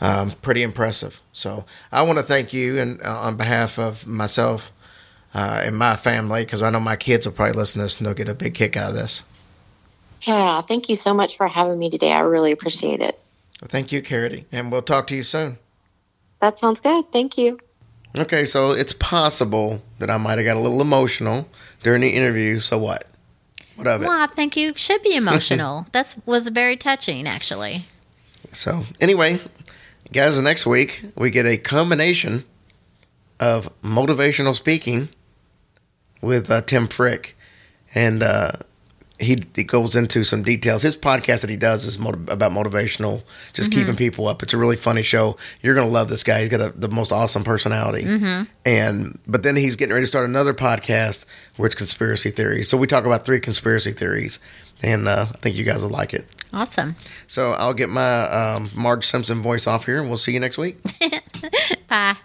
um, 0.00 0.32
pretty 0.42 0.62
impressive. 0.62 1.20
So, 1.32 1.64
I 1.92 2.02
want 2.02 2.18
to 2.18 2.24
thank 2.24 2.52
you 2.52 2.78
and 2.78 3.00
uh, 3.02 3.20
on 3.20 3.36
behalf 3.36 3.78
of 3.78 4.06
myself 4.06 4.72
uh, 5.34 5.62
and 5.64 5.76
my 5.76 5.96
family 5.96 6.44
because 6.44 6.62
I 6.62 6.70
know 6.70 6.80
my 6.80 6.96
kids 6.96 7.26
will 7.26 7.34
probably 7.34 7.54
listen 7.54 7.80
to 7.80 7.84
this 7.84 7.98
and 7.98 8.06
they'll 8.06 8.14
get 8.14 8.28
a 8.28 8.34
big 8.34 8.54
kick 8.54 8.76
out 8.76 8.90
of 8.90 8.94
this. 8.94 9.22
Yeah, 10.22 10.62
thank 10.62 10.88
you 10.88 10.96
so 10.96 11.12
much 11.12 11.36
for 11.36 11.48
having 11.48 11.78
me 11.78 11.90
today. 11.90 12.12
I 12.12 12.20
really 12.20 12.52
appreciate 12.52 13.00
it. 13.00 13.20
Well, 13.60 13.68
thank 13.68 13.92
you, 13.92 14.00
Carity, 14.00 14.46
and 14.52 14.72
we'll 14.72 14.82
talk 14.82 15.06
to 15.08 15.14
you 15.14 15.22
soon. 15.22 15.58
That 16.40 16.58
sounds 16.58 16.80
good. 16.80 17.10
Thank 17.12 17.38
you. 17.38 17.58
Okay, 18.16 18.44
so 18.44 18.70
it's 18.70 18.92
possible 18.92 19.82
that 19.98 20.08
I 20.08 20.16
might 20.18 20.38
have 20.38 20.44
got 20.44 20.56
a 20.56 20.60
little 20.60 20.80
emotional 20.80 21.48
during 21.82 22.00
the 22.00 22.10
interview. 22.10 22.60
So 22.60 22.78
what? 22.78 23.04
What 23.74 23.88
of 23.88 24.02
it? 24.02 24.08
Well, 24.08 24.20
I 24.20 24.28
think 24.28 24.56
you 24.56 24.72
should 24.76 25.02
be 25.02 25.16
emotional. 25.16 25.86
That 25.92 26.14
was 26.24 26.46
very 26.48 26.76
touching, 26.76 27.26
actually. 27.26 27.86
So 28.52 28.84
anyway, 29.00 29.40
guys, 30.12 30.38
next 30.40 30.64
week 30.64 31.02
we 31.16 31.30
get 31.30 31.44
a 31.46 31.56
combination 31.56 32.44
of 33.40 33.68
motivational 33.82 34.54
speaking 34.54 35.08
with 36.22 36.50
uh, 36.50 36.60
Tim 36.62 36.86
Frick, 36.86 37.36
and 37.94 38.22
uh, 38.22 38.52
he, 39.20 39.44
he 39.54 39.62
goes 39.64 39.94
into 39.94 40.24
some 40.24 40.42
details. 40.42 40.82
His 40.82 40.96
podcast 40.96 41.42
that 41.42 41.50
he 41.50 41.56
does 41.56 41.84
is 41.84 41.98
motiv- 41.98 42.28
about 42.28 42.50
motivational, 42.52 43.22
just 43.52 43.70
keeping 43.72 43.94
people 43.96 44.26
up. 44.26 44.42
It's 44.42 44.52
a 44.54 44.58
really 44.58 44.76
funny 44.76 45.02
show. 45.02 45.36
You're 45.62 45.74
gonna 45.76 45.86
love 45.88 46.08
this 46.08 46.24
guy. 46.24 46.40
He's 46.40 46.48
got 46.50 46.60
a, 46.60 46.70
the 46.76 46.88
most 46.88 47.12
awesome 47.12 47.44
personality, 47.44 48.04
and 48.66 49.18
but 49.26 49.42
then 49.42 49.56
he's 49.56 49.76
getting 49.76 49.92
ready 49.94 50.02
to 50.04 50.08
start 50.08 50.24
another 50.28 50.52
podcast 50.54 51.26
where 51.56 51.66
it's 51.66 51.74
conspiracy 51.76 52.30
theories. 52.30 52.68
So 52.68 52.76
we 52.76 52.86
talk 52.86 53.04
about 53.04 53.24
three 53.24 53.38
conspiracy 53.40 53.92
theories, 53.92 54.40
and 54.82 55.06
uh, 55.06 55.26
I 55.32 55.38
think 55.38 55.54
you 55.56 55.64
guys 55.64 55.82
will 55.82 55.90
like 55.90 56.12
it. 56.12 56.26
Awesome. 56.52 56.96
So 57.26 57.52
I'll 57.52 57.74
get 57.74 57.90
my 57.90 58.22
um, 58.30 58.70
Marge 58.74 59.04
Simpson 59.06 59.42
voice 59.42 59.66
off 59.66 59.86
here, 59.86 59.98
and 60.00 60.08
we'll 60.08 60.18
see 60.18 60.32
you 60.32 60.40
next 60.40 60.58
week. 60.58 60.76
Bye. 61.88 62.16